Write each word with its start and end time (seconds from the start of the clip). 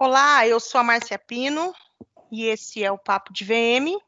Olá, 0.00 0.46
eu 0.46 0.60
sou 0.60 0.80
a 0.80 0.84
Márcia 0.84 1.18
Pino 1.18 1.74
e 2.30 2.44
esse 2.44 2.84
é 2.84 2.92
o 2.92 2.96
Papo 2.96 3.32
de 3.32 3.44
VM. 3.44 3.98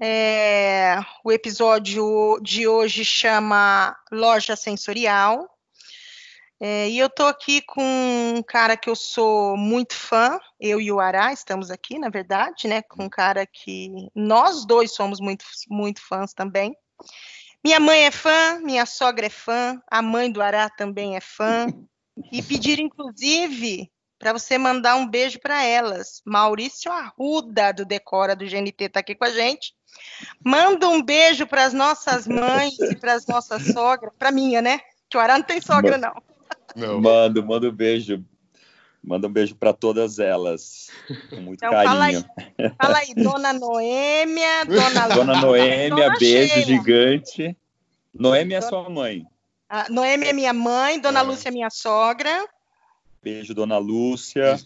É, 0.00 0.96
o 1.22 1.30
episódio 1.30 2.40
de 2.40 2.66
hoje 2.66 3.04
chama 3.04 3.94
Loja 4.10 4.56
Sensorial. 4.56 5.46
É, 6.58 6.88
e 6.88 6.98
eu 6.98 7.08
estou 7.08 7.26
aqui 7.26 7.60
com 7.60 7.82
um 7.82 8.42
cara 8.42 8.78
que 8.78 8.88
eu 8.88 8.96
sou 8.96 9.58
muito 9.58 9.94
fã, 9.94 10.40
eu 10.58 10.80
e 10.80 10.90
o 10.90 11.00
Ará 11.00 11.34
estamos 11.34 11.70
aqui, 11.70 11.98
na 11.98 12.08
verdade, 12.08 12.66
né? 12.66 12.80
Com 12.80 13.04
um 13.04 13.10
cara 13.10 13.44
que 13.46 14.08
nós 14.14 14.64
dois 14.64 14.94
somos 14.94 15.20
muito, 15.20 15.44
muito 15.68 16.00
fãs 16.00 16.32
também. 16.32 16.74
Minha 17.62 17.78
mãe 17.78 18.06
é 18.06 18.10
fã, 18.10 18.58
minha 18.60 18.86
sogra 18.86 19.26
é 19.26 19.30
fã, 19.30 19.78
a 19.86 20.00
mãe 20.00 20.32
do 20.32 20.40
Ará 20.40 20.70
também 20.70 21.14
é 21.14 21.20
fã. 21.20 21.66
E 22.32 22.42
pedir, 22.42 22.78
inclusive, 22.80 23.90
para 24.20 24.34
você 24.34 24.58
mandar 24.58 24.96
um 24.96 25.08
beijo 25.08 25.40
para 25.40 25.64
elas. 25.64 26.20
Maurício 26.26 26.92
Arruda, 26.92 27.72
do 27.72 27.86
Decora 27.86 28.36
do 28.36 28.44
GNT, 28.44 28.84
está 28.84 29.00
aqui 29.00 29.14
com 29.14 29.24
a 29.24 29.30
gente. 29.30 29.72
Manda 30.44 30.86
um 30.86 31.02
beijo 31.02 31.46
para 31.46 31.64
as 31.64 31.72
nossas 31.72 32.28
mães 32.28 32.78
e 32.78 32.94
para 32.96 33.14
as 33.14 33.26
nossas 33.26 33.62
sogras, 33.68 34.12
para 34.18 34.30
minha, 34.30 34.60
né? 34.60 34.78
Que 35.08 35.16
o 35.16 35.20
Ará 35.20 35.38
não 35.38 35.44
tem 35.44 35.58
sogra, 35.62 35.96
não. 35.96 36.12
não. 36.76 37.00
Mando, 37.00 37.44
manda 37.44 37.66
um 37.66 37.72
beijo. 37.72 38.22
Manda 39.02 39.26
um 39.26 39.32
beijo 39.32 39.56
para 39.56 39.72
todas 39.72 40.18
elas, 40.18 40.90
com 41.30 41.36
muito 41.36 41.64
então, 41.64 41.70
carinho. 41.70 41.90
Fala 41.90 42.04
aí, 42.04 42.24
fala 42.78 42.98
aí, 42.98 43.14
Dona 43.14 43.52
Noêmia, 43.54 44.66
Dona 44.66 45.08
Dona 45.16 45.40
Noêmia, 45.40 45.88
Dona 45.88 46.18
beijo 46.18 46.52
Sheila. 46.52 46.66
gigante. 46.66 47.56
Noêmia 48.12 48.58
é 48.58 48.60
sua 48.60 48.90
mãe. 48.90 49.24
A 49.66 49.88
Noêmia 49.88 50.28
é 50.28 50.32
minha 50.34 50.52
mãe, 50.52 51.00
Dona 51.00 51.20
é. 51.20 51.22
Lúcia 51.22 51.48
é 51.48 51.52
minha 51.52 51.70
sogra. 51.70 52.46
Beijo, 53.22 53.54
dona 53.54 53.78
Lúcia. 53.78 54.58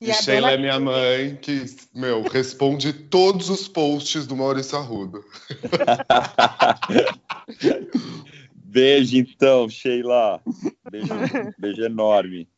E, 0.00 0.10
e 0.10 0.14
Sheila 0.14 0.52
é 0.52 0.56
minha 0.56 0.78
mãe, 0.78 1.36
que, 1.36 1.64
meu, 1.92 2.22
responde 2.22 2.92
todos 2.92 3.50
os 3.50 3.66
posts 3.66 4.26
do 4.26 4.36
Maurício 4.36 4.78
Arruda. 4.78 5.20
beijo, 8.54 9.16
então, 9.16 9.68
Sheila. 9.68 10.40
Beijo, 10.88 11.08
beijo 11.58 11.82
enorme. 11.82 12.48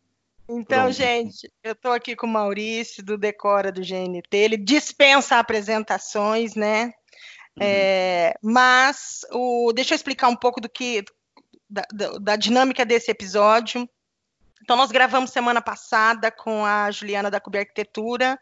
Então, 0.47 0.85
Pronto. 0.85 0.93
gente, 0.93 1.51
eu 1.63 1.73
estou 1.73 1.93
aqui 1.93 2.17
com 2.17 2.27
o 2.27 2.31
Maurício, 2.31 3.05
do 3.05 3.17
Decora 3.17 3.71
do 3.71 3.81
GNT. 3.81 4.37
Ele 4.37 4.57
dispensa 4.57 5.39
apresentações, 5.39 6.55
né? 6.55 6.93
Uhum. 7.57 7.63
É, 7.63 8.35
mas 8.43 9.21
o, 9.33 9.73
deixa 9.73 9.95
eu 9.95 9.97
explicar 9.97 10.29
um 10.29 10.37
pouco 10.37 10.61
do 10.61 10.69
que 10.69 11.05
da, 11.69 11.83
da, 11.93 12.11
da 12.19 12.37
dinâmica 12.37 12.85
desse 12.85 13.11
episódio. 13.11 13.89
Então, 14.63 14.77
nós 14.77 14.91
gravamos 14.91 15.31
semana 15.31 15.61
passada 15.61 16.31
com 16.31 16.65
a 16.65 16.91
Juliana 16.91 17.31
da 17.31 17.41
Cube 17.41 17.59
Arquitetura 17.59 18.39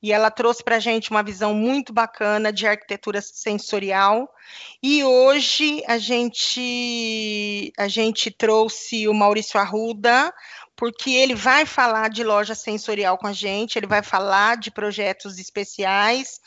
e 0.00 0.12
ela 0.12 0.30
trouxe 0.30 0.62
para 0.62 0.76
a 0.76 0.80
gente 0.80 1.10
uma 1.10 1.22
visão 1.22 1.52
muito 1.52 1.92
bacana 1.92 2.52
de 2.52 2.66
arquitetura 2.66 3.20
sensorial. 3.20 4.32
E 4.80 5.02
hoje 5.02 5.82
a 5.88 5.98
gente, 5.98 7.72
a 7.76 7.88
gente 7.88 8.30
trouxe 8.30 9.08
o 9.08 9.14
Maurício 9.14 9.58
Arruda, 9.58 10.32
porque 10.76 11.10
ele 11.10 11.34
vai 11.34 11.66
falar 11.66 12.08
de 12.08 12.22
loja 12.22 12.54
sensorial 12.54 13.18
com 13.18 13.26
a 13.26 13.32
gente, 13.32 13.76
ele 13.76 13.88
vai 13.88 14.02
falar 14.02 14.56
de 14.56 14.70
projetos 14.70 15.36
especiais. 15.38 16.40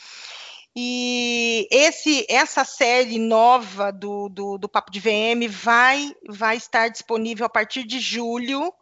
E 0.73 1.67
esse, 1.69 2.25
essa 2.29 2.63
série 2.63 3.19
nova 3.19 3.91
do, 3.91 4.29
do, 4.29 4.57
do 4.57 4.69
Papo 4.69 4.89
de 4.89 5.01
VM 5.01 5.49
vai, 5.49 6.15
vai 6.29 6.55
estar 6.55 6.87
disponível 6.87 7.45
a 7.45 7.49
partir 7.49 7.83
de 7.83 7.99
julho 7.99 8.73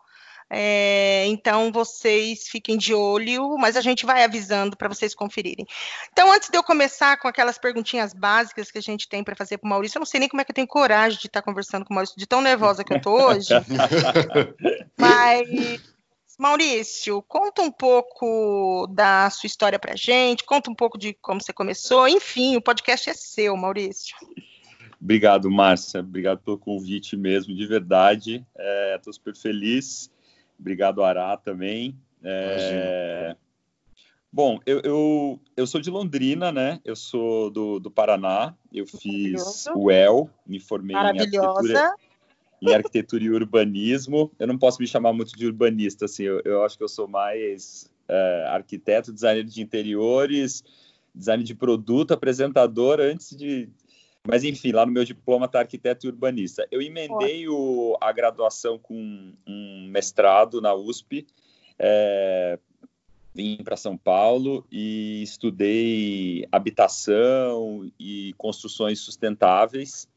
é, 0.49 1.27
então 1.27 1.71
vocês 1.71 2.47
fiquem 2.47 2.75
de 2.75 2.93
olho, 2.93 3.55
mas 3.59 3.77
a 3.77 3.81
gente 3.81 4.05
vai 4.05 4.23
avisando 4.23 4.75
para 4.75 4.89
vocês 4.89 5.13
conferirem. 5.13 5.67
Então, 6.11 6.31
antes 6.31 6.49
de 6.49 6.57
eu 6.57 6.63
começar 6.63 7.17
com 7.17 7.27
aquelas 7.27 7.59
perguntinhas 7.59 8.13
básicas 8.13 8.71
que 8.71 8.79
a 8.79 8.81
gente 8.81 9.07
tem 9.07 9.23
para 9.23 9.35
fazer 9.35 9.59
para 9.59 9.67
o 9.67 9.69
Maurício, 9.69 9.97
eu 9.97 10.01
não 10.01 10.07
sei 10.07 10.19
nem 10.19 10.27
como 10.27 10.41
é 10.41 10.43
que 10.43 10.51
eu 10.51 10.55
tenho 10.55 10.67
coragem 10.67 11.19
de 11.19 11.27
estar 11.27 11.43
conversando 11.43 11.85
com 11.85 11.93
o 11.93 11.95
Maurício, 11.95 12.17
de 12.17 12.25
tão 12.25 12.41
nervosa 12.41 12.83
que 12.83 12.91
eu 12.91 12.97
estou 12.97 13.21
hoje. 13.21 13.49
mas, 14.97 15.79
Maurício, 16.39 17.21
conta 17.27 17.61
um 17.61 17.71
pouco 17.71 18.87
da 18.87 19.29
sua 19.29 19.45
história 19.45 19.77
para 19.77 19.93
a 19.93 19.97
gente, 19.97 20.43
conta 20.43 20.71
um 20.71 20.75
pouco 20.75 20.97
de 20.97 21.13
como 21.13 21.39
você 21.39 21.53
começou. 21.53 22.07
Enfim, 22.07 22.55
o 22.55 22.61
podcast 22.61 23.07
é 23.07 23.13
seu, 23.13 23.55
Maurício. 23.55 24.15
Obrigado, 24.99 25.49
Márcia. 25.49 25.99
Obrigado 25.99 26.39
pelo 26.39 26.57
convite 26.57 27.15
mesmo, 27.15 27.55
de 27.55 27.65
verdade. 27.67 28.45
Estou 28.95 29.11
é, 29.11 29.13
super 29.13 29.35
feliz. 29.35 30.11
Obrigado, 30.59 31.03
Ará, 31.03 31.37
também. 31.37 31.95
É... 32.23 33.35
Bom, 34.31 34.59
eu, 34.65 34.79
eu, 34.81 35.39
eu, 35.57 35.65
sou 35.65 35.81
de 35.81 35.89
Londrina, 35.89 36.51
né? 36.51 36.79
Eu 36.85 36.95
sou 36.95 37.49
do, 37.49 37.79
do 37.79 37.89
Paraná. 37.89 38.53
Eu 38.71 38.85
fiz 38.85 39.65
o 39.73 39.89
EL, 39.89 40.29
me 40.45 40.59
formei 40.59 40.95
em 40.95 40.99
arquitetura, 40.99 41.95
em 42.61 42.73
arquitetura 42.73 43.23
e 43.23 43.29
urbanismo. 43.31 44.31
Eu 44.37 44.45
não 44.45 44.57
posso 44.57 44.79
me 44.79 44.87
chamar 44.87 45.13
muito 45.13 45.35
de 45.35 45.47
urbanista, 45.47 46.05
assim. 46.05 46.23
Eu, 46.23 46.41
eu 46.45 46.63
acho 46.63 46.77
que 46.77 46.83
eu 46.83 46.87
sou 46.87 47.07
mais 47.07 47.89
é, 48.07 48.45
arquiteto, 48.49 49.11
designer 49.11 49.45
de 49.45 49.61
interiores, 49.63 50.63
design 51.15 51.43
de 51.43 51.55
produto, 51.55 52.13
apresentador, 52.13 52.99
antes 52.99 53.35
de, 53.35 53.67
mas, 54.27 54.43
enfim, 54.43 54.71
lá 54.71 54.85
no 54.85 54.91
meu 54.91 55.03
diploma 55.03 55.45
está 55.45 55.59
arquiteto 55.59 56.05
e 56.05 56.09
urbanista. 56.09 56.67
Eu 56.71 56.81
emendei 56.81 57.47
o, 57.47 57.97
a 58.01 58.11
graduação 58.11 58.77
com 58.77 59.33
um 59.47 59.87
mestrado 59.89 60.61
na 60.61 60.73
USP, 60.73 61.25
é, 61.77 62.59
vim 63.33 63.57
para 63.63 63.77
São 63.77 63.97
Paulo 63.97 64.65
e 64.71 65.23
estudei 65.23 66.45
habitação 66.51 67.89
e 67.99 68.33
construções 68.37 68.99
sustentáveis. 68.99 70.07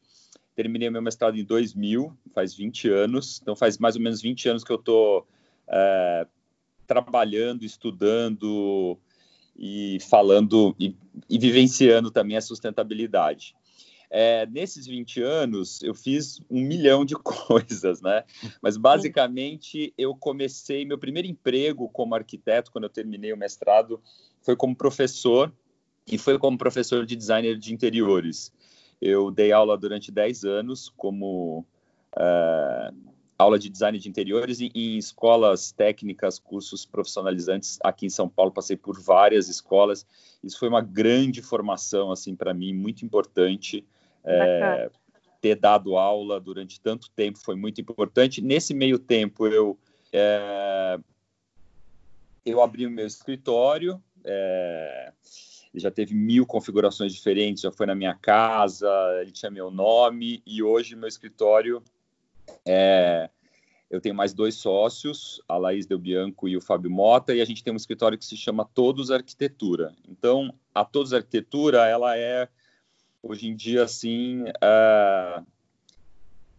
Terminei 0.55 0.89
meu 0.89 1.01
mestrado 1.01 1.37
em 1.37 1.43
2000, 1.43 2.15
faz 2.33 2.53
20 2.53 2.89
anos, 2.89 3.39
então 3.41 3.55
faz 3.55 3.77
mais 3.77 3.95
ou 3.95 4.01
menos 4.01 4.21
20 4.21 4.49
anos 4.49 4.63
que 4.63 4.71
eu 4.71 4.75
estou 4.75 5.25
é, 5.67 6.27
trabalhando, 6.85 7.63
estudando 7.63 8.99
e 9.57 9.97
falando 10.09 10.75
e, 10.79 10.95
e 11.29 11.39
vivenciando 11.39 12.11
também 12.11 12.37
a 12.37 12.41
sustentabilidade. 12.41 13.55
É, 14.15 14.45
nesses 14.45 14.85
20 14.85 15.23
anos, 15.23 15.81
eu 15.81 15.95
fiz 15.95 16.39
um 16.47 16.61
milhão 16.61 17.03
de 17.03 17.15
coisas, 17.17 17.99
né? 17.99 18.23
Mas 18.61 18.77
basicamente 18.77 19.91
eu 19.97 20.15
comecei 20.15 20.85
meu 20.85 20.99
primeiro 20.99 21.27
emprego 21.27 21.89
como 21.89 22.13
arquiteto 22.13 22.71
quando 22.71 22.83
eu 22.83 22.91
terminei 22.91 23.33
o 23.33 23.37
mestrado 23.37 23.99
foi 24.43 24.55
como 24.55 24.75
professor 24.75 25.51
e 26.05 26.17
foi 26.17 26.37
como 26.37 26.57
professor 26.57 27.05
de 27.07 27.15
designer 27.15 27.57
de 27.57 27.73
interiores. 27.73 28.53
Eu 29.01 29.31
dei 29.31 29.51
aula 29.51 29.77
durante 29.77 30.11
10 30.11 30.43
anos 30.43 30.93
como 30.95 31.65
uh, 32.15 32.95
aula 33.37 33.57
de 33.57 33.69
design 33.69 33.97
de 33.97 34.07
interiores 34.07 34.61
em, 34.61 34.69
em, 34.75 34.97
escolas 34.97 35.71
técnicas, 35.71 36.37
cursos 36.37 36.85
profissionalizantes 36.85 37.79
aqui 37.83 38.05
em 38.05 38.09
São 38.09 38.29
Paulo. 38.29 38.51
Passei 38.51 38.77
por 38.77 39.01
várias 39.01 39.49
escolas. 39.49 40.05
Isso 40.43 40.59
foi 40.59 40.69
uma 40.69 40.81
grande 40.81 41.41
formação 41.41 42.11
assim 42.11 42.35
para 42.35 42.53
mim, 42.53 42.73
muito 42.73 43.03
importante. 43.03 43.85
É, 44.25 44.89
ter 45.41 45.55
dado 45.55 45.97
aula 45.97 46.39
durante 46.39 46.79
tanto 46.79 47.09
tempo 47.11 47.37
foi 47.37 47.55
muito 47.55 47.81
importante. 47.81 48.41
Nesse 48.41 48.73
meio 48.73 48.97
tempo, 48.97 49.45
eu, 49.47 49.77
é, 50.11 50.97
eu 52.45 52.61
abri 52.61 52.85
o 52.87 52.91
meu 52.91 53.05
escritório, 53.05 54.01
é, 54.23 55.11
já 55.75 55.91
teve 55.91 56.13
mil 56.13 56.45
configurações 56.45 57.13
diferentes, 57.13 57.63
já 57.63 57.71
foi 57.71 57.85
na 57.85 57.95
minha 57.95 58.15
casa, 58.15 58.89
ele 59.21 59.31
tinha 59.31 59.51
meu 59.51 59.69
nome, 59.69 60.41
e 60.45 60.63
hoje 60.63 60.95
meu 60.95 61.09
escritório 61.09 61.83
é, 62.65 63.29
eu 63.89 63.99
tenho 64.01 64.15
mais 64.15 64.33
dois 64.33 64.55
sócios, 64.55 65.41
a 65.47 65.57
Laís 65.57 65.85
Del 65.85 65.99
Bianco 65.99 66.47
e 66.47 66.57
o 66.57 66.61
Fábio 66.61 66.89
Mota, 66.89 67.35
e 67.35 67.41
a 67.41 67.45
gente 67.45 67.63
tem 67.63 67.73
um 67.73 67.77
escritório 67.77 68.17
que 68.17 68.25
se 68.25 68.37
chama 68.37 68.67
Todos 68.73 69.11
Arquitetura. 69.11 69.93
Então, 70.07 70.53
a 70.73 70.83
Todos 70.83 71.13
Arquitetura, 71.13 71.85
ela 71.85 72.17
é 72.17 72.47
hoje 73.23 73.47
em 73.47 73.55
dia, 73.55 73.83
assim, 73.83 74.41
uh, 74.43 75.45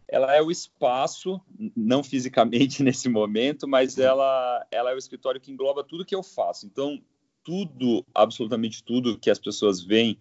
ela 0.09 0.35
é 0.35 0.41
o 0.41 0.51
espaço, 0.51 1.41
não 1.77 2.03
fisicamente 2.03 2.83
nesse 2.83 3.09
momento, 3.09 3.69
mas 3.69 3.99
ela, 3.99 4.67
ela 4.71 4.91
é 4.91 4.95
o 4.95 4.99
escritório 4.99 5.41
que 5.41 5.53
engloba 5.53 5.85
tudo 5.85 6.05
que 6.05 6.15
eu 6.15 6.23
faço. 6.23 6.67
Então, 6.67 7.01
tudo, 7.45 8.05
absolutamente 8.15 8.83
tudo 8.83 9.19
que 9.19 9.31
as 9.31 9.39
pessoas 9.39 9.83
veem, 9.83 10.19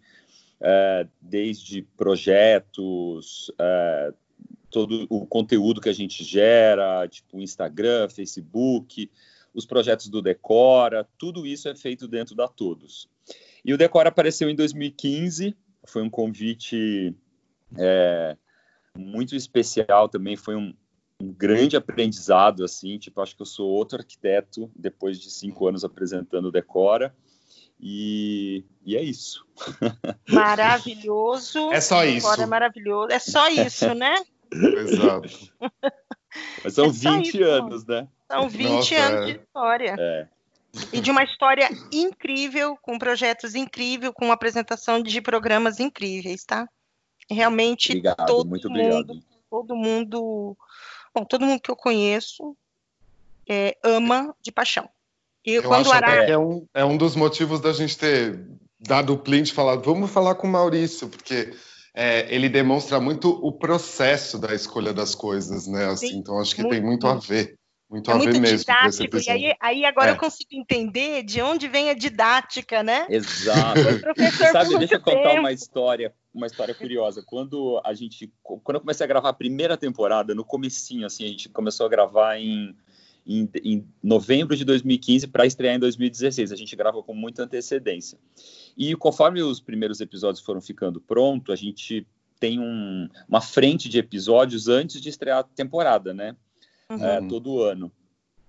uh, 0.60 1.10
desde 1.22 1.84
projetos, 1.96 3.50
uh, 3.52 4.14
todo 4.70 5.06
o 5.10 5.26
conteúdo 5.26 5.80
que 5.80 5.90
a 5.90 5.94
gente 5.94 6.24
gera, 6.24 7.08
tipo 7.08 7.40
Instagram, 7.40 8.10
Facebook, 8.10 9.10
os 9.54 9.66
projetos 9.66 10.10
do 10.10 10.22
Decora, 10.22 11.08
tudo 11.18 11.46
isso 11.46 11.70
é 11.70 11.76
feito 11.76 12.08
dentro 12.08 12.36
da 12.36 12.48
Todos. 12.48 13.08
E 13.64 13.74
o 13.74 13.78
Decora 13.78 14.10
apareceu 14.10 14.50
em 14.50 14.56
2015, 14.56 15.56
foi 15.86 16.02
um 16.02 16.10
convite 16.10 17.16
é, 17.78 18.38
muito 18.98 19.36
especial 19.36 20.08
também, 20.08 20.36
foi 20.36 20.56
um, 20.56 20.74
um 21.22 21.32
grande 21.34 21.76
aprendizado, 21.76 22.64
assim, 22.64 22.98
tipo, 22.98 23.22
acho 23.22 23.36
que 23.36 23.42
eu 23.42 23.46
sou 23.46 23.70
outro 23.70 24.00
arquiteto 24.00 24.72
depois 24.76 25.20
de 25.20 25.30
cinco 25.30 25.68
anos 25.68 25.84
apresentando 25.84 26.48
o 26.48 26.52
Decora, 26.52 27.16
e, 27.80 28.64
e 28.86 28.96
é 28.96 29.02
isso. 29.02 29.46
Maravilhoso. 30.30 31.72
É 31.72 31.82
só 31.82 32.06
isso. 32.06 32.26
Decora 32.26 32.44
é 32.44 32.46
maravilhoso. 32.46 33.12
É 33.12 33.20
só 33.20 33.50
isso, 33.50 33.94
né? 33.94 34.16
Exato. 34.54 35.30
Mas 36.64 36.74
são 36.76 36.86
é 36.86 36.90
20 36.90 37.28
isso, 37.28 37.44
anos, 37.44 37.86
né? 37.86 38.08
São 38.32 38.48
20 38.48 38.70
Nossa, 38.70 38.96
anos 38.96 39.22
é. 39.22 39.26
de 39.26 39.40
história. 39.40 39.96
É. 40.00 40.28
E 40.92 41.00
de 41.00 41.12
uma 41.12 41.24
história 41.24 41.70
incrível, 41.92 42.76
com 42.82 42.98
projetos 42.98 43.54
incríveis, 43.54 44.12
com 44.16 44.32
apresentação 44.32 45.02
de 45.02 45.22
programas 45.22 45.80
incríveis, 45.80 46.44
tá? 46.44 46.68
Realmente 47.30 47.92
obrigado, 47.92 48.26
todo 48.26 48.50
muito 48.50 48.70
mundo, 48.70 48.80
obrigado. 48.80 49.24
todo 49.50 49.76
mundo, 49.76 50.58
bom, 51.14 51.24
todo 51.24 51.46
mundo 51.46 51.62
que 51.62 51.70
eu 51.70 51.76
conheço 51.76 52.56
é, 53.48 53.78
ama 53.84 54.36
de 54.42 54.52
paixão. 54.52 54.90
E 55.46 55.54
eu 55.54 55.64
quando 55.64 55.88
acho 55.88 55.94
Ará... 55.94 56.26
que 56.26 56.32
é 56.32 56.38
um, 56.38 56.66
é 56.74 56.84
um 56.84 56.98
dos 56.98 57.16
motivos 57.16 57.60
da 57.60 57.72
gente 57.72 57.98
ter 57.98 58.40
dado 58.80 59.14
o 59.14 59.18
print 59.18 59.50
e 59.50 59.54
falado, 59.54 59.84
vamos 59.84 60.12
falar 60.12 60.36
com 60.36 60.48
o 60.48 60.52
Maurício, 60.52 61.08
porque 61.08 61.54
é, 61.94 62.34
ele 62.34 62.50
demonstra 62.50 63.00
muito 63.00 63.30
o 63.30 63.52
processo 63.52 64.40
da 64.40 64.54
escolha 64.54 64.94
das 64.94 65.14
coisas, 65.14 65.68
né? 65.68 65.86
Assim, 65.86 66.08
Sim, 66.08 66.18
então 66.18 66.40
acho 66.40 66.56
que 66.56 66.62
muito, 66.62 66.74
tem 66.74 66.82
muito 66.82 67.08
a 67.08 67.16
ver. 67.16 67.58
Muito 67.94 68.10
é 68.10 68.14
a 68.16 68.18
ver 68.18 68.40
mesmo. 68.40 68.58
Didático, 68.58 69.18
e 69.18 69.30
aí, 69.30 69.56
aí 69.60 69.86
agora 69.86 70.10
é. 70.10 70.14
eu 70.14 70.18
consigo 70.18 70.50
entender 70.52 71.22
de 71.22 71.44
onde 71.44 71.68
vem 71.68 71.92
a 71.92 71.94
didática, 71.94 72.82
né? 72.82 73.06
Exato. 73.08 73.80
Sabe, 74.52 74.80
deixa 74.80 74.96
eu 74.96 75.00
contar 75.00 75.30
tempo. 75.30 75.42
uma 75.42 75.52
história, 75.52 76.12
uma 76.34 76.48
história 76.48 76.74
curiosa. 76.74 77.22
Quando 77.24 77.80
a 77.86 77.94
gente, 77.94 78.34
quando 78.42 78.78
eu 78.78 78.82
comecei 78.82 79.04
a 79.04 79.08
gravar 79.08 79.30
a 79.30 79.34
primeira 79.34 79.78
temporada, 79.78 80.34
no 80.34 80.44
comecinho, 80.44 81.06
assim, 81.06 81.24
a 81.24 81.28
gente 81.28 81.50
começou 81.50 81.86
a 81.86 81.90
gravar 81.90 82.36
em, 82.40 82.76
em, 83.28 83.48
em 83.64 83.88
novembro 84.02 84.58
de 84.58 84.66
2015 84.66 85.28
para 85.28 85.46
estrear 85.46 85.76
em 85.76 85.80
2016. 85.80 86.52
A 86.52 86.56
gente 86.56 86.76
gravou 86.76 87.04
com 87.04 87.14
muita 87.14 87.44
antecedência. 87.44 88.18
E 88.76 88.96
conforme 88.96 89.44
os 89.44 89.60
primeiros 89.60 90.02
episódios 90.02 90.44
foram 90.44 90.62
ficando 90.62 91.00
prontos, 91.00 91.54
a 91.54 91.56
gente 91.56 92.08
tem 92.40 92.60
um, 92.60 93.08
uma 93.30 93.40
frente 93.40 93.88
de 93.88 94.00
episódios 94.00 94.68
antes 94.68 95.00
de 95.00 95.10
estrear 95.10 95.38
a 95.38 95.44
temporada, 95.44 96.12
né? 96.12 96.36
Uhum. 96.90 97.06
É, 97.06 97.28
todo 97.28 97.62
ano. 97.62 97.92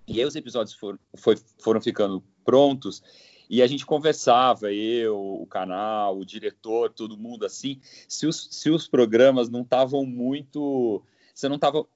E 0.06 0.20
aí 0.20 0.26
os 0.26 0.36
episódios 0.36 0.74
for, 0.76 0.98
foi, 1.16 1.36
foram 1.58 1.80
ficando 1.80 2.22
prontos 2.44 3.02
e 3.48 3.62
a 3.62 3.66
gente 3.66 3.84
conversava, 3.84 4.72
eu, 4.72 5.18
o 5.18 5.46
canal, 5.46 6.18
o 6.18 6.24
diretor, 6.24 6.90
todo 6.90 7.16
mundo 7.16 7.44
assim, 7.44 7.80
se 8.08 8.26
os, 8.26 8.48
se 8.50 8.70
os 8.70 8.88
programas 8.88 9.48
não 9.48 9.62
estavam 9.62 10.04
muito. 10.04 11.02
Você 11.34 11.48
não 11.48 11.56
estava. 11.56 11.86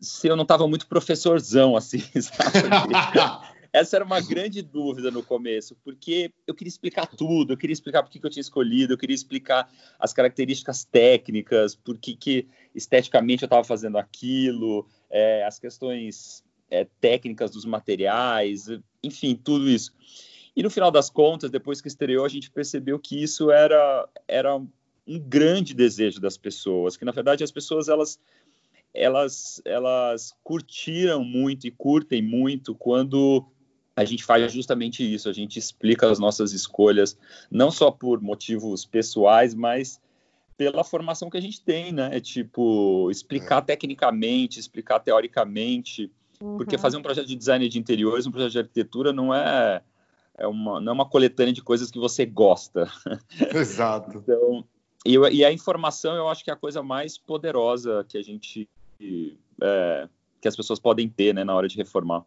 Se 0.00 0.28
eu 0.28 0.36
não 0.36 0.44
estava 0.44 0.66
muito 0.68 0.86
professorzão, 0.86 1.76
assim, 1.76 2.00
sabe? 2.22 2.68
Essa 3.72 3.96
era 3.96 4.04
uma 4.04 4.20
grande 4.20 4.62
dúvida 4.62 5.10
no 5.10 5.22
começo, 5.22 5.76
porque 5.84 6.32
eu 6.46 6.54
queria 6.54 6.68
explicar 6.70 7.06
tudo, 7.06 7.52
eu 7.52 7.56
queria 7.56 7.72
explicar 7.72 8.02
por 8.02 8.10
que, 8.10 8.24
eu 8.24 8.30
tinha 8.30 8.40
escolhido, 8.40 8.92
eu 8.92 8.98
queria 8.98 9.14
explicar 9.14 9.70
as 9.98 10.12
características 10.12 10.84
técnicas, 10.84 11.76
por 11.76 11.96
que, 11.96 12.16
que 12.16 12.48
esteticamente 12.74 13.44
eu 13.44 13.46
estava 13.46 13.62
fazendo 13.62 13.96
aquilo, 13.96 14.88
é, 15.08 15.44
as 15.44 15.60
questões 15.60 16.44
é, 16.68 16.84
técnicas 17.00 17.52
dos 17.52 17.64
materiais, 17.64 18.66
enfim, 19.02 19.36
tudo 19.36 19.68
isso. 19.68 19.92
E 20.56 20.62
no 20.64 20.70
final 20.70 20.90
das 20.90 21.08
contas, 21.08 21.48
depois 21.48 21.80
que 21.80 21.86
estreou, 21.86 22.24
a 22.24 22.28
gente 22.28 22.50
percebeu 22.50 22.98
que 22.98 23.22
isso 23.22 23.52
era, 23.52 24.08
era 24.26 24.56
um 24.56 25.18
grande 25.18 25.74
desejo 25.74 26.20
das 26.20 26.36
pessoas, 26.36 26.96
que 26.96 27.04
na 27.04 27.12
verdade 27.12 27.44
as 27.44 27.52
pessoas 27.52 27.88
elas 27.88 28.18
elas 28.92 29.62
elas 29.64 30.34
curtiram 30.42 31.24
muito 31.24 31.66
e 31.66 31.70
curtem 31.70 32.20
muito 32.20 32.74
quando 32.74 33.46
a 34.00 34.04
gente 34.04 34.24
faz 34.24 34.50
justamente 34.50 35.02
isso, 35.02 35.28
a 35.28 35.32
gente 35.32 35.58
explica 35.58 36.10
as 36.10 36.18
nossas 36.18 36.52
escolhas, 36.52 37.18
não 37.50 37.70
só 37.70 37.90
por 37.90 38.20
motivos 38.22 38.84
pessoais, 38.86 39.54
mas 39.54 40.00
pela 40.56 40.82
formação 40.82 41.28
que 41.28 41.36
a 41.36 41.40
gente 41.40 41.60
tem, 41.60 41.92
né? 41.92 42.08
É 42.16 42.20
tipo, 42.20 43.10
explicar 43.10 43.58
é. 43.58 43.60
tecnicamente, 43.62 44.58
explicar 44.58 45.00
teoricamente, 45.00 46.10
uhum. 46.40 46.56
porque 46.56 46.78
fazer 46.78 46.96
um 46.96 47.02
projeto 47.02 47.26
de 47.26 47.36
design 47.36 47.68
de 47.68 47.78
interiores, 47.78 48.26
um 48.26 48.30
projeto 48.30 48.52
de 48.52 48.58
arquitetura 48.58 49.12
não 49.12 49.34
é, 49.34 49.82
é 50.38 50.46
uma, 50.46 50.80
não 50.80 50.92
é 50.92 50.94
uma 50.94 51.08
coletânea 51.08 51.52
de 51.52 51.62
coisas 51.62 51.90
que 51.90 51.98
você 51.98 52.24
gosta. 52.24 52.90
Exato. 53.54 54.16
então, 54.16 54.64
e, 55.04 55.16
e, 55.16 55.44
a 55.44 55.52
informação 55.52 56.14
eu 56.14 56.28
acho 56.28 56.42
que 56.42 56.50
é 56.50 56.54
a 56.54 56.56
coisa 56.56 56.82
mais 56.82 57.18
poderosa 57.18 58.04
que 58.08 58.16
a 58.16 58.22
gente, 58.22 58.66
é, 59.60 60.08
que 60.40 60.48
as 60.48 60.56
pessoas 60.56 60.78
podem 60.78 61.06
ter, 61.06 61.34
né, 61.34 61.44
na 61.44 61.54
hora 61.54 61.68
de 61.68 61.76
reformar. 61.76 62.24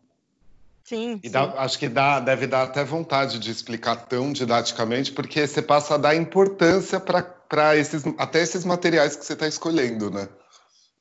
Sim. 0.83 1.19
E 1.23 1.29
dá, 1.29 1.43
acho 1.61 1.79
que 1.79 1.87
dá, 1.87 2.19
deve 2.19 2.45
dar 2.45 2.63
até 2.63 2.83
vontade 2.83 3.39
de 3.39 3.49
explicar 3.49 3.95
tão 3.95 4.33
didaticamente, 4.33 5.11
porque 5.11 5.47
você 5.47 5.61
passa 5.61 5.95
a 5.95 5.97
dar 5.97 6.15
importância 6.15 6.99
para 6.99 7.75
esses, 7.77 8.03
até 8.17 8.41
esses 8.41 8.65
materiais 8.65 9.15
que 9.15 9.25
você 9.25 9.33
está 9.33 9.47
escolhendo, 9.47 10.11
né? 10.11 10.27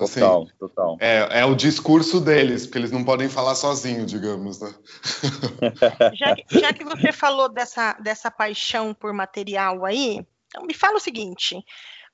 Assim, 0.00 0.20
total, 0.20 0.46
total. 0.58 0.96
É, 1.00 1.40
é 1.40 1.44
o 1.44 1.54
discurso 1.54 2.20
deles, 2.20 2.66
porque 2.66 2.78
eles 2.78 2.90
não 2.90 3.04
podem 3.04 3.28
falar 3.28 3.54
sozinhos, 3.54 4.10
digamos, 4.10 4.60
né? 4.60 4.74
já, 6.14 6.34
que, 6.34 6.60
já 6.60 6.72
que 6.72 6.84
você 6.84 7.12
falou 7.12 7.48
dessa, 7.48 7.92
dessa 7.94 8.30
paixão 8.30 8.94
por 8.94 9.12
material 9.12 9.84
aí, 9.84 10.24
então 10.48 10.64
me 10.64 10.74
fala 10.74 10.96
o 10.96 11.00
seguinte: 11.00 11.56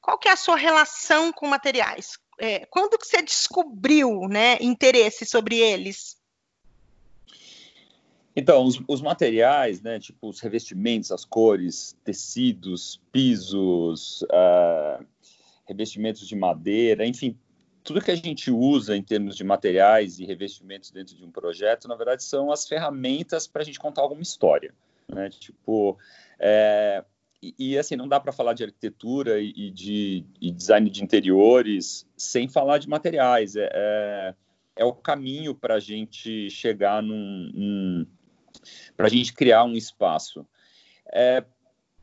qual 0.01 0.19
que 0.19 0.29
é 0.29 0.33
a 0.33 0.37
sua 0.37 0.57
relação 0.57 1.33
com 1.33 1.47
materiais? 1.47 2.19
É, 2.41 2.67
quando 2.67 2.99
que 2.99 3.07
você 3.07 3.23
descobriu 3.23 4.29
né, 4.29 4.59
interesse 4.61 5.25
sobre 5.25 5.59
eles? 5.59 6.18
Então, 8.39 8.65
os, 8.65 8.81
os, 8.87 9.03
materiais, 9.03 9.83
né, 9.83 9.99
tipo 9.99 10.29
os 10.29 10.39
revestimentos, 10.39 11.11
as 11.11 11.25
cores, 11.25 11.97
tecidos, 12.05 13.01
pisos, 13.11 14.23
uh, 14.23 15.05
revestimentos 15.67 16.29
de 16.29 16.37
madeira, 16.37 17.05
enfim, 17.05 17.37
tudo 17.83 18.01
que 18.01 18.13
a 18.13 18.15
gente 18.15 18.49
usa 18.49 18.97
em 18.97 19.03
termos 19.03 19.35
de 19.35 19.43
materiais 19.43 20.21
e 20.21 20.25
revestimentos 20.25 20.93
dentro 20.93 21.17
de 21.17 21.25
um 21.25 21.33
projeto, 21.33 21.89
na 21.89 21.97
verdade, 21.97 22.23
são 22.23 22.53
as 22.53 22.69
ferramentas 22.69 23.49
para 23.49 23.63
a 23.63 23.65
gente 23.65 23.81
contar 23.81 24.03
alguma 24.03 24.23
história, 24.23 24.73
né? 25.09 25.29
Tipo, 25.31 25.99
é, 26.39 27.05
e, 27.43 27.55
e, 27.59 27.77
assim, 27.77 27.97
não 27.97 28.07
dá 28.07 28.21
para 28.21 28.31
falar 28.31 28.53
de 28.53 28.63
arquitetura 28.63 29.41
e, 29.41 29.53
e 29.57 29.71
de 29.73 30.25
e 30.41 30.53
design 30.53 30.89
de 30.89 31.03
interiores 31.03 32.07
sem 32.17 32.47
falar 32.47 32.79
de 32.79 32.89
materiais. 32.89 33.57
É, 33.57 33.69
é, 33.75 34.35
é 34.77 34.85
o 34.85 34.93
caminho 34.93 35.57
para 35.57 35.75
a 35.75 35.81
gente 35.81 36.49
chegar 36.51 37.03
num, 37.03 37.51
num 37.53 38.07
para 38.97 39.07
a 39.07 39.11
gente 39.11 39.33
criar 39.33 39.65
um 39.65 39.75
espaço. 39.75 40.47
É, 41.13 41.45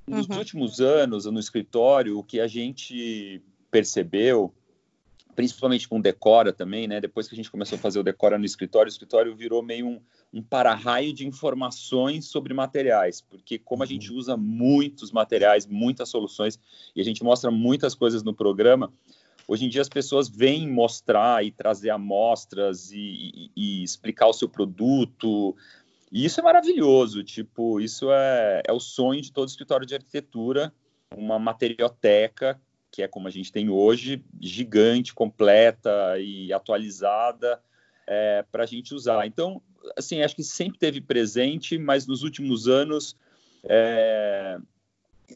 nos 0.07 0.27
uhum. 0.27 0.37
últimos 0.37 0.79
anos, 0.79 1.25
no 1.25 1.39
escritório, 1.39 2.17
o 2.17 2.23
que 2.23 2.39
a 2.39 2.47
gente 2.47 3.41
percebeu, 3.71 4.53
principalmente 5.35 5.87
com 5.87 5.99
Decora 5.99 6.53
também, 6.53 6.87
né? 6.87 7.01
Depois 7.01 7.27
que 7.27 7.33
a 7.33 7.37
gente 7.37 7.51
começou 7.51 7.77
a 7.77 7.81
fazer 7.81 7.99
o 7.99 8.03
Decora 8.03 8.37
no 8.37 8.45
escritório, 8.45 8.87
o 8.87 8.91
escritório 8.91 9.35
virou 9.35 9.61
meio 9.61 9.87
um, 9.87 10.01
um 10.33 10.41
para-raio 10.41 11.11
de 11.11 11.27
informações 11.27 12.27
sobre 12.27 12.53
materiais, 12.53 13.19
porque 13.19 13.57
como 13.57 13.83
a 13.83 13.85
gente 13.85 14.11
uhum. 14.11 14.17
usa 14.17 14.37
muitos 14.37 15.11
materiais, 15.11 15.65
muitas 15.65 16.09
soluções, 16.09 16.59
e 16.95 17.01
a 17.01 17.03
gente 17.03 17.23
mostra 17.23 17.51
muitas 17.51 17.95
coisas 17.95 18.23
no 18.23 18.33
programa, 18.33 18.93
hoje 19.47 19.65
em 19.65 19.69
dia 19.69 19.81
as 19.81 19.89
pessoas 19.89 20.29
vêm 20.29 20.69
mostrar 20.69 21.43
e 21.43 21.51
trazer 21.51 21.89
amostras 21.89 22.91
e, 22.91 22.97
e, 22.97 23.51
e 23.55 23.83
explicar 23.83 24.27
o 24.27 24.33
seu 24.33 24.47
produto, 24.47 25.55
e 26.11 26.25
isso 26.25 26.39
é 26.39 26.43
maravilhoso, 26.43 27.23
tipo, 27.23 27.79
isso 27.79 28.11
é, 28.11 28.61
é 28.65 28.71
o 28.71 28.79
sonho 28.79 29.21
de 29.21 29.31
todo 29.31 29.49
escritório 29.49 29.85
de 29.85 29.95
arquitetura, 29.95 30.73
uma 31.15 31.39
materioteca, 31.39 32.59
que 32.91 33.01
é 33.01 33.07
como 33.07 33.27
a 33.27 33.31
gente 33.31 33.51
tem 33.51 33.69
hoje, 33.69 34.23
gigante, 34.39 35.13
completa 35.13 36.17
e 36.19 36.53
atualizada, 36.53 37.61
é, 38.07 38.45
para 38.51 38.63
a 38.63 38.65
gente 38.65 38.93
usar. 38.93 39.25
Então, 39.25 39.61
assim, 39.97 40.21
acho 40.21 40.35
que 40.35 40.43
sempre 40.43 40.79
teve 40.79 41.01
presente, 41.01 41.77
mas 41.77 42.07
nos 42.07 42.23
últimos 42.23 42.67
anos, 42.67 43.17
é, 43.63 44.57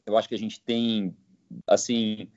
eu 0.06 0.18
acho 0.18 0.30
que 0.30 0.36
a 0.36 0.40
gente 0.40 0.62
tem, 0.62 1.16
assim, 1.68 2.30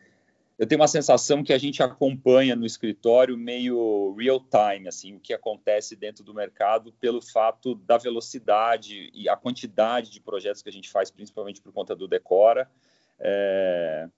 eu 0.63 0.67
tenho 0.69 0.81
uma 0.81 0.87
sensação 0.87 1.43
que 1.43 1.53
a 1.53 1.59
gente 1.59 1.83
acompanha 1.83 2.55
no 2.55 2.65
escritório 2.65 3.37
meio 3.37 4.15
real 4.17 4.39
time, 4.39 4.87
assim, 4.87 5.17
o 5.17 5.19
que 5.19 5.35
acontece 5.35 5.97
dentro 5.97 6.23
do 6.23 6.33
mercado 6.33 6.93
pelo 7.01 7.21
fato 7.21 7.75
da 7.75 7.99
velocidade 7.99 9.11
e 9.13 9.29
a 9.29 9.35
quantidade 9.35 10.09
de 10.13 10.21
projetos 10.21 10.63
que 10.63 10.69
a 10.69 10.73
gente 10.73 10.89
faz, 10.89 11.11
principalmente 11.11 11.61
por 11.61 11.73
conta 11.73 11.97
do 11.97 12.07
Decora. 12.07 12.71
É... 13.19 14.09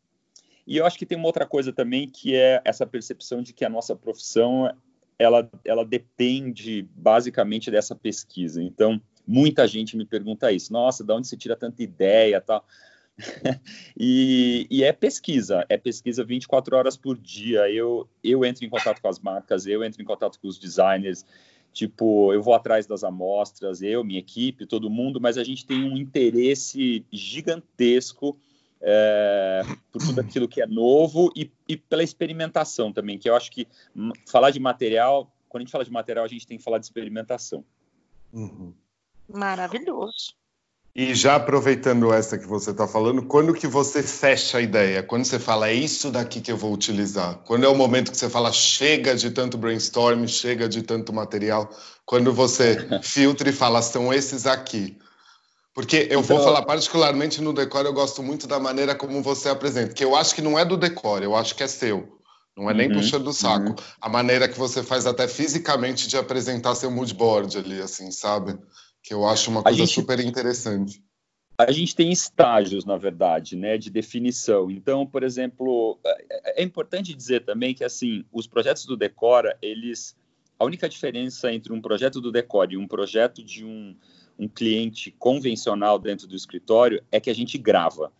E 0.67 0.77
eu 0.77 0.85
acho 0.85 0.99
que 0.99 1.07
tem 1.07 1.17
uma 1.17 1.29
outra 1.29 1.47
coisa 1.47 1.73
também 1.73 2.07
que 2.11 2.37
é 2.37 2.61
essa 2.63 2.87
percepção 2.87 3.41
de 3.41 3.55
que 3.55 3.65
a 3.65 3.71
nossa 3.71 3.97
profissão 3.97 4.71
ela, 5.19 5.51
ela 5.65 5.83
depende 5.83 6.87
basicamente 6.95 7.71
dessa 7.71 7.95
pesquisa. 7.95 8.63
Então, 8.63 9.01
muita 9.27 9.67
gente 9.67 9.97
me 9.97 10.05
pergunta 10.05 10.53
isso. 10.53 10.71
Nossa, 10.75 11.03
de 11.03 11.11
onde 11.11 11.27
você 11.27 11.39
tira 11.39 11.57
tanta 11.57 11.83
ideia, 11.83 12.39
tal? 12.39 12.67
e, 13.97 14.67
e, 14.71 14.83
é 14.83 14.93
pesquisa, 14.93 15.65
é 15.69 15.77
pesquisa 15.77 16.25
24 16.25 16.77
horas 16.77 16.97
por 16.97 17.17
dia. 17.17 17.71
Eu, 17.71 18.09
eu 18.23 18.45
entro 18.45 18.65
em 18.65 18.69
contato 18.69 19.01
com 19.01 19.09
as 19.09 19.19
marcas, 19.19 19.67
eu 19.67 19.85
entro 19.85 20.03
em 20.03 20.05
contato 20.05 20.39
com 20.41 20.49
os 20.49 20.59
designers, 20.59 21.25
tipo, 21.73 22.33
eu 22.33 22.43
vou 22.43 22.55
atrás 22.55 22.87
das 22.87 23.05
amostras, 23.05 23.83
eu, 23.83 24.03
minha 24.05 24.19
equipe, 24.19 24.67
todo 24.67 24.91
mundo, 24.91 25.21
mas 25.21 25.39
a 25.39 25.45
gente 25.45 25.67
tem 25.67 25.85
um 25.85 25.97
interesse 25.97 27.05
gigantesco 27.13 28.37
é, 28.81 29.63
por 29.91 30.03
tudo 30.03 30.21
aquilo 30.21 30.49
que 30.49 30.61
é 30.61 30.67
novo 30.67 31.33
e, 31.35 31.51
e, 31.69 31.77
pela 31.77 32.03
experimentação 32.03 32.93
também, 32.93 33.19
que 33.19 33.29
eu 33.29 33.35
acho 33.35 33.51
que 33.51 33.67
falar 34.27 34.51
de 34.51 34.61
material, 34.61 35.33
quando 35.49 35.63
a 35.63 35.65
gente 35.65 35.73
fala 35.73 35.85
de 35.85 35.91
material, 35.91 36.25
a 36.25 36.29
gente 36.29 36.47
tem 36.47 36.59
que 36.59 36.65
falar 36.65 36.79
de 36.79 36.85
experimentação. 36.85 37.65
Uhum. 38.33 38.75
Maravilhoso. 39.29 40.35
E 40.97 41.13
já 41.13 41.35
aproveitando 41.35 42.13
essa 42.13 42.39
que 42.39 42.47
você 42.47 42.71
está 42.71 42.87
falando, 42.87 43.27
quando 43.27 43.53
que 43.53 43.67
você 43.67 44.01
fecha 44.01 44.59
a 44.59 44.61
ideia? 44.61 45.03
Quando 45.03 45.25
você 45.25 45.41
fala, 45.41 45.69
é 45.69 45.75
isso 45.75 46.09
daqui 46.09 46.41
que 46.41 46.53
eu 46.53 46.57
vou 46.57 46.73
utilizar? 46.73 47.41
Quando 47.45 47.65
é 47.65 47.69
o 47.69 47.75
momento 47.75 48.13
que 48.13 48.17
você 48.17 48.31
fala, 48.31 48.53
chega 48.53 49.17
de 49.17 49.33
tanto 49.33 49.59
brainstorm, 49.59 50.25
chega 50.29 50.69
de 50.69 50.83
tanto 50.83 51.13
material? 51.13 51.69
Quando 52.07 52.33
você 52.33 52.77
filtra 53.03 53.49
e 53.49 53.53
fala, 53.53 53.83
são 53.83 54.15
esses 54.15 54.47
aqui. 54.47 54.97
Porque 55.75 56.07
eu 56.09 56.21
então... 56.21 56.37
vou 56.37 56.45
falar 56.45 56.63
particularmente 56.63 57.43
no 57.43 57.53
decor, 57.53 57.85
eu 57.85 57.93
gosto 57.93 58.23
muito 58.23 58.47
da 58.47 58.61
maneira 58.61 58.95
como 58.95 59.21
você 59.21 59.49
apresenta, 59.49 59.93
que 59.93 60.05
eu 60.05 60.15
acho 60.15 60.33
que 60.33 60.43
não 60.43 60.57
é 60.57 60.65
do 60.65 60.77
decor, 60.77 61.25
eu 61.25 61.35
acho 61.35 61.57
que 61.57 61.65
é 61.65 61.67
seu. 61.67 62.21
Não 62.57 62.71
é 62.71 62.75
nem 62.75 62.89
uhum, 62.89 62.99
puxando 62.99 63.27
o 63.27 63.33
saco. 63.33 63.71
Uhum. 63.71 63.77
A 64.01 64.09
maneira 64.09 64.47
que 64.47 64.57
você 64.57 64.81
faz 64.81 65.07
até 65.07 65.27
fisicamente 65.27 66.07
de 66.07 66.17
apresentar 66.17 66.77
seu 66.77 66.89
moodboard 66.89 67.59
ali, 67.59 67.81
assim, 67.83 68.13
sabe? 68.13 68.57
Que 69.05 69.13
eu 69.13 69.27
acho 69.27 69.51
uma 69.51 69.63
coisa 69.63 69.77
gente, 69.77 69.93
super 69.93 70.19
interessante. 70.19 71.05
A 71.59 71.71
gente 71.71 71.95
tem 71.95 72.11
estágios, 72.11 72.87
na 72.87 72.97
verdade, 72.97 73.55
né, 73.55 73.77
de 73.77 73.91
definição. 73.91 74.71
Então, 74.71 75.07
por 75.07 75.23
exemplo, 75.23 76.01
é, 76.05 76.63
é 76.63 76.65
importante 76.65 77.15
dizer 77.15 77.45
também 77.45 77.75
que 77.75 77.85
assim, 77.85 78.25
os 78.33 78.47
projetos 78.47 78.87
do 78.87 78.97
Decora, 78.97 79.57
eles 79.61 80.17
a 80.59 80.65
única 80.65 80.89
diferença 80.89 81.53
entre 81.53 81.73
um 81.73 81.81
projeto 81.81 82.21
do 82.21 82.33
Decora 82.33 82.73
e 82.73 82.77
um 82.79 82.89
projeto 82.89 83.45
de 83.45 83.65
um, 83.65 83.95
um 84.39 84.49
cliente 84.49 85.11
convencional 85.11 85.99
dentro 85.99 86.27
do 86.27 86.35
escritório 86.35 87.05
é 87.13 87.21
que 87.21 87.29
a 87.29 87.35
gente 87.35 87.59
grava. 87.59 88.11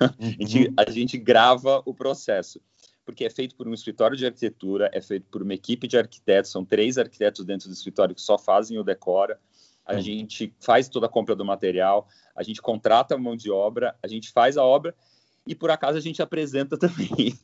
Uhum. 0.00 0.36
a, 0.40 0.46
gente, 0.46 0.72
a 0.76 0.90
gente 0.90 1.18
grava 1.18 1.82
o 1.84 1.92
processo 1.92 2.60
porque 3.04 3.24
é 3.24 3.30
feito 3.30 3.56
por 3.56 3.66
um 3.66 3.72
escritório 3.72 4.14
de 4.14 4.26
arquitetura, 4.26 4.90
é 4.92 5.00
feito 5.00 5.26
por 5.30 5.42
uma 5.42 5.54
equipe 5.54 5.88
de 5.88 5.96
arquitetos, 5.96 6.50
são 6.50 6.62
três 6.62 6.98
arquitetos 6.98 7.42
dentro 7.42 7.66
do 7.66 7.72
escritório 7.72 8.14
que 8.14 8.20
só 8.20 8.36
fazem 8.36 8.78
o 8.78 8.84
decora 8.84 9.40
a 9.88 9.96
hum. 9.96 10.00
gente 10.00 10.54
faz 10.60 10.88
toda 10.88 11.06
a 11.06 11.08
compra 11.08 11.34
do 11.34 11.44
material, 11.44 12.06
a 12.36 12.42
gente 12.42 12.60
contrata 12.60 13.14
a 13.14 13.18
mão 13.18 13.34
de 13.34 13.50
obra, 13.50 13.96
a 14.02 14.06
gente 14.06 14.30
faz 14.30 14.58
a 14.58 14.62
obra 14.62 14.94
e 15.46 15.54
por 15.54 15.70
acaso 15.70 15.96
a 15.96 16.00
gente 16.00 16.20
apresenta 16.20 16.76
também. 16.78 17.34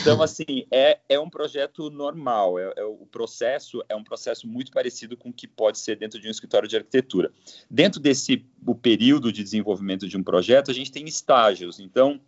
então, 0.00 0.20
assim, 0.20 0.66
é, 0.68 0.98
é 1.08 1.18
um 1.18 1.30
projeto 1.30 1.88
normal, 1.88 2.58
é, 2.58 2.72
é, 2.76 2.84
o 2.84 3.06
processo 3.06 3.84
é 3.88 3.94
um 3.94 4.02
processo 4.02 4.48
muito 4.48 4.72
parecido 4.72 5.16
com 5.16 5.28
o 5.28 5.32
que 5.32 5.46
pode 5.46 5.78
ser 5.78 5.96
dentro 5.96 6.20
de 6.20 6.26
um 6.26 6.30
escritório 6.30 6.68
de 6.68 6.76
arquitetura. 6.76 7.32
Dentro 7.70 8.00
desse 8.00 8.44
o 8.66 8.74
período 8.74 9.32
de 9.32 9.44
desenvolvimento 9.44 10.08
de 10.08 10.16
um 10.16 10.24
projeto, 10.24 10.72
a 10.72 10.74
gente 10.74 10.90
tem 10.90 11.06
estágios. 11.06 11.78
Então, 11.78 12.20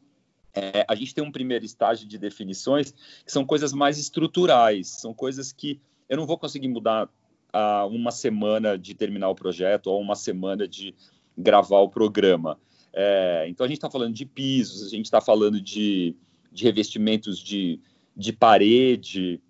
é, 0.54 0.84
a 0.87 0.94
gente 0.94 1.14
tem 1.14 1.25
um 1.25 1.32
primeiro 1.32 1.64
estágio 1.64 2.06
de 2.06 2.16
definições 2.16 2.92
que 3.25 3.32
são 3.32 3.44
coisas 3.44 3.72
mais 3.72 3.99
estruturais, 3.99 4.88
são 4.88 5.12
coisas 5.12 5.52
que 5.52 5.80
eu 6.08 6.16
não 6.16 6.26
vou 6.26 6.38
conseguir 6.38 6.68
mudar 6.68 7.08
a 7.52 7.85
uma 7.87 8.11
semana 8.11 8.78
de 8.78 8.94
terminar 8.94 9.28
o 9.28 9.35
projeto 9.35 9.88
ou 9.88 10.00
uma 10.00 10.14
semana 10.14 10.66
de 10.66 10.94
gravar 11.37 11.80
o 11.80 11.88
programa. 11.88 12.59
É, 12.92 13.47
então 13.49 13.64
a 13.64 13.68
gente 13.68 13.78
está 13.78 13.90
falando 13.90 14.14
de 14.14 14.25
pisos, 14.25 14.87
a 14.87 14.88
gente 14.88 15.06
está 15.06 15.21
falando 15.21 15.61
de, 15.61 16.16
de 16.50 16.64
revestimentos 16.64 17.38
de, 17.38 17.80
de 18.16 18.32
parede. 18.32 19.40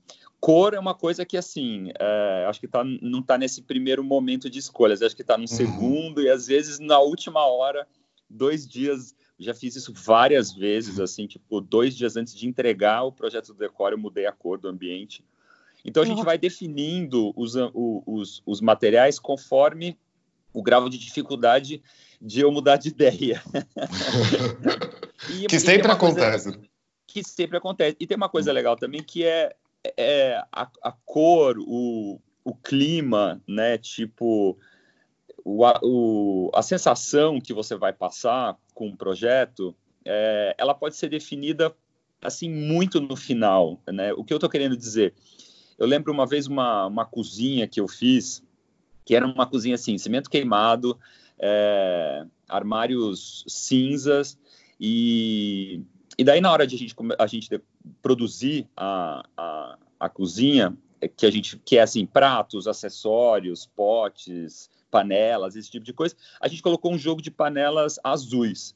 Cor 0.40 0.74
é 0.74 0.78
uma 0.78 0.94
coisa 0.94 1.24
que, 1.24 1.36
assim, 1.36 1.90
é, 1.98 2.46
acho 2.48 2.60
que 2.60 2.68
tá, 2.68 2.82
não 2.84 3.20
está 3.20 3.38
nesse 3.38 3.62
primeiro 3.62 4.02
momento 4.02 4.50
de 4.50 4.58
escolhas, 4.58 5.00
acho 5.00 5.14
que 5.14 5.22
está 5.22 5.36
no 5.36 5.42
uhum. 5.42 5.46
segundo 5.46 6.20
e 6.20 6.28
às 6.28 6.46
vezes 6.46 6.80
na 6.80 6.98
última 6.98 7.46
hora, 7.46 7.86
dois 8.28 8.66
dias. 8.66 9.14
Já 9.38 9.54
fiz 9.54 9.74
isso 9.74 9.92
várias 9.92 10.52
vezes, 10.52 11.00
assim, 11.00 11.26
tipo, 11.26 11.60
dois 11.60 11.96
dias 11.96 12.16
antes 12.16 12.32
de 12.32 12.46
entregar 12.46 13.02
o 13.02 13.10
projeto 13.10 13.48
do 13.48 13.58
decor, 13.58 13.90
eu 13.90 13.98
mudei 13.98 14.24
a 14.26 14.30
cor 14.30 14.56
do 14.56 14.68
ambiente 14.68 15.24
então 15.84 16.02
a 16.02 16.06
gente 16.06 16.22
vai 16.24 16.38
definindo 16.38 17.32
os, 17.36 17.54
os, 17.74 18.42
os 18.46 18.60
materiais 18.60 19.18
conforme 19.18 19.98
o 20.52 20.62
grau 20.62 20.88
de 20.88 20.98
dificuldade 20.98 21.82
de 22.20 22.40
eu 22.40 22.52
mudar 22.52 22.76
de 22.76 22.88
ideia. 22.90 23.42
e, 25.30 25.46
que 25.46 25.58
sempre 25.58 25.90
acontece. 25.90 26.58
Que 27.06 27.24
sempre 27.24 27.56
acontece. 27.56 27.96
E 27.98 28.06
tem 28.06 28.16
uma 28.16 28.28
coisa 28.28 28.52
legal 28.52 28.76
também 28.76 29.02
que 29.02 29.24
é, 29.24 29.54
é 29.96 30.42
a, 30.52 30.70
a, 30.82 30.92
cor, 31.04 31.56
o, 31.58 32.20
o 32.44 32.54
clima, 32.54 33.42
né? 33.46 33.76
Tipo, 33.78 34.58
o, 35.44 35.64
o, 35.82 36.50
a 36.54 36.62
sensação 36.62 37.40
que 37.40 37.52
você 37.52 37.74
vai 37.74 37.92
passar 37.92 38.56
com 38.74 38.88
o 38.88 38.96
projeto, 38.96 39.74
é, 40.04 40.54
ela 40.58 40.74
pode 40.74 40.96
ser 40.96 41.08
definida 41.08 41.74
assim 42.20 42.48
muito 42.48 43.00
no 43.00 43.16
final, 43.16 43.80
né? 43.90 44.12
O 44.12 44.22
que 44.22 44.32
eu 44.32 44.36
estou 44.36 44.50
querendo 44.50 44.76
dizer? 44.76 45.12
Eu 45.78 45.86
lembro 45.86 46.12
uma 46.12 46.26
vez 46.26 46.46
uma, 46.46 46.86
uma 46.86 47.04
cozinha 47.04 47.66
que 47.66 47.80
eu 47.80 47.88
fiz, 47.88 48.42
que 49.04 49.14
era 49.14 49.26
uma 49.26 49.46
cozinha 49.46 49.74
assim, 49.74 49.98
cimento 49.98 50.30
queimado, 50.30 50.98
é, 51.38 52.24
armários 52.48 53.44
cinzas, 53.48 54.38
e, 54.80 55.82
e 56.18 56.24
daí 56.24 56.40
na 56.40 56.52
hora 56.52 56.66
de 56.66 56.74
a 56.74 56.78
gente, 56.78 56.94
a 57.18 57.26
gente 57.26 57.60
produzir 58.00 58.68
a, 58.76 59.24
a, 59.36 59.78
a 59.98 60.08
cozinha, 60.08 60.76
é 61.00 61.08
que 61.08 61.26
a 61.26 61.30
gente 61.30 61.58
que 61.64 61.78
é 61.78 61.82
assim 61.82 62.06
pratos, 62.06 62.68
acessórios, 62.68 63.66
potes, 63.66 64.70
panelas, 64.90 65.56
esse 65.56 65.70
tipo 65.70 65.84
de 65.84 65.92
coisa, 65.92 66.14
a 66.40 66.46
gente 66.46 66.62
colocou 66.62 66.92
um 66.92 66.98
jogo 66.98 67.22
de 67.22 67.30
panelas 67.30 67.98
azuis. 68.04 68.74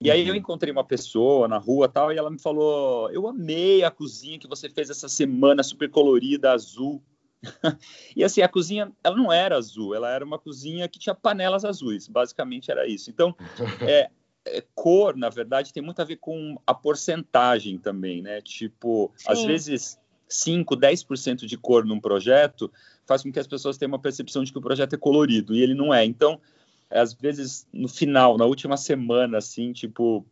E 0.00 0.10
aí 0.10 0.26
eu 0.26 0.32
uhum. 0.32 0.38
encontrei 0.38 0.72
uma 0.72 0.84
pessoa 0.84 1.48
na 1.48 1.58
rua 1.58 1.88
tal, 1.88 2.12
e 2.12 2.16
ela 2.16 2.30
me 2.30 2.38
falou: 2.38 3.10
Eu 3.10 3.26
amei 3.26 3.82
a 3.82 3.90
cozinha 3.90 4.38
que 4.38 4.48
você 4.48 4.68
fez 4.68 4.90
essa 4.90 5.08
semana, 5.08 5.62
super 5.62 5.90
colorida, 5.90 6.52
azul. 6.52 7.02
e 8.16 8.22
assim, 8.22 8.40
a 8.42 8.48
cozinha, 8.48 8.92
ela 9.02 9.16
não 9.16 9.32
era 9.32 9.56
azul, 9.56 9.94
ela 9.94 10.10
era 10.10 10.24
uma 10.24 10.38
cozinha 10.38 10.88
que 10.88 10.98
tinha 10.98 11.14
panelas 11.14 11.64
azuis, 11.64 12.08
basicamente 12.08 12.70
era 12.70 12.86
isso. 12.86 13.10
Então, 13.10 13.34
é, 13.82 14.10
é, 14.44 14.64
cor, 14.74 15.16
na 15.16 15.28
verdade, 15.28 15.72
tem 15.72 15.82
muito 15.82 16.00
a 16.00 16.04
ver 16.04 16.16
com 16.16 16.56
a 16.66 16.74
porcentagem 16.74 17.78
também, 17.78 18.22
né? 18.22 18.40
Tipo, 18.40 19.12
Sim. 19.16 19.32
às 19.32 19.44
vezes 19.44 19.98
5, 20.28 20.76
10% 20.76 21.46
de 21.46 21.56
cor 21.56 21.84
num 21.84 22.00
projeto 22.00 22.70
faz 23.06 23.22
com 23.22 23.32
que 23.32 23.38
as 23.38 23.46
pessoas 23.46 23.78
tenham 23.78 23.90
uma 23.90 23.98
percepção 23.98 24.44
de 24.44 24.52
que 24.52 24.58
o 24.58 24.62
projeto 24.62 24.94
é 24.94 24.98
colorido, 24.98 25.54
e 25.54 25.62
ele 25.62 25.74
não 25.74 25.92
é. 25.92 26.04
Então, 26.04 26.40
às 26.90 27.12
vezes 27.12 27.66
no 27.72 27.88
final, 27.88 28.36
na 28.36 28.44
última 28.44 28.76
semana, 28.76 29.38
assim, 29.38 29.72
tipo, 29.72 30.24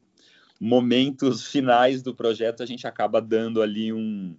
momentos 0.60 1.46
finais 1.46 2.02
do 2.02 2.14
projeto, 2.14 2.62
a 2.62 2.66
gente 2.66 2.86
acaba 2.86 3.20
dando 3.20 3.62
ali 3.62 3.92
um, 3.92 4.36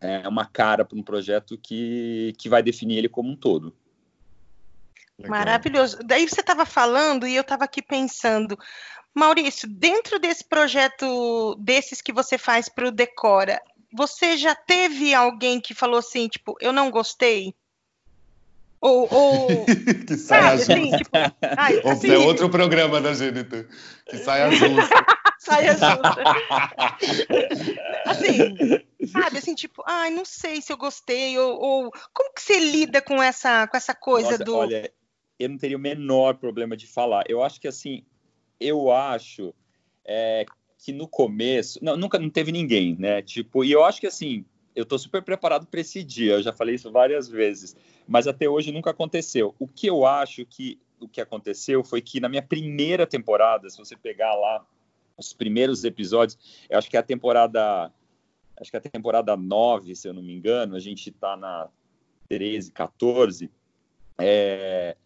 é, 0.00 0.26
uma 0.26 0.46
cara 0.46 0.84
para 0.84 0.98
um 0.98 1.02
projeto 1.02 1.58
que, 1.58 2.32
que 2.38 2.48
vai 2.48 2.62
definir 2.62 2.98
ele 2.98 3.08
como 3.08 3.30
um 3.30 3.36
todo. 3.36 3.74
Legal. 5.18 5.30
Maravilhoso. 5.38 5.98
Daí 6.04 6.28
você 6.28 6.40
estava 6.40 6.64
falando 6.64 7.26
e 7.26 7.36
eu 7.36 7.42
estava 7.42 7.64
aqui 7.64 7.82
pensando, 7.82 8.58
Maurício, 9.14 9.68
dentro 9.68 10.18
desse 10.18 10.44
projeto, 10.44 11.54
desses 11.60 12.00
que 12.00 12.12
você 12.12 12.38
faz 12.38 12.68
para 12.68 12.88
o 12.88 12.90
Decora, 12.90 13.60
você 13.92 14.36
já 14.38 14.54
teve 14.54 15.14
alguém 15.14 15.60
que 15.60 15.74
falou 15.74 15.98
assim, 15.98 16.26
tipo, 16.28 16.56
eu 16.60 16.72
não 16.72 16.90
gostei? 16.90 17.54
Ou, 18.82 19.08
ou 19.14 19.64
que 20.06 20.16
sai 20.16 20.58
sabe, 20.58 20.74
assim, 20.74 20.96
tipo, 20.96 21.10
ai, 21.56 21.80
assim, 21.84 22.10
é 22.10 22.18
outro 22.18 22.50
programa 22.50 23.00
da 23.00 23.14
Gênito, 23.14 23.64
que 24.06 24.18
sai 24.18 24.50
justa. 24.50 25.06
sai 25.38 25.68
justa. 25.68 25.86
assim, 28.04 28.56
sabe, 29.06 29.38
assim, 29.38 29.54
tipo, 29.54 29.84
ai, 29.86 30.10
não 30.10 30.24
sei 30.24 30.60
se 30.60 30.72
eu 30.72 30.76
gostei, 30.76 31.38
ou, 31.38 31.60
ou, 31.60 31.92
como 32.12 32.34
que 32.34 32.42
você 32.42 32.58
lida 32.58 33.00
com 33.00 33.22
essa, 33.22 33.68
com 33.68 33.76
essa 33.76 33.94
coisa 33.94 34.32
Nossa, 34.32 34.44
do... 34.44 34.56
Olha, 34.56 34.92
eu 35.38 35.48
não 35.48 35.58
teria 35.58 35.76
o 35.76 35.80
menor 35.80 36.34
problema 36.34 36.76
de 36.76 36.88
falar. 36.88 37.22
Eu 37.28 37.40
acho 37.40 37.60
que, 37.60 37.68
assim, 37.68 38.04
eu 38.58 38.90
acho 38.90 39.54
é, 40.04 40.44
que 40.76 40.92
no 40.92 41.06
começo, 41.06 41.78
não, 41.80 41.96
nunca 41.96 42.18
não 42.18 42.28
teve 42.28 42.50
ninguém, 42.50 42.96
né? 42.98 43.22
Tipo, 43.22 43.62
e 43.62 43.70
eu 43.70 43.84
acho 43.84 44.00
que, 44.00 44.08
assim, 44.08 44.44
eu 44.74 44.82
estou 44.84 44.98
super 44.98 45.22
preparado 45.22 45.66
para 45.66 45.80
esse 45.80 46.02
dia, 46.02 46.34
eu 46.34 46.42
já 46.42 46.52
falei 46.52 46.74
isso 46.74 46.90
várias 46.90 47.28
vezes, 47.28 47.76
mas 48.06 48.26
até 48.26 48.48
hoje 48.48 48.72
nunca 48.72 48.90
aconteceu. 48.90 49.54
O 49.58 49.66
que 49.66 49.86
eu 49.86 50.06
acho 50.06 50.44
que 50.46 50.78
o 51.00 51.08
que 51.08 51.20
aconteceu 51.20 51.82
foi 51.82 52.00
que 52.00 52.20
na 52.20 52.28
minha 52.28 52.42
primeira 52.42 53.06
temporada, 53.06 53.68
se 53.68 53.76
você 53.76 53.96
pegar 53.96 54.34
lá 54.34 54.64
os 55.18 55.32
primeiros 55.32 55.82
episódios, 55.84 56.38
eu 56.70 56.78
acho 56.78 56.88
que 56.88 56.96
é 56.96 57.00
a 57.00 57.02
temporada 57.02 57.92
acho 58.56 58.70
que 58.70 58.76
é 58.76 58.78
a 58.78 58.82
temporada 58.82 59.36
9, 59.36 59.96
se 59.96 60.08
eu 60.08 60.14
não 60.14 60.22
me 60.22 60.32
engano, 60.32 60.76
a 60.76 60.80
gente 60.80 61.10
está 61.10 61.36
na 61.36 61.68
13, 62.28 62.70
14, 62.70 63.50
é, 64.18 64.96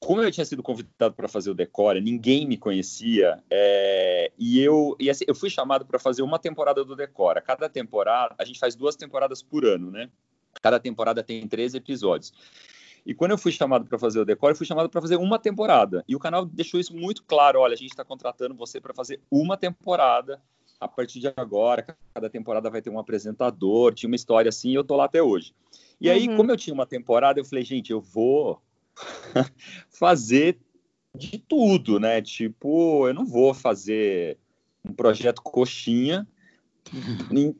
como 0.00 0.22
eu 0.22 0.30
tinha 0.32 0.46
sido 0.46 0.62
convidado 0.62 1.14
para 1.14 1.28
fazer 1.28 1.50
o 1.50 1.54
Decora, 1.54 2.00
ninguém 2.00 2.46
me 2.46 2.56
conhecia, 2.56 3.38
é, 3.50 4.32
e 4.38 4.58
eu, 4.58 4.96
e 4.98 5.10
assim, 5.10 5.24
eu 5.28 5.34
fui 5.34 5.50
chamado 5.50 5.84
para 5.84 5.98
fazer 5.98 6.22
uma 6.22 6.38
temporada 6.38 6.82
do 6.82 6.96
Decora. 6.96 7.42
Cada 7.42 7.68
temporada, 7.68 8.34
a 8.38 8.44
gente 8.44 8.58
faz 8.58 8.74
duas 8.74 8.96
temporadas 8.96 9.42
por 9.42 9.64
ano, 9.64 9.90
né? 9.90 10.10
Cada 10.62 10.80
temporada 10.80 11.22
tem 11.22 11.46
13 11.46 11.76
episódios. 11.76 12.32
E 13.04 13.14
quando 13.14 13.32
eu 13.32 13.38
fui 13.38 13.52
chamado 13.52 13.84
para 13.86 13.98
fazer 13.98 14.20
o 14.20 14.24
Decora, 14.24 14.52
eu 14.52 14.56
fui 14.56 14.66
chamado 14.66 14.88
para 14.88 15.00
fazer 15.00 15.16
uma 15.16 15.38
temporada. 15.38 16.02
E 16.08 16.16
o 16.16 16.18
canal 16.18 16.46
deixou 16.46 16.80
isso 16.80 16.96
muito 16.96 17.22
claro: 17.24 17.60
olha, 17.60 17.74
a 17.74 17.76
gente 17.76 17.90
está 17.90 18.04
contratando 18.04 18.54
você 18.54 18.80
para 18.80 18.94
fazer 18.94 19.20
uma 19.30 19.56
temporada. 19.56 20.40
A 20.78 20.88
partir 20.88 21.20
de 21.20 21.30
agora, 21.36 21.94
cada 22.14 22.30
temporada 22.30 22.70
vai 22.70 22.80
ter 22.80 22.88
um 22.88 22.98
apresentador, 22.98 23.92
tinha 23.92 24.08
uma 24.08 24.16
história 24.16 24.48
assim, 24.48 24.70
e 24.70 24.74
eu 24.74 24.82
tô 24.82 24.96
lá 24.96 25.04
até 25.04 25.22
hoje. 25.22 25.54
E 26.00 26.08
aí, 26.08 26.26
uhum. 26.26 26.38
como 26.38 26.50
eu 26.50 26.56
tinha 26.56 26.72
uma 26.72 26.86
temporada, 26.86 27.38
eu 27.38 27.44
falei, 27.44 27.62
gente, 27.62 27.92
eu 27.92 28.00
vou 28.00 28.58
fazer 29.88 30.58
de 31.14 31.38
tudo, 31.38 31.98
né? 31.98 32.22
Tipo, 32.22 33.08
eu 33.08 33.14
não 33.14 33.26
vou 33.26 33.52
fazer 33.52 34.38
um 34.84 34.92
projeto 34.92 35.42
coxinha, 35.42 36.26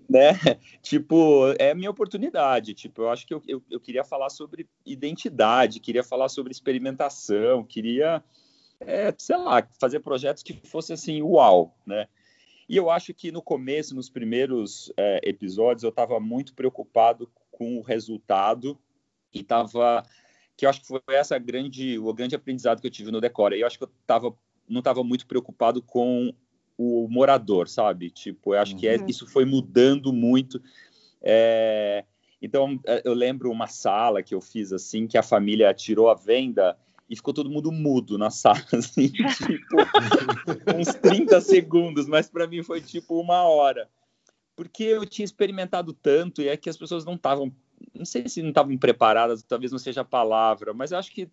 né? 0.08 0.30
Tipo, 0.82 1.54
é 1.58 1.70
a 1.70 1.74
minha 1.74 1.90
oportunidade. 1.90 2.74
Tipo, 2.74 3.02
eu 3.02 3.10
acho 3.10 3.26
que 3.26 3.34
eu, 3.34 3.42
eu, 3.46 3.62
eu, 3.70 3.80
queria 3.80 4.04
falar 4.04 4.30
sobre 4.30 4.68
identidade, 4.84 5.80
queria 5.80 6.02
falar 6.02 6.28
sobre 6.28 6.52
experimentação, 6.52 7.64
queria, 7.64 8.22
é, 8.80 9.14
sei 9.18 9.36
lá, 9.36 9.66
fazer 9.78 10.00
projetos 10.00 10.42
que 10.42 10.54
fossem 10.66 10.94
assim, 10.94 11.22
uau, 11.22 11.76
né? 11.86 12.06
E 12.68 12.76
eu 12.76 12.88
acho 12.88 13.12
que 13.12 13.32
no 13.32 13.42
começo, 13.42 13.96
nos 13.96 14.08
primeiros 14.08 14.92
é, 14.96 15.20
episódios, 15.24 15.82
eu 15.82 15.90
estava 15.90 16.20
muito 16.20 16.54
preocupado 16.54 17.28
com 17.50 17.76
o 17.78 17.82
resultado 17.82 18.78
e 19.34 19.40
estava 19.40 20.04
que 20.60 20.66
eu 20.66 20.70
acho 20.70 20.82
que 20.82 20.86
foi 20.88 21.00
essa 21.08 21.38
grande, 21.38 21.98
o 21.98 22.12
grande 22.12 22.34
aprendizado 22.34 22.82
que 22.82 22.86
eu 22.86 22.90
tive 22.90 23.10
no 23.10 23.18
Decora. 23.18 23.56
E 23.56 23.62
eu 23.62 23.66
acho 23.66 23.78
que 23.78 23.84
eu 23.84 23.90
tava, 24.06 24.36
não 24.68 24.80
estava 24.80 25.02
muito 25.02 25.26
preocupado 25.26 25.80
com 25.80 26.34
o 26.76 27.08
morador, 27.08 27.66
sabe? 27.66 28.10
Tipo, 28.10 28.54
eu 28.54 28.60
acho 28.60 28.74
uhum. 28.74 28.78
que 28.78 28.86
é, 28.86 28.98
uhum. 28.98 29.06
isso 29.08 29.26
foi 29.26 29.46
mudando 29.46 30.12
muito. 30.12 30.60
É, 31.22 32.04
então, 32.42 32.78
é, 32.86 33.00
eu 33.06 33.14
lembro 33.14 33.50
uma 33.50 33.68
sala 33.68 34.22
que 34.22 34.34
eu 34.34 34.40
fiz 34.42 34.70
assim, 34.70 35.06
que 35.06 35.16
a 35.16 35.22
família 35.22 35.72
tirou 35.72 36.10
a 36.10 36.14
venda 36.14 36.76
e 37.08 37.16
ficou 37.16 37.32
todo 37.32 37.48
mundo 37.48 37.72
mudo 37.72 38.18
na 38.18 38.28
sala, 38.30 38.62
assim, 38.74 39.08
tipo, 39.08 39.76
uns 40.78 40.94
30 40.94 41.40
segundos, 41.40 42.06
mas 42.06 42.28
para 42.28 42.46
mim 42.46 42.62
foi 42.62 42.82
tipo 42.82 43.18
uma 43.18 43.44
hora. 43.44 43.88
Porque 44.54 44.84
eu 44.84 45.06
tinha 45.06 45.24
experimentado 45.24 45.94
tanto 45.94 46.42
e 46.42 46.48
é 46.48 46.56
que 46.58 46.68
as 46.68 46.76
pessoas 46.76 47.02
não 47.02 47.14
estavam 47.14 47.50
não 47.94 48.04
sei 48.04 48.28
se 48.28 48.42
não 48.42 48.50
estavam 48.50 48.76
preparadas, 48.76 49.42
talvez 49.42 49.72
não 49.72 49.78
seja 49.78 50.02
a 50.02 50.04
palavra, 50.04 50.72
mas 50.72 50.92
acho 50.92 51.12
que 51.12 51.28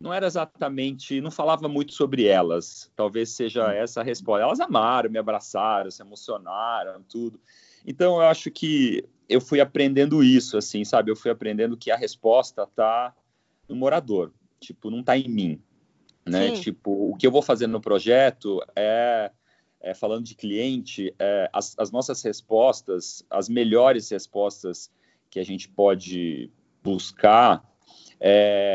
não 0.00 0.12
era 0.14 0.26
exatamente, 0.26 1.20
não 1.20 1.30
falava 1.30 1.68
muito 1.68 1.92
sobre 1.92 2.24
elas. 2.24 2.90
Talvez 2.96 3.30
seja 3.30 3.68
hum. 3.68 3.70
essa 3.70 4.00
a 4.00 4.04
resposta. 4.04 4.42
Elas 4.42 4.60
amaram, 4.60 5.10
me 5.10 5.18
abraçaram, 5.18 5.90
se 5.90 6.02
emocionaram, 6.02 7.02
tudo. 7.02 7.38
Então 7.86 8.16
eu 8.16 8.22
acho 8.22 8.50
que 8.50 9.04
eu 9.28 9.40
fui 9.40 9.60
aprendendo 9.60 10.24
isso, 10.24 10.56
assim, 10.56 10.84
sabe? 10.84 11.10
Eu 11.10 11.16
fui 11.16 11.30
aprendendo 11.30 11.76
que 11.76 11.90
a 11.90 11.96
resposta 11.96 12.66
tá 12.66 13.14
no 13.68 13.76
morador, 13.76 14.32
tipo, 14.58 14.90
não 14.90 15.02
tá 15.02 15.16
em 15.16 15.28
mim, 15.28 15.62
né? 16.26 16.56
Sim. 16.56 16.62
Tipo, 16.62 17.10
o 17.10 17.16
que 17.16 17.26
eu 17.26 17.30
vou 17.30 17.42
fazer 17.42 17.66
no 17.66 17.80
projeto 17.80 18.60
é, 18.74 19.30
é 19.80 19.94
falando 19.94 20.24
de 20.24 20.34
cliente, 20.34 21.14
é, 21.18 21.48
as, 21.52 21.78
as 21.78 21.92
nossas 21.92 22.22
respostas, 22.22 23.24
as 23.30 23.48
melhores 23.48 24.10
respostas 24.10 24.90
que 25.30 25.38
a 25.38 25.44
gente 25.44 25.68
pode 25.68 26.50
buscar 26.82 27.64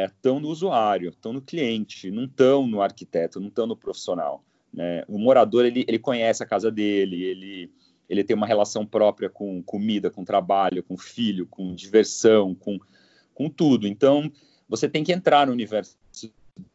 estão 0.07 0.38
é, 0.38 0.39
no 0.39 0.47
usuário, 0.47 1.09
estão 1.09 1.31
no 1.31 1.41
cliente, 1.41 2.09
não 2.09 2.25
estão 2.25 2.65
no 2.65 2.81
arquiteto, 2.81 3.39
não 3.39 3.50
estão 3.50 3.67
no 3.67 3.77
profissional. 3.77 4.43
Né? 4.74 5.03
O 5.07 5.19
morador 5.19 5.65
ele, 5.65 5.85
ele 5.88 6.00
conhece 6.00 6.41
a 6.41 6.47
casa 6.47 6.71
dele, 6.71 7.24
ele, 7.24 7.71
ele 8.09 8.24
tem 8.24 8.35
uma 8.35 8.47
relação 8.47 8.85
própria 8.85 9.29
com 9.29 9.62
comida, 9.62 10.09
com 10.09 10.25
trabalho, 10.25 10.81
com 10.81 10.97
filho, 10.97 11.45
com 11.45 11.75
diversão, 11.75 12.55
com, 12.55 12.79
com 13.33 13.50
tudo. 13.50 13.88
Então, 13.88 14.31
você 14.67 14.89
tem 14.89 15.03
que 15.03 15.12
entrar 15.12 15.45
no 15.45 15.53
universo 15.53 15.97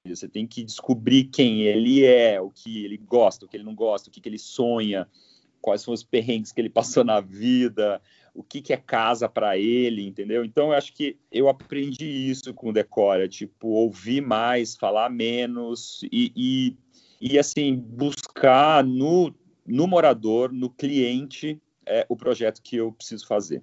você 0.04 0.28
tem 0.28 0.46
que 0.46 0.62
descobrir 0.62 1.25
quem 1.25 1.62
ele 1.62 2.05
é, 2.05 2.38
o 2.40 2.50
que 2.50 2.85
ele 2.85 2.98
gosta, 2.98 3.46
o 3.46 3.48
que 3.48 3.57
ele 3.57 3.64
não 3.64 3.74
gosta, 3.74 4.09
o 4.09 4.12
que, 4.12 4.20
que 4.20 4.28
ele 4.28 4.38
sonha, 4.38 5.09
quais 5.61 5.83
são 5.83 5.94
os 5.94 6.02
perrengues 6.02 6.52
que 6.52 6.61
ele 6.61 6.68
passou 6.68 7.05
na 7.05 7.20
vida, 7.20 8.00
o 8.35 8.43
que, 8.43 8.61
que 8.61 8.73
é 8.73 8.77
casa 8.77 9.29
para 9.29 9.57
ele, 9.57 10.07
entendeu? 10.07 10.45
Então, 10.45 10.69
eu 10.69 10.73
acho 10.75 10.93
que 10.93 11.16
eu 11.31 11.49
aprendi 11.49 12.07
isso 12.07 12.55
com 12.55 12.71
o 12.71 12.73
Decora, 12.73 13.29
tipo, 13.29 13.69
ouvir 13.69 14.21
mais, 14.21 14.77
falar 14.77 15.11
menos 15.11 16.01
e, 16.11 16.33
e, 16.35 16.77
e 17.21 17.38
assim, 17.38 17.77
buscar 17.77 18.85
no, 18.85 19.35
no 19.66 19.87
morador, 19.87 20.53
no 20.53 20.71
cliente, 20.71 21.61
é, 21.87 22.07
o 22.09 22.16
projeto 22.16 22.62
que 22.62 22.77
eu 22.77 22.93
preciso 22.93 23.27
fazer. 23.27 23.62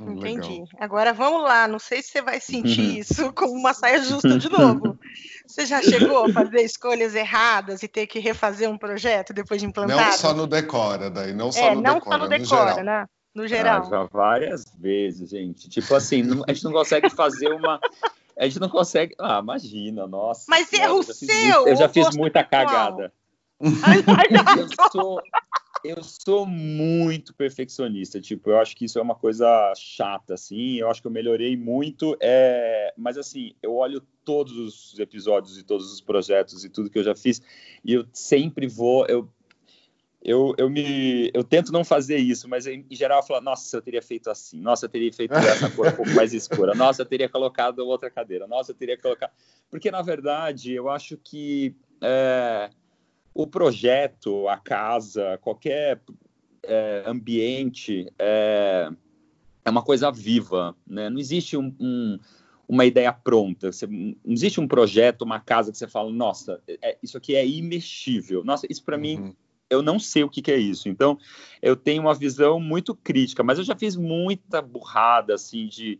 Hum, 0.00 0.12
Entendi. 0.12 0.48
Legal. 0.48 0.68
Agora 0.78 1.12
vamos 1.12 1.42
lá. 1.42 1.68
Não 1.68 1.78
sei 1.78 2.02
se 2.02 2.10
você 2.10 2.22
vai 2.22 2.40
sentir 2.40 2.98
isso 2.98 3.32
como 3.32 3.52
uma 3.52 3.74
saia 3.74 4.02
justa 4.02 4.38
de 4.38 4.48
novo. 4.48 4.98
Você 5.46 5.66
já 5.66 5.82
chegou 5.82 6.24
a 6.24 6.32
fazer 6.32 6.62
escolhas 6.62 7.14
erradas 7.14 7.82
e 7.82 7.88
ter 7.88 8.06
que 8.06 8.18
refazer 8.18 8.68
um 8.68 8.78
projeto 8.78 9.32
depois 9.32 9.60
de 9.60 9.66
implantado? 9.66 10.00
Não 10.00 10.12
só 10.12 10.34
no 10.34 10.46
Decora, 10.46 11.10
daí 11.10 11.32
não 11.32 11.52
só 11.52 11.60
é, 11.60 11.74
no 11.74 11.82
não 11.82 11.94
Decora, 11.94 12.18
só 12.18 12.24
no 12.24 12.28
Decora, 12.28 12.82
né? 12.82 13.06
No 13.34 13.46
geral? 13.46 13.82
Ah, 13.82 13.90
já 13.90 14.04
várias 14.04 14.64
vezes, 14.78 15.30
gente. 15.30 15.68
Tipo 15.68 15.94
assim, 15.94 16.22
não, 16.22 16.44
a 16.46 16.52
gente 16.52 16.64
não 16.64 16.72
consegue 16.72 17.08
fazer 17.10 17.48
uma. 17.48 17.80
A 18.36 18.44
gente 18.44 18.60
não 18.60 18.68
consegue. 18.68 19.14
Ah, 19.18 19.40
imagina, 19.42 20.06
nossa. 20.06 20.46
Mas 20.48 20.72
erro 20.72 20.98
eu 20.98 21.02
seu! 21.02 21.66
eu 21.66 21.76
já 21.76 21.88
fiz 21.88 22.14
muita 22.16 22.44
cagada. 22.44 23.12
eu, 23.60 24.90
sou, 24.90 25.22
eu 25.84 26.02
sou 26.02 26.46
muito 26.46 27.32
perfeccionista. 27.34 28.20
Tipo, 28.20 28.50
eu 28.50 28.58
acho 28.58 28.76
que 28.76 28.84
isso 28.84 28.98
é 28.98 29.02
uma 29.02 29.14
coisa 29.14 29.72
chata, 29.76 30.34
assim. 30.34 30.76
Eu 30.76 30.90
acho 30.90 31.00
que 31.00 31.06
eu 31.06 31.12
melhorei 31.12 31.56
muito. 31.56 32.16
É... 32.20 32.92
Mas, 32.96 33.16
assim, 33.16 33.54
eu 33.62 33.74
olho 33.74 34.02
todos 34.24 34.56
os 34.56 34.98
episódios 34.98 35.58
e 35.58 35.62
todos 35.62 35.92
os 35.92 36.00
projetos 36.00 36.64
e 36.64 36.68
tudo 36.68 36.90
que 36.90 36.98
eu 36.98 37.04
já 37.04 37.14
fiz. 37.14 37.40
E 37.84 37.94
eu 37.94 38.06
sempre 38.12 38.66
vou. 38.66 39.06
Eu 39.06 39.28
eu, 40.24 40.54
eu, 40.56 40.70
me, 40.70 41.30
eu 41.34 41.42
tento 41.42 41.72
não 41.72 41.84
fazer 41.84 42.16
isso, 42.16 42.48
mas 42.48 42.66
em 42.66 42.86
geral 42.92 43.18
eu 43.20 43.26
falo, 43.26 43.40
nossa, 43.40 43.76
eu 43.76 43.82
teria 43.82 44.00
feito 44.00 44.30
assim, 44.30 44.60
nossa, 44.60 44.86
eu 44.86 44.88
teria 44.88 45.12
feito 45.12 45.32
essa 45.34 45.68
cor 45.70 45.88
um 45.88 45.92
pouco 45.92 46.10
mais 46.14 46.32
escura, 46.32 46.74
nossa, 46.74 47.02
eu 47.02 47.06
teria 47.06 47.28
colocado 47.28 47.80
outra 47.80 48.08
cadeira, 48.08 48.46
nossa, 48.46 48.70
eu 48.70 48.76
teria 48.76 48.96
colocado. 48.96 49.32
Porque, 49.68 49.90
na 49.90 50.00
verdade, 50.00 50.72
eu 50.72 50.88
acho 50.88 51.16
que 51.16 51.74
é, 52.00 52.70
o 53.34 53.46
projeto, 53.48 54.48
a 54.48 54.58
casa, 54.58 55.38
qualquer 55.38 56.00
é, 56.62 57.02
ambiente 57.04 58.06
é, 58.16 58.88
é, 59.64 59.70
uma 59.70 59.82
coisa 59.82 60.10
viva, 60.12 60.76
né? 60.86 61.10
Não 61.10 61.18
existe 61.18 61.56
um, 61.56 61.74
um, 61.80 62.18
uma 62.68 62.84
ideia 62.84 63.12
pronta, 63.12 63.72
você, 63.72 63.88
não 63.88 64.14
existe 64.24 64.60
um 64.60 64.68
projeto, 64.68 65.22
uma 65.22 65.40
casa 65.40 65.72
que 65.72 65.78
você 65.78 65.88
fala, 65.88 66.12
nossa, 66.12 66.62
é, 66.68 66.96
isso 67.02 67.16
aqui 67.18 67.34
é 67.34 67.44
imexível, 67.44 68.44
nossa, 68.44 68.68
isso 68.70 68.84
para 68.84 68.94
uhum. 68.94 69.02
mim 69.02 69.36
eu 69.72 69.82
não 69.82 69.98
sei 69.98 70.22
o 70.22 70.28
que, 70.28 70.42
que, 70.42 70.52
é 70.52 70.58
isso. 70.58 70.88
Então, 70.88 71.18
eu 71.60 71.74
tenho 71.74 72.02
uma 72.02 72.14
visão 72.14 72.60
muito 72.60 72.94
crítica, 72.94 73.42
mas 73.42 73.58
eu 73.58 73.64
já 73.64 73.74
fiz 73.74 73.96
muita 73.96 74.60
burrada, 74.60 75.34
assim, 75.34 75.66
de, 75.66 75.98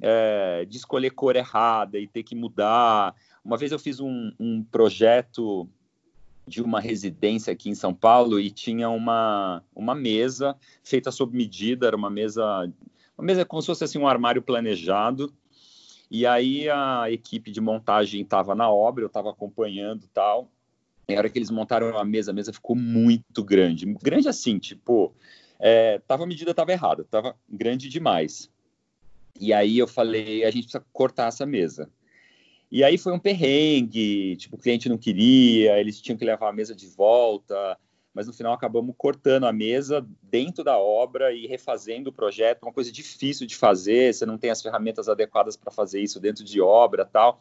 é, 0.00 0.64
de 0.66 0.76
escolher 0.76 1.10
cor 1.10 1.34
errada 1.34 1.98
e 1.98 2.06
ter 2.06 2.22
que 2.22 2.34
mudar. 2.34 3.14
Uma 3.44 3.56
vez 3.56 3.72
eu 3.72 3.78
fiz 3.78 4.00
um, 4.00 4.32
um, 4.38 4.62
projeto 4.62 5.68
de 6.46 6.62
uma 6.62 6.80
residência 6.80 7.52
aqui 7.52 7.70
em 7.70 7.74
São 7.74 7.94
Paulo 7.94 8.38
e 8.38 8.50
tinha 8.50 8.88
uma, 8.88 9.62
uma 9.74 9.94
mesa 9.94 10.54
feita 10.84 11.10
sob 11.10 11.36
medida, 11.36 11.86
era 11.86 11.96
uma 11.96 12.10
mesa, 12.10 12.70
uma 13.16 13.24
mesa 13.24 13.44
como 13.44 13.62
se 13.62 13.66
fosse 13.66 13.84
assim, 13.84 13.98
um 13.98 14.06
armário 14.06 14.42
planejado. 14.42 15.32
E 16.08 16.24
aí 16.24 16.68
a 16.68 17.10
equipe 17.10 17.50
de 17.50 17.60
montagem 17.60 18.20
estava 18.20 18.54
na 18.54 18.70
obra, 18.70 19.02
eu 19.02 19.08
estava 19.08 19.30
acompanhando 19.30 20.06
tal. 20.12 20.50
E 21.08 21.14
a 21.14 21.18
hora 21.18 21.30
que 21.30 21.38
eles 21.38 21.50
montaram 21.50 21.96
a 21.96 22.04
mesa, 22.04 22.32
a 22.32 22.34
mesa 22.34 22.52
ficou 22.52 22.74
muito 22.74 23.44
grande. 23.44 23.86
Grande 24.02 24.28
assim, 24.28 24.58
tipo, 24.58 25.14
é, 25.58 26.00
tava, 26.00 26.24
a 26.24 26.26
medida 26.26 26.50
estava 26.50 26.72
errada, 26.72 27.02
estava 27.02 27.36
grande 27.48 27.88
demais. 27.88 28.50
E 29.38 29.52
aí 29.52 29.78
eu 29.78 29.86
falei, 29.86 30.44
a 30.44 30.50
gente 30.50 30.64
precisa 30.64 30.84
cortar 30.92 31.28
essa 31.28 31.46
mesa. 31.46 31.88
E 32.70 32.82
aí 32.82 32.98
foi 32.98 33.12
um 33.12 33.18
perrengue, 33.18 34.36
tipo, 34.36 34.56
o 34.56 34.58
cliente 34.58 34.88
não 34.88 34.98
queria, 34.98 35.78
eles 35.78 36.00
tinham 36.00 36.18
que 36.18 36.24
levar 36.24 36.48
a 36.48 36.52
mesa 36.52 36.74
de 36.74 36.88
volta, 36.88 37.78
mas 38.12 38.26
no 38.26 38.32
final 38.32 38.52
acabamos 38.52 38.94
cortando 38.98 39.46
a 39.46 39.52
mesa 39.52 40.04
dentro 40.22 40.64
da 40.64 40.76
obra 40.76 41.32
e 41.32 41.46
refazendo 41.46 42.10
o 42.10 42.12
projeto, 42.12 42.64
uma 42.64 42.72
coisa 42.72 42.90
difícil 42.90 43.46
de 43.46 43.54
fazer, 43.54 44.12
você 44.12 44.26
não 44.26 44.36
tem 44.36 44.50
as 44.50 44.60
ferramentas 44.60 45.08
adequadas 45.08 45.56
para 45.56 45.70
fazer 45.70 46.00
isso 46.00 46.18
dentro 46.18 46.42
de 46.42 46.60
obra 46.60 47.04
tal. 47.04 47.38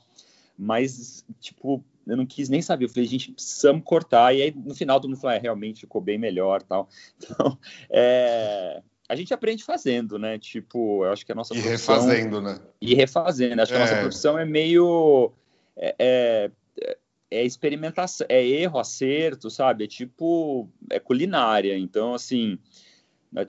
Mas, 0.58 1.26
tipo, 1.40 1.84
eu 2.06 2.18
não 2.18 2.26
quis 2.26 2.50
nem 2.50 2.62
saber. 2.62 2.86
Eu 2.86 2.90
falei, 2.90 3.06
gente, 3.06 3.32
precisamos 3.32 3.84
cortar. 3.84 4.34
E 4.36 4.42
aí, 4.42 4.54
no 4.56 4.76
final, 4.76 5.00
todo 5.00 5.10
mundo 5.10 5.20
falou, 5.20 5.36
é, 5.36 5.40
realmente 5.40 5.82
ficou 5.82 6.02
bem 6.02 6.18
melhor 6.18 6.62
tal. 6.62 6.90
Então, 7.18 7.58
é, 7.90 8.82
a 9.08 9.16
gente 9.16 9.34
aprende 9.34 9.64
fazendo, 9.64 10.20
né? 10.20 10.38
Tipo, 10.38 11.06
eu 11.06 11.12
acho 11.12 11.26
que 11.26 11.32
a 11.32 11.36
nossa 11.36 11.56
e 11.56 11.62
profissão... 11.62 11.96
refazendo, 11.96 12.42
né? 12.42 12.60
E 12.82 12.94
refazendo. 12.94 13.62
Acho 13.62 13.72
que 13.72 13.78
a 13.78 13.82
nossa 13.82 13.96
é. 13.96 14.02
profissão 14.02 14.40
é 14.40 14.46
meio... 14.46 15.32
É, 15.78 15.96
é, 16.00 16.52
é 17.32 17.44
experimentação, 17.44 18.26
é 18.30 18.46
erro, 18.46 18.80
acerto, 18.80 19.50
sabe? 19.50 19.84
É 19.84 19.88
tipo, 19.88 20.70
é 20.90 21.00
culinária. 21.00 21.78
Então, 21.78 22.14
assim, 22.14 22.58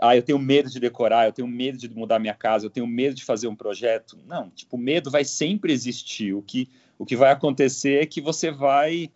ah, 0.00 0.16
eu 0.16 0.22
tenho 0.22 0.38
medo 0.38 0.68
de 0.68 0.80
decorar, 0.80 1.26
eu 1.26 1.32
tenho 1.32 1.46
medo 1.46 1.78
de 1.78 1.88
mudar 1.88 2.18
minha 2.18 2.34
casa, 2.34 2.66
eu 2.66 2.70
tenho 2.70 2.86
medo 2.86 3.14
de 3.14 3.24
fazer 3.24 3.46
um 3.46 3.54
projeto. 3.54 4.18
Não, 4.26 4.50
tipo, 4.50 4.76
medo 4.76 5.10
vai 5.10 5.24
sempre 5.24 5.72
existir. 5.72 6.34
O 6.34 6.42
que, 6.42 6.68
o 6.98 7.04
que 7.04 7.16
vai 7.16 7.30
acontecer 7.30 8.02
é 8.02 8.06
que 8.06 8.20
você 8.20 8.50
vai. 8.50 9.10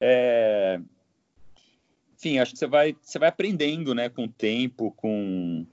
É... 0.00 0.80
Enfim, 2.16 2.38
acho 2.38 2.52
que 2.52 2.58
você 2.58 2.66
vai, 2.66 2.96
você 3.00 3.18
vai 3.18 3.28
aprendendo, 3.28 3.94
né, 3.94 4.10
com 4.10 4.24
o 4.24 4.28
tempo, 4.28 4.92
com, 4.94 5.64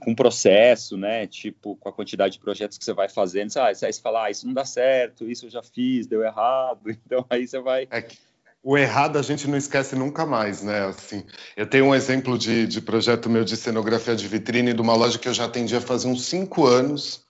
com 0.00 0.12
o 0.12 0.16
processo, 0.16 0.96
né, 0.96 1.26
tipo, 1.26 1.76
com 1.76 1.90
a 1.90 1.92
quantidade 1.92 2.34
de 2.34 2.40
projetos 2.40 2.78
que 2.78 2.84
você 2.84 2.94
vai 2.94 3.06
fazendo. 3.06 3.54
Ah, 3.58 3.66
aí 3.66 3.74
você 3.74 3.92
fala, 4.00 4.24
ah, 4.24 4.30
isso 4.30 4.46
não 4.46 4.54
dá 4.54 4.64
certo, 4.64 5.30
isso 5.30 5.44
eu 5.44 5.50
já 5.50 5.62
fiz, 5.62 6.06
deu 6.06 6.22
errado. 6.22 6.80
Então 7.04 7.26
aí 7.28 7.46
você 7.46 7.60
vai. 7.60 7.86
É 7.90 8.00
que 8.00 8.16
o 8.62 8.76
errado 8.76 9.18
a 9.18 9.22
gente 9.22 9.48
não 9.48 9.56
esquece 9.56 9.96
nunca 9.96 10.26
mais, 10.26 10.62
né? 10.62 10.86
Assim, 10.86 11.24
eu 11.56 11.66
tenho 11.66 11.86
um 11.86 11.94
exemplo 11.94 12.38
de, 12.38 12.66
de 12.66 12.80
projeto 12.80 13.28
meu 13.28 13.44
de 13.44 13.56
cenografia 13.56 14.14
de 14.14 14.28
vitrine 14.28 14.72
de 14.72 14.80
uma 14.80 14.94
loja 14.94 15.18
que 15.18 15.28
eu 15.28 15.34
já 15.34 15.46
atendia 15.46 15.80
faz 15.80 16.04
uns 16.04 16.24
cinco 16.24 16.66
anos 16.66 17.24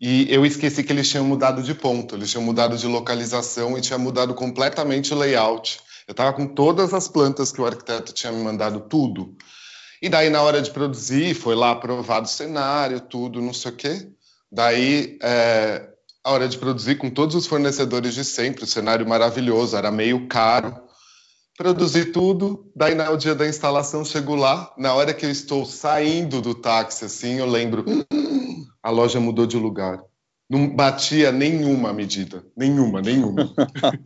e 0.00 0.32
eu 0.32 0.44
esqueci 0.44 0.84
que 0.84 0.92
eles 0.92 1.08
tinham 1.08 1.24
mudado 1.24 1.62
de 1.62 1.74
ponto, 1.74 2.14
eles 2.14 2.30
tinham 2.30 2.44
mudado 2.44 2.76
de 2.76 2.86
localização 2.86 3.76
e 3.78 3.80
tinha 3.80 3.98
mudado 3.98 4.34
completamente 4.34 5.14
o 5.14 5.16
layout. 5.16 5.80
Eu 6.06 6.12
estava 6.12 6.32
com 6.32 6.46
todas 6.46 6.92
as 6.94 7.08
plantas 7.08 7.50
que 7.50 7.60
o 7.60 7.66
arquiteto 7.66 8.12
tinha 8.12 8.30
me 8.30 8.42
mandado, 8.42 8.80
tudo. 8.80 9.34
E 10.00 10.08
daí, 10.08 10.28
na 10.28 10.42
hora 10.42 10.60
de 10.60 10.70
produzir, 10.70 11.34
foi 11.34 11.54
lá 11.54 11.72
aprovado 11.72 12.26
o 12.26 12.30
cenário, 12.30 13.00
tudo, 13.00 13.40
não 13.40 13.52
sei 13.52 13.72
o 13.72 13.74
quê. 13.74 14.08
Daí, 14.52 15.18
é, 15.22 15.88
a 16.22 16.30
hora 16.30 16.48
de 16.48 16.58
produzir 16.58 16.96
com 16.96 17.08
todos 17.08 17.34
os 17.34 17.46
fornecedores 17.46 18.14
de 18.14 18.24
sempre, 18.24 18.64
o 18.64 18.66
cenário 18.66 19.08
maravilhoso, 19.08 19.76
era 19.76 19.90
meio 19.90 20.28
caro. 20.28 20.76
Produzi 21.56 22.06
tudo, 22.06 22.70
daí 22.76 22.94
no 22.94 23.16
dia 23.16 23.34
da 23.34 23.48
instalação 23.48 24.04
chego 24.04 24.34
lá, 24.34 24.70
na 24.76 24.92
hora 24.92 25.14
que 25.14 25.24
eu 25.24 25.30
estou 25.30 25.64
saindo 25.64 26.42
do 26.42 26.54
táxi, 26.54 27.06
assim, 27.06 27.38
eu 27.38 27.46
lembro, 27.46 27.82
a 28.86 28.90
loja 28.90 29.18
mudou 29.18 29.48
de 29.48 29.56
lugar. 29.56 30.00
Não 30.48 30.68
batia 30.68 31.32
nenhuma 31.32 31.92
medida, 31.92 32.44
nenhuma, 32.56 33.02
nenhuma. 33.02 33.52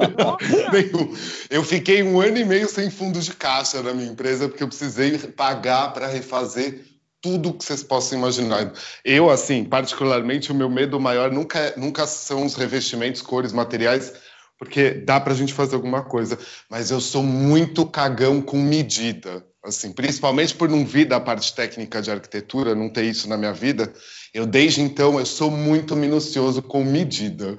Nenhum. 0.72 1.14
Eu 1.50 1.62
fiquei 1.62 2.02
um 2.02 2.18
ano 2.18 2.38
e 2.38 2.46
meio 2.46 2.66
sem 2.66 2.88
fundo 2.88 3.20
de 3.20 3.34
caixa 3.34 3.82
na 3.82 3.92
minha 3.92 4.10
empresa 4.10 4.48
porque 4.48 4.62
eu 4.62 4.68
precisei 4.68 5.18
pagar 5.18 5.92
para 5.92 6.06
refazer 6.06 6.82
tudo 7.20 7.52
que 7.52 7.62
vocês 7.62 7.82
possam 7.82 8.20
imaginar. 8.20 8.72
Eu, 9.04 9.28
assim, 9.28 9.64
particularmente, 9.64 10.50
o 10.50 10.54
meu 10.54 10.70
medo 10.70 10.98
maior 10.98 11.30
nunca, 11.30 11.74
nunca 11.76 12.06
são 12.06 12.46
os 12.46 12.54
revestimentos, 12.54 13.20
cores, 13.20 13.52
materiais, 13.52 14.14
porque 14.58 14.92
dá 14.92 15.20
para 15.20 15.34
a 15.34 15.36
gente 15.36 15.52
fazer 15.52 15.74
alguma 15.74 16.04
coisa. 16.04 16.38
Mas 16.70 16.90
eu 16.90 17.02
sou 17.02 17.22
muito 17.22 17.84
cagão 17.84 18.40
com 18.40 18.56
medida, 18.56 19.44
assim, 19.62 19.92
principalmente 19.92 20.54
por 20.54 20.68
não 20.68 20.84
vir 20.84 21.06
da 21.06 21.20
parte 21.20 21.54
técnica 21.54 22.00
de 22.00 22.10
arquitetura, 22.10 22.74
não 22.74 22.88
ter 22.88 23.04
isso 23.04 23.28
na 23.28 23.36
minha 23.36 23.52
vida. 23.52 23.92
Eu, 24.32 24.46
desde 24.46 24.80
então, 24.80 25.18
eu 25.18 25.26
sou 25.26 25.50
muito 25.50 25.94
minucioso 25.96 26.62
com 26.62 26.84
medida. 26.84 27.56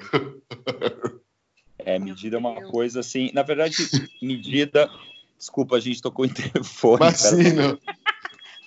É, 1.83 1.97
medida 1.97 2.35
é 2.35 2.39
uma 2.39 2.61
coisa 2.69 2.99
assim. 2.99 3.31
Na 3.33 3.41
verdade, 3.41 3.75
medida. 4.21 4.89
Desculpa, 5.37 5.77
a 5.77 5.79
gente 5.79 6.01
tocou 6.01 6.25
em 6.25 6.29
telefone. 6.29 6.97
Imagina. 6.97 7.79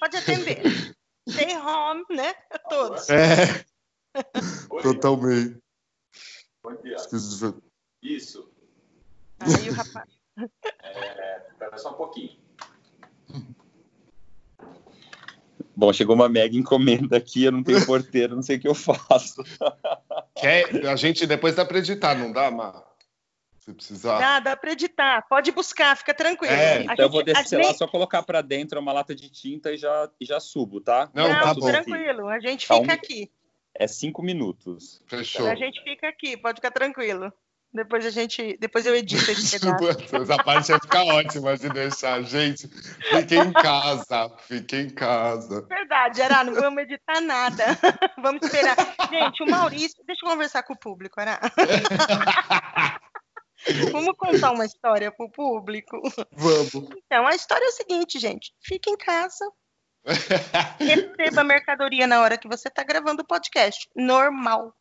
Pode 0.01 0.17
atender. 0.17 0.95
Stay 1.29 1.57
home, 1.57 2.05
né? 2.11 2.35
Todos. 2.69 3.09
É. 3.09 3.65
Totalmente. 4.83 5.59
Isso. 8.03 8.51
Aí 9.39 9.71
o 9.71 9.73
rapaz. 9.73 10.09
É, 10.83 11.47
espera 11.51 11.79
só 11.79 11.93
um 11.93 11.95
pouquinho. 11.95 12.44
Bom, 15.77 15.93
chegou 15.93 16.15
uma 16.15 16.29
mega 16.29 16.57
encomenda 16.57 17.17
aqui, 17.17 17.45
eu 17.45 17.53
não 17.53 17.63
tenho 17.63 17.85
porteiro, 17.87 18.37
não 18.37 18.43
sei 18.43 18.57
o 18.57 18.61
que 18.61 18.69
eu 18.69 18.75
faço. 18.75 19.43
Quer, 20.37 20.87
a 20.87 20.97
gente 20.97 21.27
depois 21.27 21.55
dá 21.55 21.65
para 21.65 21.79
editar, 21.79 22.15
não 22.15 22.33
dá, 22.33 22.51
Mar? 22.51 22.83
Se 23.59 23.73
precisar. 23.73 24.19
Dá, 24.19 24.41
dá 24.41 24.57
para 24.57 24.73
editar. 24.73 25.27
Pode 25.27 25.51
buscar, 25.51 25.97
fica 25.97 26.13
tranquilo. 26.13 26.53
É, 26.53 26.83
então 26.83 26.89
gente, 26.89 27.01
eu 27.01 27.11
vou 27.11 27.25
descer 27.25 27.65
lá, 27.65 27.73
só 27.73 27.89
colocar 27.89 28.23
para 28.23 28.43
dentro 28.43 28.79
uma 28.79 28.93
lata 28.93 29.15
de 29.15 29.31
tinta 29.31 29.73
e 29.73 29.79
já, 29.79 30.11
e 30.21 30.27
já 30.27 30.39
subo, 30.39 30.83
tá? 30.83 31.11
Não, 31.15 31.29
Não 31.29 31.41
tá 31.41 31.55
bom. 31.55 31.67
tranquilo. 31.67 32.29
A 32.29 32.39
gente 32.41 32.67
fica 32.67 32.87
tá 32.87 32.93
um... 32.93 32.95
aqui. 32.95 33.31
É 33.75 33.87
cinco 33.89 34.23
minutos. 34.23 35.03
Fechou. 35.07 35.49
A 35.49 35.55
gente 35.55 35.83
fica 35.83 36.09
aqui, 36.09 36.37
pode 36.37 36.57
ficar 36.57 36.71
tranquilo. 36.71 37.33
Depois 37.75 38.07
a 38.07 38.11
gente, 38.11 38.57
depois 38.61 38.87
eu 38.87 38.95
edito 38.95 39.29
esse 39.33 39.59
pedaço. 39.59 40.17
Essa 40.17 40.37
parte 40.45 40.71
vai 40.71 40.81
ficar 40.81 41.05
ótima 41.07 41.57
de 41.57 41.69
deixar. 41.71 42.23
Gente, 42.23 42.69
fiquem 42.69 43.41
em 43.41 43.53
casa, 43.53 44.31
fiquem 44.47 44.83
em 44.83 44.91
casa. 44.91 45.63
Verdade, 45.63 46.23
Ará, 46.23 46.45
não 46.45 46.55
vamos 46.55 46.85
editar 46.85 47.21
nada. 47.21 47.65
vamos 48.23 48.47
esperar. 48.47 48.77
Gente, 49.11 49.43
o 49.43 49.51
Maurício, 49.51 50.05
deixa 50.07 50.25
eu 50.25 50.31
conversar 50.31 50.63
com 50.63 50.75
o 50.75 50.79
público, 50.79 51.21
Ará. 51.21 51.41
Vamos 53.91 54.15
contar 54.19 54.51
uma 54.51 54.67
história 54.67 55.11
pro 55.11 55.31
público? 55.31 55.99
Vamos. 56.33 56.91
Então, 57.07 57.27
a 57.27 57.35
história 57.35 57.65
é 57.65 57.69
o 57.69 57.73
seguinte, 57.73 58.19
gente. 58.19 58.53
Fique 58.63 58.91
em 58.91 58.97
casa. 58.97 59.51
Receba 60.79 61.41
a 61.41 61.45
mercadoria 61.45 62.07
na 62.07 62.21
hora 62.21 62.37
que 62.37 62.47
você 62.47 62.69
está 62.69 62.85
gravando 62.85 63.23
o 63.23 63.27
podcast. 63.27 63.89
Normal. 63.97 64.75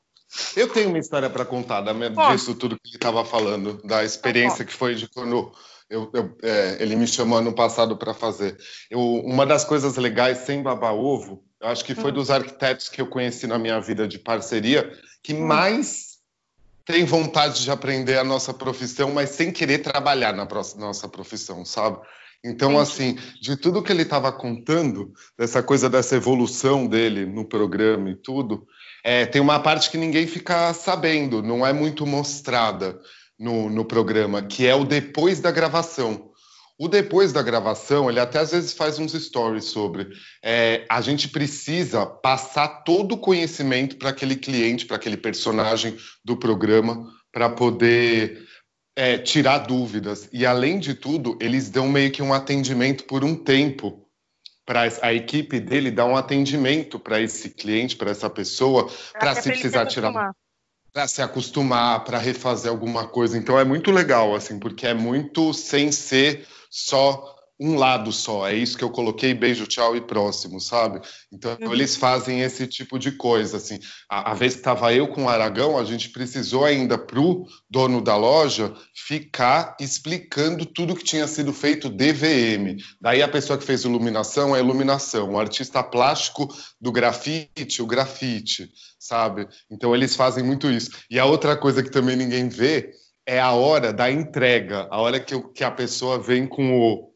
Eu 0.55 0.67
tenho 0.67 0.89
uma 0.89 0.99
história 0.99 1.29
para 1.29 1.45
contar 1.45 1.81
da, 1.81 1.93
disso 2.31 2.55
tudo 2.55 2.79
que 2.79 2.89
ele 2.89 2.95
estava 2.95 3.23
falando, 3.23 3.81
da 3.83 4.03
experiência 4.03 4.65
que 4.65 4.73
foi 4.73 4.95
de 4.95 5.07
quando 5.07 5.51
eu, 5.89 6.09
eu, 6.13 6.37
é, 6.41 6.77
ele 6.79 6.95
me 6.95 7.07
chamou 7.07 7.37
ano 7.37 7.53
passado 7.53 7.95
para 7.97 8.13
fazer. 8.13 8.57
Eu, 8.89 8.99
uma 8.99 9.45
das 9.45 9.63
coisas 9.63 9.95
legais, 9.97 10.39
sem 10.39 10.61
babar 10.61 10.93
ovo, 10.93 11.43
acho 11.61 11.85
que 11.85 11.93
foi 11.93 12.11
hum. 12.11 12.15
dos 12.15 12.31
arquitetos 12.31 12.89
que 12.89 13.01
eu 13.01 13.07
conheci 13.07 13.45
na 13.45 13.59
minha 13.59 13.79
vida 13.79 14.07
de 14.07 14.17
parceria, 14.17 14.91
que 15.21 15.33
hum. 15.33 15.45
mais 15.45 16.13
tem 16.85 17.05
vontade 17.05 17.63
de 17.63 17.71
aprender 17.71 18.17
a 18.17 18.23
nossa 18.23 18.53
profissão, 18.53 19.11
mas 19.11 19.29
sem 19.29 19.51
querer 19.51 19.79
trabalhar 19.79 20.33
na 20.33 20.47
nossa 20.77 21.07
profissão, 21.07 21.63
sabe? 21.63 21.99
Então, 22.43 22.77
assim, 22.77 23.17
de 23.39 23.55
tudo 23.55 23.81
que 23.81 23.89
ele 23.89 24.01
estava 24.01 24.29
contando, 24.29 25.13
dessa 25.37 25.63
coisa 25.63 25.89
dessa 25.89 26.17
evolução 26.17 26.85
dele 26.85 27.25
no 27.25 27.45
programa 27.45 28.09
e 28.09 28.15
tudo, 28.15 28.67
é, 29.03 29.25
tem 29.25 29.41
uma 29.41 29.59
parte 29.59 29.91
que 29.91 29.97
ninguém 29.97 30.25
fica 30.25 30.73
sabendo, 30.73 31.43
não 31.43 31.65
é 31.65 31.73
muito 31.73 32.05
mostrada 32.05 32.99
no, 33.37 33.69
no 33.69 33.83
programa, 33.83 34.41
que 34.41 34.65
é 34.65 34.73
o 34.73 34.85
depois 34.85 35.39
da 35.39 35.51
gravação. 35.51 36.31
O 36.79 36.87
depois 36.87 37.31
da 37.31 37.41
gravação, 37.41 38.09
ele 38.09 38.19
até 38.19 38.39
às 38.39 38.51
vezes 38.51 38.73
faz 38.73 38.97
uns 38.97 39.13
stories 39.13 39.65
sobre. 39.65 40.07
É, 40.43 40.85
a 40.89 41.01
gente 41.01 41.27
precisa 41.27 42.05
passar 42.05 42.83
todo 42.83 43.13
o 43.13 43.17
conhecimento 43.17 43.97
para 43.97 44.09
aquele 44.09 44.35
cliente, 44.35 44.85
para 44.85 44.95
aquele 44.95 45.17
personagem 45.17 45.95
do 46.25 46.35
programa, 46.35 47.07
para 47.31 47.49
poder 47.49 48.43
é, 48.95 49.17
tirar 49.17 49.59
dúvidas. 49.59 50.27
E 50.31 50.45
além 50.45 50.79
de 50.79 50.93
tudo, 50.93 51.37
eles 51.39 51.69
dão 51.69 51.87
meio 51.87 52.11
que 52.11 52.23
um 52.23 52.33
atendimento 52.33 53.03
por 53.03 53.23
um 53.23 53.35
tempo 53.35 54.02
para 54.65 54.87
a 55.01 55.13
equipe 55.13 55.59
dele 55.59 55.91
dar 55.91 56.05
um 56.05 56.15
atendimento 56.15 56.97
para 56.99 57.19
esse 57.19 57.49
cliente, 57.49 57.95
para 57.95 58.11
essa 58.11 58.29
pessoa, 58.29 58.89
para 59.19 59.35
se 59.35 59.49
precisar 59.49 59.85
tirar 59.85 60.33
para 60.93 61.07
se 61.07 61.23
acostumar, 61.23 62.03
para 62.03 62.19
refazer 62.19 62.71
alguma 62.71 63.07
coisa. 63.07 63.35
Então 63.35 63.59
é 63.59 63.63
muito 63.63 63.91
legal 63.91 64.35
assim, 64.35 64.59
porque 64.59 64.85
é 64.85 64.93
muito 64.93 65.51
sem 65.51 65.91
ser 65.91 66.47
só 66.69 67.32
um 67.59 67.75
lado 67.75 68.11
só. 68.11 68.47
É 68.47 68.55
isso 68.55 68.77
que 68.77 68.83
eu 68.83 68.89
coloquei, 68.89 69.33
beijo, 69.33 69.67
tchau 69.67 69.95
e 69.95 70.01
próximo, 70.01 70.59
sabe? 70.59 71.01
Então 71.31 71.57
uhum. 71.61 71.73
eles 71.73 71.95
fazem 71.95 72.41
esse 72.41 72.67
tipo 72.67 72.97
de 72.97 73.11
coisa, 73.11 73.57
assim. 73.57 73.79
A, 74.09 74.31
a 74.31 74.33
vez 74.33 74.53
que 74.53 74.59
estava 74.59 74.93
eu 74.93 75.07
com 75.07 75.25
o 75.25 75.29
Aragão, 75.29 75.77
a 75.77 75.83
gente 75.83 76.09
precisou 76.09 76.65
ainda 76.65 76.97
pro 76.97 77.45
dono 77.69 78.01
da 78.01 78.15
loja 78.15 78.73
ficar 78.93 79.75
explicando 79.79 80.65
tudo 80.65 80.95
que 80.95 81.03
tinha 81.03 81.27
sido 81.27 81.53
feito 81.53 81.89
DVM. 81.89 82.77
Daí 82.99 83.21
a 83.21 83.27
pessoa 83.27 83.57
que 83.57 83.65
fez 83.65 83.83
iluminação, 83.83 84.53
a 84.53 84.59
iluminação. 84.59 85.33
O 85.33 85.39
artista 85.39 85.83
plástico 85.83 86.47
do 86.81 86.91
grafite, 86.91 87.81
o 87.81 87.87
grafite, 87.87 88.69
sabe? 88.99 89.47
Então 89.69 89.95
eles 89.95 90.15
fazem 90.15 90.43
muito 90.43 90.69
isso. 90.69 90.91
E 91.09 91.19
a 91.19 91.25
outra 91.25 91.55
coisa 91.55 91.83
que 91.83 91.91
também 91.91 92.15
ninguém 92.15 92.49
vê 92.49 92.91
é 93.25 93.39
a 93.39 93.51
hora 93.51 93.93
da 93.93 94.11
entrega, 94.11 94.87
a 94.91 94.99
hora 94.99 95.19
que, 95.19 95.39
que 95.53 95.63
a 95.63 95.71
pessoa 95.71 96.19
vem 96.19 96.45
com 96.45 96.77
o 96.77 97.12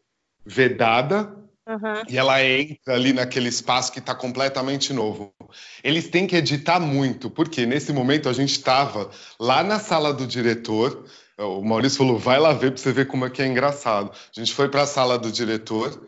vedada 0.47 1.29
uhum. 1.67 2.01
e 2.07 2.17
ela 2.17 2.41
entra 2.43 2.95
ali 2.95 3.11
naquele 3.11 3.49
espaço 3.49 3.91
que 3.91 3.99
está 3.99 4.15
completamente 4.15 4.93
novo. 4.93 5.33
Eles 5.83 6.07
têm 6.07 6.25
que 6.25 6.37
editar 6.37 6.79
muito, 6.79 7.29
porque 7.29 7.65
nesse 7.65 7.91
momento 7.91 8.29
a 8.29 8.33
gente 8.33 8.53
estava 8.53 9.11
lá 9.39 9.61
na 9.61 9.77
sala 9.77 10.13
do 10.13 10.25
diretor. 10.25 11.05
O 11.37 11.61
Maurício 11.61 11.97
falou: 11.97 12.17
vai 12.17 12.39
lá 12.39 12.53
ver 12.53 12.71
para 12.71 12.81
você 12.81 12.93
ver 12.93 13.07
como 13.07 13.25
é 13.25 13.29
que 13.29 13.41
é 13.41 13.45
engraçado. 13.45 14.11
A 14.11 14.39
gente 14.39 14.53
foi 14.53 14.69
para 14.69 14.83
a 14.83 14.87
sala 14.87 15.19
do 15.19 15.31
diretor. 15.31 16.01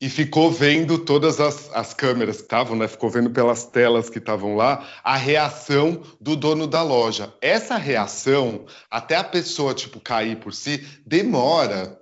e 0.00 0.08
ficou 0.08 0.50
vendo 0.50 0.98
todas 0.98 1.40
as, 1.40 1.70
as 1.72 1.92
câmeras 1.92 2.36
que 2.36 2.42
estavam, 2.44 2.76
né? 2.76 2.86
Ficou 2.86 3.10
vendo 3.10 3.30
pelas 3.30 3.64
telas 3.64 4.08
que 4.08 4.18
estavam 4.18 4.54
lá 4.54 4.86
a 5.02 5.16
reação 5.16 6.02
do 6.20 6.36
dono 6.36 6.68
da 6.68 6.82
loja. 6.82 7.34
Essa 7.40 7.76
reação, 7.76 8.64
até 8.88 9.16
a 9.16 9.24
pessoa 9.24 9.74
tipo 9.74 9.98
cair 9.98 10.36
por 10.36 10.54
si, 10.54 10.86
demora 11.04 11.97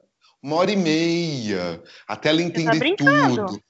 uma 0.46 0.56
hora 0.56 0.70
e 0.70 0.76
meia 0.76 1.82
até 2.06 2.28
ela 2.28 2.38
tá 2.38 2.44
entender 2.44 2.96
tá 2.96 3.28
tudo 3.28 3.61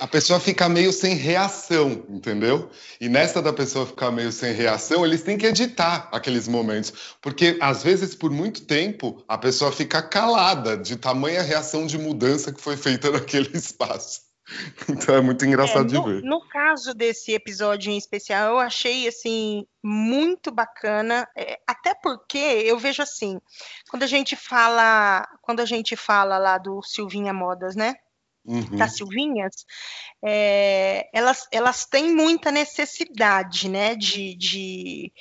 a 0.00 0.06
pessoa 0.08 0.40
fica 0.40 0.68
meio 0.68 0.90
sem 0.90 1.14
reação, 1.14 2.04
entendeu? 2.08 2.70
E 2.98 3.08
nessa 3.08 3.42
da 3.42 3.52
pessoa 3.52 3.86
ficar 3.86 4.10
meio 4.10 4.32
sem 4.32 4.52
reação, 4.52 5.04
eles 5.04 5.22
têm 5.22 5.36
que 5.36 5.46
editar 5.46 6.08
aqueles 6.10 6.48
momentos, 6.48 6.92
porque 7.20 7.58
às 7.60 7.82
vezes 7.82 8.14
por 8.14 8.30
muito 8.30 8.64
tempo 8.64 9.22
a 9.28 9.36
pessoa 9.36 9.70
fica 9.70 10.02
calada 10.02 10.76
de 10.76 10.96
tamanha 10.96 11.42
reação 11.42 11.86
de 11.86 11.98
mudança 11.98 12.50
que 12.50 12.60
foi 12.60 12.76
feita 12.76 13.10
naquele 13.12 13.50
espaço. 13.56 14.31
Então 14.88 15.14
é 15.14 15.20
muito 15.20 15.44
engraçado 15.44 15.94
é, 15.94 15.98
no, 15.98 16.04
de 16.04 16.12
ver. 16.12 16.22
No 16.22 16.46
caso 16.48 16.92
desse 16.94 17.32
episódio 17.32 17.92
em 17.92 17.96
especial, 17.96 18.50
eu 18.50 18.58
achei 18.58 19.06
assim 19.06 19.66
muito 19.82 20.50
bacana, 20.50 21.28
é, 21.36 21.60
até 21.66 21.94
porque 21.94 22.38
eu 22.38 22.78
vejo 22.78 23.02
assim, 23.02 23.40
quando 23.88 24.02
a 24.02 24.06
gente 24.06 24.36
fala, 24.36 25.26
quando 25.40 25.60
a 25.60 25.64
gente 25.64 25.96
fala 25.96 26.38
lá 26.38 26.58
do 26.58 26.82
Silvinha 26.82 27.32
Modas, 27.32 27.76
né? 27.76 27.94
uhum. 28.44 28.76
das 28.76 28.96
Silvinhas, 28.96 29.64
é, 30.24 31.08
elas, 31.12 31.46
elas 31.50 31.86
têm 31.86 32.14
muita 32.14 32.50
necessidade, 32.50 33.68
né, 33.68 33.94
de, 33.94 34.34
de, 34.34 35.12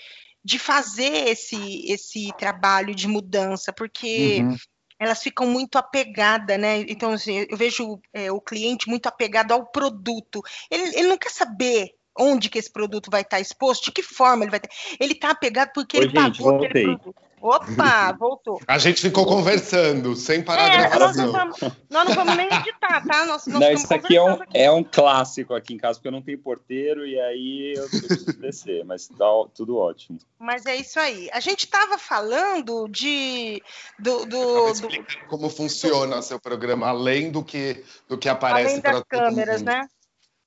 de 0.44 0.60
fazer 0.60 1.28
esse, 1.30 1.86
esse 1.92 2.32
trabalho 2.38 2.94
de 2.96 3.08
mudança, 3.08 3.72
porque 3.72 4.40
uhum. 4.42 4.56
Elas 5.02 5.24
ficam 5.24 5.48
muito 5.48 5.80
apegadas, 5.80 6.60
né? 6.60 6.82
Então, 6.82 7.14
assim, 7.14 7.48
eu 7.50 7.58
vejo 7.58 8.00
é, 8.14 8.32
o 8.32 8.40
cliente 8.40 8.88
muito 8.88 9.08
apegado 9.08 9.52
ao 9.52 9.66
produto. 9.66 10.44
Ele, 10.70 10.96
ele 10.96 11.08
não 11.08 11.18
quer 11.18 11.32
saber 11.32 11.90
onde 12.16 12.52
que 12.52 12.60
esse 12.60 12.72
produto 12.72 13.10
vai 13.10 13.22
estar 13.22 13.40
exposto, 13.40 13.86
de 13.86 13.92
que 13.94 14.04
forma 14.04 14.44
ele 14.44 14.52
vai 14.52 14.60
ter. 14.60 14.70
Ele 15.00 15.14
está 15.14 15.32
apegado 15.32 15.72
porque 15.74 15.98
Oi, 15.98 16.04
ele 16.04 16.12
gente, 16.12 16.38
pagou 16.38 16.52
voltei. 16.52 16.68
aquele 16.70 16.98
produto. 16.98 17.16
Opa, 17.42 18.12
voltou. 18.12 18.62
A 18.68 18.78
gente 18.78 19.02
ficou 19.02 19.26
conversando, 19.26 20.16
sem 20.16 20.44
parar 20.44 20.72
é, 20.72 20.90
gravação. 20.90 21.00
Nós 21.00 21.16
não, 21.18 21.32
vamos, 21.32 21.60
nós 21.90 22.08
não 22.08 22.16
vamos 22.16 22.38
nem 22.38 22.48
editar, 22.48 23.04
tá? 23.04 23.26
Nós, 23.26 23.48
nós 23.48 23.60
não, 23.60 23.72
isso 23.72 23.92
aqui 23.92 24.16
é, 24.16 24.22
um, 24.22 24.34
aqui 24.34 24.58
é 24.58 24.72
um 24.72 24.84
clássico 24.84 25.56
aqui 25.56 25.74
em 25.74 25.78
casa, 25.78 25.98
porque 25.98 26.08
eu 26.08 26.12
não 26.12 26.22
tenho 26.22 26.38
porteiro 26.38 27.06
e 27.06 27.20
aí 27.20 27.74
eu 27.76 27.90
preciso 27.90 28.26
descer, 28.40 28.86
mas 28.86 29.08
tá 29.08 29.26
tudo 29.56 29.78
ótimo. 29.78 30.20
Mas 30.38 30.68
é 30.68 30.76
isso 30.76 31.00
aí. 31.00 31.30
A 31.34 31.40
gente 31.40 31.66
estava 31.66 31.98
falando 31.98 32.88
de... 32.88 33.62
Do, 33.98 34.26
do, 34.26 34.74
do 34.74 34.90
como 35.28 35.50
funciona 35.50 36.18
do, 36.18 36.22
seu 36.22 36.40
programa, 36.40 36.90
além 36.90 37.32
do 37.32 37.44
que, 37.44 37.84
do 38.08 38.20
que 38.20 38.30
aparece 38.30 38.82
para 38.82 39.04
câmeras, 39.04 39.64
né? 39.64 39.88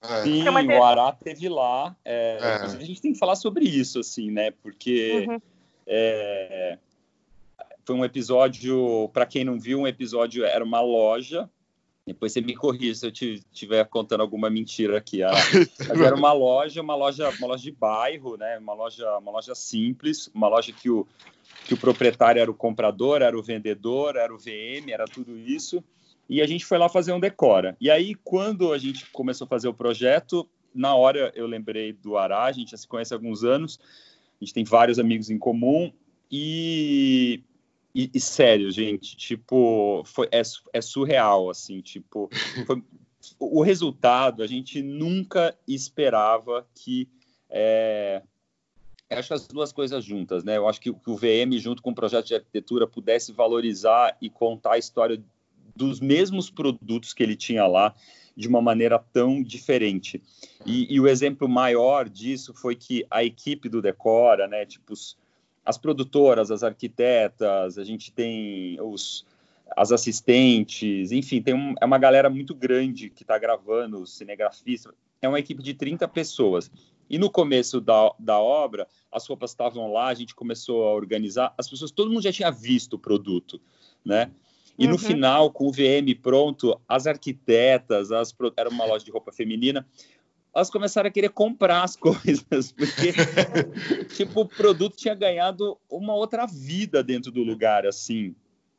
É. 0.00 0.22
Sim, 0.22 0.48
o 0.48 0.84
Ará 0.84 1.12
teve 1.12 1.48
lá. 1.48 1.96
É, 2.04 2.38
é. 2.40 2.54
A 2.66 2.68
gente 2.68 3.00
tem 3.00 3.12
que 3.14 3.18
falar 3.18 3.34
sobre 3.34 3.64
isso, 3.64 3.98
assim, 3.98 4.30
né? 4.30 4.52
Porque... 4.62 5.26
Uhum 5.28 5.53
é, 5.86 6.78
foi 7.84 7.94
um 7.94 8.04
episódio, 8.04 9.08
para 9.12 9.26
quem 9.26 9.44
não 9.44 9.58
viu, 9.58 9.80
um 9.80 9.86
episódio 9.86 10.44
era 10.44 10.64
uma 10.64 10.80
loja. 10.80 11.48
Depois 12.06 12.32
você 12.32 12.40
me 12.42 12.54
corrija 12.54 12.94
se 12.94 13.06
eu 13.06 13.10
estiver 13.10 13.84
contando 13.86 14.20
alguma 14.20 14.50
mentira 14.50 14.98
aqui. 14.98 15.22
Ah, 15.22 15.30
era 16.04 16.14
uma 16.14 16.32
loja, 16.32 16.82
uma 16.82 16.94
loja, 16.94 17.30
uma 17.38 17.48
loja 17.48 17.62
de 17.62 17.72
bairro, 17.72 18.36
né? 18.36 18.58
Uma 18.58 18.74
loja, 18.74 19.18
uma 19.18 19.32
loja 19.32 19.54
simples, 19.54 20.30
uma 20.34 20.48
loja 20.48 20.72
que 20.72 20.90
o 20.90 21.06
que 21.64 21.72
o 21.74 21.78
proprietário 21.78 22.40
era 22.40 22.50
o 22.50 22.54
comprador, 22.54 23.22
era 23.22 23.36
o 23.36 23.42
vendedor, 23.42 24.16
era 24.16 24.32
o 24.32 24.38
VM, 24.38 24.90
era 24.90 25.06
tudo 25.06 25.38
isso. 25.38 25.82
E 26.28 26.42
a 26.42 26.46
gente 26.46 26.64
foi 26.64 26.78
lá 26.78 26.88
fazer 26.88 27.12
um 27.12 27.20
decora. 27.20 27.76
E 27.80 27.90
aí, 27.90 28.14
quando 28.14 28.72
a 28.72 28.78
gente 28.78 29.06
começou 29.10 29.46
a 29.46 29.48
fazer 29.48 29.68
o 29.68 29.74
projeto, 29.74 30.48
na 30.74 30.94
hora 30.94 31.32
eu 31.34 31.46
lembrei 31.46 31.92
do 31.92 32.16
Ará, 32.16 32.44
a 32.44 32.52
gente 32.52 32.72
já 32.72 32.76
se 32.76 32.86
conhece 32.86 33.14
há 33.14 33.16
alguns 33.16 33.44
anos 33.44 33.78
a 34.44 34.46
gente 34.46 34.54
tem 34.54 34.64
vários 34.64 34.98
amigos 34.98 35.30
em 35.30 35.38
comum 35.38 35.92
e, 36.30 37.42
e, 37.94 38.10
e 38.12 38.20
sério, 38.20 38.70
gente, 38.70 39.16
tipo, 39.16 40.02
foi, 40.04 40.28
é, 40.30 40.42
é 40.72 40.80
surreal, 40.80 41.50
assim, 41.50 41.80
tipo, 41.80 42.28
foi, 42.66 42.82
o 43.38 43.62
resultado 43.62 44.42
a 44.42 44.46
gente 44.46 44.82
nunca 44.82 45.56
esperava 45.66 46.66
que 46.74 47.08
é, 47.48 48.22
acho 49.10 49.32
as 49.32 49.46
duas 49.46 49.72
coisas 49.72 50.04
juntas, 50.04 50.44
né? 50.44 50.56
Eu 50.56 50.68
acho 50.68 50.80
que, 50.80 50.92
que, 50.92 51.10
o 51.10 51.16
VM, 51.16 51.56
junto 51.58 51.82
com 51.82 51.90
o 51.90 51.94
projeto 51.94 52.26
de 52.26 52.34
arquitetura, 52.34 52.86
pudesse 52.86 53.32
valorizar 53.32 54.16
e 54.20 54.28
contar 54.28 54.72
a 54.72 54.78
história 54.78 55.22
dos 55.76 56.00
mesmos 56.00 56.50
produtos 56.50 57.12
que 57.12 57.22
ele 57.22 57.36
tinha 57.36 57.66
lá 57.66 57.94
de 58.36 58.48
uma 58.48 58.60
maneira 58.60 58.98
tão 58.98 59.42
diferente. 59.42 60.22
E, 60.66 60.92
e, 60.92 61.00
o 61.00 61.06
exemplo 61.06 61.48
maior 61.48 62.08
disso 62.08 62.52
foi 62.54 62.74
que 62.74 63.06
a 63.10 63.22
equipe 63.22 63.68
do 63.68 63.80
Decora, 63.80 64.48
né, 64.48 64.66
tipo 64.66 64.92
os, 64.92 65.16
as 65.64 65.78
produtoras, 65.78 66.50
as 66.50 66.62
arquitetas, 66.62 67.78
a 67.78 67.84
gente 67.84 68.12
tem 68.12 68.78
os 68.80 69.24
as 69.76 69.90
assistentes, 69.90 71.10
enfim, 71.10 71.40
tem 71.40 71.54
um, 71.54 71.74
é 71.80 71.84
uma 71.84 71.98
galera 71.98 72.28
muito 72.28 72.54
grande 72.54 73.10
que 73.10 73.22
está 73.22 73.38
gravando, 73.38 74.00
os 74.00 74.16
cinegrafistas, 74.16 74.92
é 75.20 75.28
uma 75.28 75.38
equipe 75.38 75.62
de 75.62 75.74
30 75.74 76.06
pessoas. 76.08 76.70
E 77.08 77.18
no 77.18 77.30
começo 77.30 77.80
da, 77.80 78.12
da 78.18 78.38
obra, 78.38 78.86
as 79.10 79.26
roupas 79.26 79.50
estavam 79.50 79.92
lá, 79.92 80.08
a 80.08 80.14
gente 80.14 80.34
começou 80.34 80.86
a 80.86 80.94
organizar, 80.94 81.54
as 81.58 81.68
pessoas, 81.68 81.90
todo 81.90 82.10
mundo 82.10 82.22
já 82.22 82.32
tinha 82.32 82.50
visto 82.50 82.94
o 82.94 82.98
produto, 82.98 83.60
né? 84.04 84.30
E 84.78 84.86
uhum. 84.86 84.92
no 84.92 84.98
final, 84.98 85.50
com 85.50 85.66
o 85.66 85.72
VM 85.72 86.14
pronto, 86.20 86.78
as 86.88 87.06
arquitetas, 87.06 88.10
as, 88.10 88.34
era 88.56 88.68
uma 88.68 88.84
loja 88.84 89.04
de 89.04 89.10
roupa 89.10 89.32
feminina, 89.32 89.86
elas 90.54 90.70
começaram 90.70 91.08
a 91.08 91.12
querer 91.12 91.30
comprar 91.30 91.82
as 91.82 91.94
coisas, 91.96 92.72
porque 92.72 93.12
tipo, 94.16 94.40
o 94.42 94.48
produto 94.48 94.96
tinha 94.96 95.14
ganhado 95.14 95.76
uma 95.90 96.14
outra 96.14 96.46
vida 96.46 97.02
dentro 97.02 97.30
do 97.32 97.42
lugar, 97.42 97.86
assim. 97.86 98.34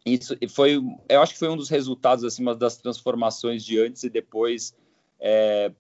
Isso 0.06 0.38
foi, 0.50 0.82
eu 1.10 1.22
acho 1.22 1.34
que 1.34 1.40
foi 1.40 1.50
um 1.50 1.58
dos 1.58 1.70
resultados, 1.70 2.24
assim, 2.24 2.44
uma 2.44 2.56
das 2.56 2.78
transformações 2.78 3.66
de 3.66 3.80
antes 3.80 4.04
e 4.04 4.10
depois 4.10 4.76
é, 5.20 5.72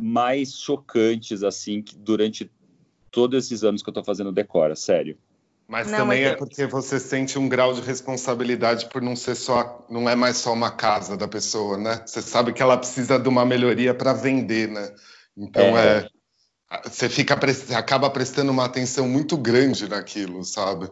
mais 0.00 0.58
chocantes, 0.58 1.42
assim, 1.42 1.84
durante 1.98 2.50
todos 3.10 3.44
esses 3.44 3.62
anos 3.62 3.82
que 3.82 3.88
eu 3.88 3.92
estou 3.92 4.04
fazendo 4.04 4.32
Decora, 4.32 4.74
sério. 4.74 5.18
Mas 5.68 5.90
não, 5.90 5.98
também 5.98 6.22
mas... 6.22 6.32
é 6.32 6.36
porque 6.36 6.66
você 6.66 7.00
sente 7.00 7.38
um 7.38 7.48
grau 7.48 7.72
de 7.72 7.80
responsabilidade 7.80 8.88
por 8.88 9.02
não 9.02 9.16
ser 9.16 9.34
só, 9.34 9.84
não 9.90 10.08
é 10.08 10.14
mais 10.14 10.36
só 10.36 10.52
uma 10.52 10.70
casa 10.70 11.16
da 11.16 11.26
pessoa, 11.26 11.76
né? 11.76 12.02
Você 12.06 12.22
sabe 12.22 12.52
que 12.52 12.62
ela 12.62 12.76
precisa 12.76 13.18
de 13.18 13.28
uma 13.28 13.44
melhoria 13.44 13.92
para 13.92 14.12
vender, 14.12 14.68
né? 14.68 14.94
Então 15.36 15.76
é. 15.76 16.08
é, 16.70 16.88
você 16.88 17.08
fica 17.08 17.38
acaba 17.76 18.08
prestando 18.08 18.52
uma 18.52 18.64
atenção 18.64 19.08
muito 19.08 19.36
grande 19.36 19.88
naquilo, 19.88 20.44
sabe? 20.44 20.88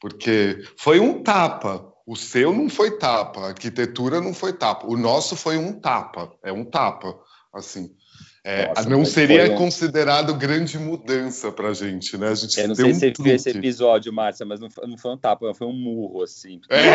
Porque 0.00 0.62
foi 0.76 0.98
um 0.98 1.22
tapa. 1.22 1.92
O 2.06 2.14
seu 2.14 2.52
não 2.52 2.68
foi 2.68 2.98
tapa, 2.98 3.40
a 3.40 3.48
arquitetura 3.48 4.20
não 4.20 4.32
foi 4.32 4.52
tapa. 4.52 4.86
O 4.86 4.96
nosso 4.96 5.34
foi 5.34 5.56
um 5.56 5.72
tapa, 5.72 6.32
é 6.42 6.52
um 6.52 6.64
tapa, 6.64 7.18
assim. 7.52 7.90
É, 8.48 8.68
Nossa, 8.68 8.88
não 8.88 9.04
seria 9.04 9.52
um... 9.52 9.56
considerado 9.56 10.32
grande 10.32 10.78
mudança 10.78 11.50
pra 11.50 11.74
gente, 11.74 12.16
né? 12.16 12.28
A 12.28 12.34
gente 12.36 12.60
Eu 12.60 12.68
não 12.68 12.76
sei 12.76 12.84
um 12.92 12.94
se 12.94 13.00
você 13.00 13.22
viu 13.24 13.34
esse 13.34 13.50
episódio, 13.50 14.12
Márcia, 14.12 14.46
mas 14.46 14.60
não 14.60 14.70
foi, 14.70 14.86
não 14.86 14.96
foi, 14.96 15.10
um 15.10 15.18
tapa, 15.18 15.52
foi 15.52 15.66
um 15.66 15.72
murro, 15.72 16.22
assim. 16.22 16.60
É. 16.70 16.94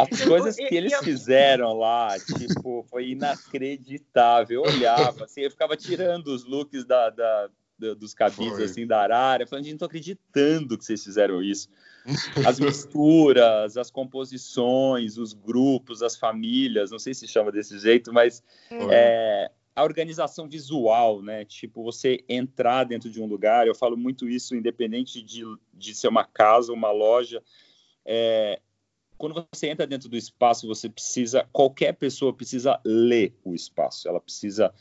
As 0.00 0.20
coisas 0.24 0.56
que 0.56 0.74
eles 0.74 0.94
fizeram 1.00 1.74
lá, 1.74 2.16
tipo, 2.18 2.86
foi 2.88 3.10
inacreditável. 3.10 4.64
Eu 4.64 4.72
olhava, 4.72 5.26
assim, 5.26 5.42
eu 5.42 5.50
ficava 5.50 5.76
tirando 5.76 6.28
os 6.28 6.46
looks 6.46 6.86
da, 6.86 7.10
da 7.10 7.50
dos 7.98 8.14
cabides, 8.14 8.60
assim, 8.60 8.86
da 8.86 9.02
Arara, 9.02 9.46
falando, 9.46 9.64
gente, 9.64 9.72
não 9.72 9.78
tô 9.80 9.84
acreditando 9.86 10.78
que 10.78 10.86
vocês 10.86 11.04
fizeram 11.04 11.42
isso 11.42 11.68
as 12.46 12.58
misturas, 12.58 13.76
as 13.76 13.90
composições, 13.90 15.18
os 15.18 15.32
grupos, 15.32 16.02
as 16.02 16.16
famílias, 16.16 16.90
não 16.90 16.98
sei 16.98 17.14
se 17.14 17.26
chama 17.28 17.52
desse 17.52 17.78
jeito, 17.78 18.12
mas 18.12 18.42
é, 18.90 19.50
a 19.74 19.82
organização 19.82 20.48
visual, 20.48 21.22
né? 21.22 21.44
Tipo, 21.44 21.82
você 21.82 22.24
entrar 22.28 22.84
dentro 22.84 23.10
de 23.10 23.20
um 23.20 23.26
lugar, 23.26 23.66
eu 23.66 23.74
falo 23.74 23.96
muito 23.96 24.28
isso, 24.28 24.54
independente 24.54 25.22
de, 25.22 25.42
de 25.72 25.94
ser 25.94 26.08
uma 26.08 26.24
casa, 26.24 26.72
uma 26.72 26.90
loja. 26.90 27.42
É, 28.04 28.60
quando 29.16 29.46
você 29.52 29.68
entra 29.68 29.86
dentro 29.86 30.08
do 30.08 30.16
espaço, 30.16 30.66
você 30.66 30.88
precisa, 30.88 31.48
qualquer 31.52 31.92
pessoa 31.92 32.32
precisa 32.32 32.80
ler 32.84 33.34
o 33.44 33.54
espaço, 33.54 34.08
ela 34.08 34.20
precisa 34.20 34.74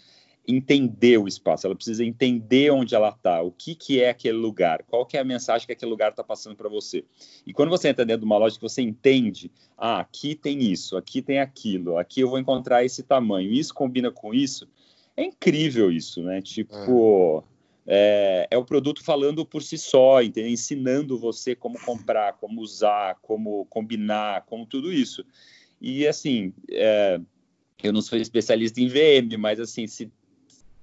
entender 0.48 1.18
o 1.18 1.28
espaço, 1.28 1.68
ela 1.68 1.76
precisa 1.76 2.04
entender 2.04 2.72
onde 2.72 2.96
ela 2.96 3.10
está, 3.10 3.42
o 3.42 3.52
que, 3.52 3.76
que 3.76 4.02
é 4.02 4.10
aquele 4.10 4.38
lugar, 4.38 4.84
qual 4.88 5.06
que 5.06 5.16
é 5.16 5.20
a 5.20 5.24
mensagem 5.24 5.68
que 5.68 5.74
aquele 5.74 5.92
lugar 5.92 6.10
está 6.10 6.24
passando 6.24 6.56
para 6.56 6.68
você. 6.68 7.06
E 7.46 7.54
quando 7.54 7.70
você 7.70 7.90
entra 7.90 8.06
dentro 8.06 8.22
de 8.22 8.26
uma 8.26 8.38
loja 8.38 8.56
que 8.56 8.62
você 8.62 8.82
entende, 8.82 9.52
ah, 9.78 10.00
aqui 10.00 10.36
tem 10.36 10.60
isso, 10.64 10.98
aqui 10.98 11.22
tem 11.22 11.40
aquilo, 11.40 11.98
aqui 11.98 12.22
eu 12.22 12.30
vou 12.30 12.40
encontrar 12.40 12.84
esse 12.84 13.04
tamanho, 13.04 13.52
isso 13.52 13.74
combina 13.74 14.12
com 14.12 14.34
isso, 14.34 14.68
é 15.16 15.24
incrível 15.24 15.92
isso, 15.92 16.24
né? 16.24 16.42
Tipo, 16.42 17.44
é, 17.86 18.48
é 18.50 18.58
o 18.58 18.66
produto 18.66 19.04
falando 19.04 19.46
por 19.46 19.62
si 19.62 19.78
só, 19.78 20.22
entendeu? 20.22 20.52
ensinando 20.52 21.20
você 21.20 21.56
como 21.56 21.80
comprar, 21.80 22.34
como 22.34 22.62
usar, 22.62 23.18
como 23.22 23.66
combinar, 23.66 24.44
como 24.46 24.66
tudo 24.66 24.92
isso. 24.92 25.26
E 25.80 26.08
assim, 26.08 26.54
é, 26.70 27.20
eu 27.84 27.92
não 27.92 28.02
sou 28.02 28.18
especialista 28.18 28.80
em 28.80 28.88
VM, 28.88 29.38
mas 29.38 29.60
assim, 29.60 29.88
se 29.88 30.12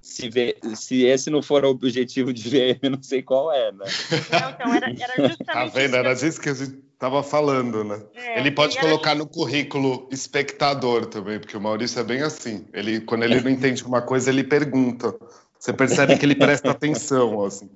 se, 0.01 0.29
vê, 0.29 0.57
se 0.75 1.03
esse 1.03 1.29
não 1.29 1.41
for 1.41 1.63
o 1.65 1.69
objetivo 1.69 2.33
de 2.33 2.49
VM, 2.49 2.89
não 2.91 3.03
sei 3.03 3.21
qual 3.21 3.51
é, 3.51 3.71
né? 3.71 3.85
Não, 4.31 4.49
então, 4.49 4.73
era, 4.73 4.87
era 4.87 5.13
justamente. 5.29 5.45
Tá 5.45 5.65
vendo? 5.65 5.95
Era 5.95 6.13
disso 6.13 6.39
que 6.39 6.49
a 6.49 6.53
gente 6.53 6.77
estava 6.93 7.23
falando, 7.23 7.83
né? 7.83 8.01
É, 8.15 8.39
ele 8.39 8.51
pode 8.51 8.77
colocar 8.77 9.15
no 9.15 9.25
currículo 9.25 10.07
espectador 10.11 11.05
também, 11.05 11.39
porque 11.39 11.55
o 11.55 11.61
Maurício 11.61 11.99
é 11.99 12.03
bem 12.03 12.21
assim. 12.21 12.65
Ele, 12.73 13.01
quando 13.01 13.23
ele 13.23 13.39
não 13.39 13.49
entende 13.49 13.83
uma 13.83 14.01
coisa, 14.01 14.29
ele 14.29 14.43
pergunta. 14.43 15.15
Você 15.59 15.73
percebe 15.73 16.17
que 16.17 16.25
ele 16.25 16.35
presta 16.35 16.71
atenção, 16.71 17.43
assim. 17.43 17.69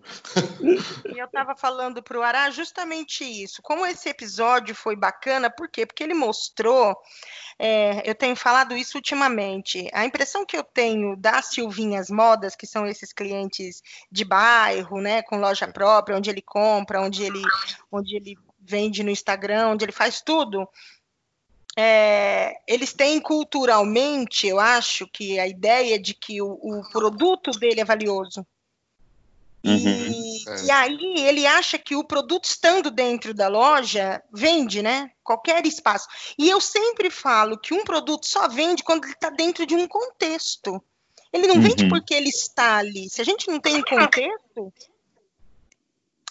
E 1.13 1.19
eu 1.19 1.25
estava 1.25 1.53
falando 1.53 2.01
para 2.01 2.17
o 2.17 2.21
Ará 2.21 2.49
justamente 2.49 3.25
isso. 3.25 3.61
Como 3.61 3.85
esse 3.85 4.07
episódio 4.07 4.73
foi 4.73 4.95
bacana, 4.95 5.49
por 5.49 5.67
quê? 5.67 5.85
Porque 5.85 6.03
ele 6.03 6.13
mostrou 6.13 6.95
é, 7.59 8.09
eu 8.09 8.15
tenho 8.15 8.35
falado 8.35 8.75
isso 8.75 8.97
ultimamente. 8.97 9.87
A 9.93 10.05
impressão 10.05 10.45
que 10.45 10.57
eu 10.57 10.63
tenho 10.63 11.15
das 11.15 11.47
Silvinhas 11.47 12.09
Modas, 12.09 12.55
que 12.55 12.65
são 12.65 12.85
esses 12.85 13.13
clientes 13.13 13.81
de 14.11 14.25
bairro, 14.25 15.01
né, 15.01 15.21
com 15.21 15.37
loja 15.37 15.67
própria, 15.67 16.17
onde 16.17 16.29
ele 16.29 16.41
compra, 16.41 17.01
onde 17.01 17.23
ele, 17.23 17.41
onde 17.91 18.15
ele 18.15 18.37
vende 18.59 19.03
no 19.03 19.09
Instagram, 19.09 19.69
onde 19.69 19.85
ele 19.85 19.91
faz 19.91 20.21
tudo. 20.21 20.67
É, 21.77 22.55
eles 22.67 22.93
têm 22.93 23.19
culturalmente, 23.19 24.45
eu 24.45 24.59
acho 24.59 25.07
que 25.07 25.39
a 25.39 25.47
ideia 25.47 25.99
de 25.99 26.13
que 26.13 26.41
o, 26.41 26.51
o 26.61 26.89
produto 26.91 27.51
dele 27.51 27.81
é 27.81 27.85
valioso. 27.85 28.45
Uhum. 29.65 29.77
E, 29.77 30.49
é. 30.49 30.65
e, 30.65 30.71
aí 30.71 31.15
ele 31.25 31.47
acha 31.47 31.77
que 31.77 31.95
o 31.95 32.03
produto 32.03 32.43
estando 32.45 32.91
dentro 32.91 33.33
da 33.33 33.47
loja 33.47 34.21
vende, 34.31 34.81
né? 34.81 35.09
Qualquer 35.23 35.65
espaço. 35.65 36.07
E 36.37 36.49
eu 36.49 36.59
sempre 36.59 37.09
falo 37.09 37.57
que 37.57 37.73
um 37.73 37.83
produto 37.83 38.27
só 38.27 38.47
vende 38.49 38.83
quando 38.83 39.05
ele 39.05 39.13
está 39.13 39.29
dentro 39.29 39.65
de 39.65 39.73
um 39.73 39.87
contexto. 39.87 40.83
Ele 41.31 41.47
não 41.47 41.55
uhum. 41.55 41.61
vende 41.61 41.87
porque 41.87 42.13
ele 42.13 42.29
está 42.29 42.77
ali. 42.77 43.09
Se 43.09 43.21
a 43.21 43.25
gente 43.25 43.47
não 43.47 43.59
tem 43.59 43.77
um 43.77 43.83
contexto, 43.83 44.71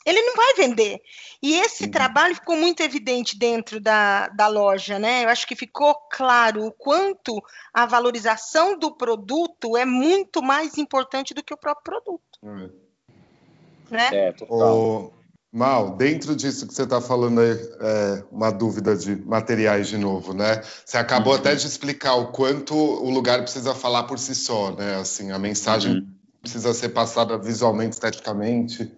ele 0.05 0.23
não 0.23 0.37
vai 0.37 0.55
vender. 0.55 1.01
E 1.43 1.55
esse 1.61 1.85
uhum. 1.85 1.91
trabalho 1.91 2.35
ficou 2.35 2.57
muito 2.57 2.83
evidente 2.83 3.38
dentro 3.38 3.81
da, 3.81 4.29
da 4.29 4.49
loja, 4.49 4.99
né? 4.99 5.25
Eu 5.25 5.29
acho 5.29 5.47
que 5.47 5.57
ficou 5.57 5.95
claro 6.11 6.67
o 6.67 6.73
quanto 6.73 7.43
a 7.73 7.87
valorização 7.87 8.79
do 8.79 8.95
produto 8.95 9.77
é 9.77 9.85
muito 9.85 10.43
mais 10.43 10.79
importante 10.79 11.35
do 11.35 11.43
que 11.43 11.55
o 11.55 11.57
próprio 11.57 11.85
produto. 11.85 12.38
Uhum 12.43 12.83
né? 13.93 14.09
É, 14.12 14.35
O... 14.49 15.12
Mal, 15.55 15.97
dentro 15.97 16.35
disso 16.35 16.67
que 16.67 16.73
você 16.73 16.85
está 16.85 16.99
falando 16.99 17.38
aí, 17.43 17.51
é, 17.51 18.25
uma 18.33 18.51
dúvida 18.51 18.97
de 18.97 19.15
materiais 19.17 19.87
de 19.87 19.99
novo, 19.99 20.33
né? 20.33 20.62
Você 20.83 20.97
acabou 20.97 21.35
uhum. 21.35 21.38
até 21.38 21.55
de 21.55 21.67
explicar 21.67 22.15
o 22.15 22.33
quanto 22.33 22.75
o 22.75 23.11
lugar 23.11 23.43
precisa 23.43 23.75
falar 23.75 24.05
por 24.05 24.19
si 24.19 24.35
só, 24.35 24.75
né? 24.75 24.97
Assim, 24.97 25.31
a 25.31 25.38
mensagem 25.38 25.97
uhum. 25.97 26.07
precisa 26.41 26.73
ser 26.73 26.88
passada 26.88 27.37
visualmente, 27.37 27.93
esteticamente, 27.93 28.91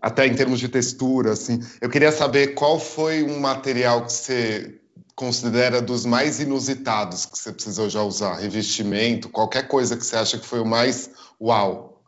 até 0.00 0.26
em 0.26 0.34
termos 0.34 0.60
de 0.60 0.68
textura, 0.68 1.32
assim. 1.32 1.60
Eu 1.80 1.90
queria 1.90 2.12
saber 2.12 2.48
qual 2.48 2.78
foi 2.78 3.22
um 3.22 3.40
material 3.40 4.04
que 4.04 4.12
você 4.12 4.80
considera 5.14 5.82
dos 5.82 6.06
mais 6.06 6.38
inusitados 6.38 7.26
que 7.26 7.36
você 7.36 7.52
precisou 7.52 7.90
já 7.90 8.02
usar, 8.02 8.36
revestimento, 8.36 9.28
qualquer 9.28 9.66
coisa 9.66 9.96
que 9.96 10.06
você 10.06 10.16
acha 10.16 10.38
que 10.38 10.46
foi 10.46 10.60
o 10.60 10.66
mais 10.66 11.10
uau. 11.40 12.00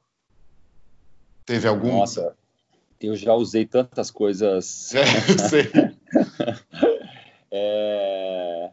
Teve 1.44 1.66
algum? 1.66 1.98
Nossa, 1.98 2.36
eu 3.00 3.16
já 3.16 3.34
usei 3.34 3.66
tantas 3.66 4.10
coisas. 4.10 4.92
É, 4.94 5.32
eu 5.32 5.38
sei. 5.48 5.72
é... 7.50 8.70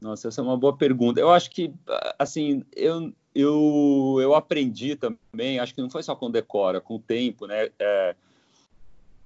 Nossa, 0.00 0.28
essa 0.28 0.40
é 0.40 0.44
uma 0.44 0.56
boa 0.56 0.76
pergunta. 0.76 1.18
Eu 1.18 1.30
acho 1.30 1.50
que, 1.50 1.74
assim, 2.16 2.62
eu, 2.76 3.12
eu, 3.34 4.15
eu 4.15 4.15
aprendi 4.36 4.96
também, 4.96 5.58
acho 5.58 5.74
que 5.74 5.82
não 5.82 5.90
foi 5.90 6.02
só 6.02 6.14
com 6.14 6.30
Decora, 6.30 6.80
com 6.80 6.96
o 6.96 7.00
tempo, 7.00 7.46
né? 7.46 7.70
É, 7.78 8.14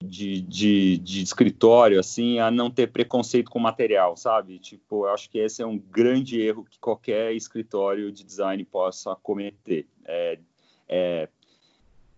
de, 0.03 0.41
de, 0.41 0.97
de, 0.99 1.23
escritório, 1.23 2.01
assim, 2.01 2.39
a 2.39 2.51
não 2.51 2.71
ter 2.71 2.91
preconceito 2.91 3.51
com 3.51 3.59
material, 3.59 4.17
sabe? 4.17 4.59
Tipo, 4.59 5.05
eu 5.05 5.11
acho 5.13 5.29
que 5.29 5.39
esse 5.39 5.63
é 5.63 5.67
um 5.67 5.79
grande 5.79 6.41
erro 6.41 6.65
que 6.65 6.79
qualquer 6.79 7.35
escritório 7.35 8.11
de 8.11 8.25
design 8.25 8.65
possa 8.65 9.15
cometer. 9.17 9.87
É, 10.07 10.39
é, 10.89 11.29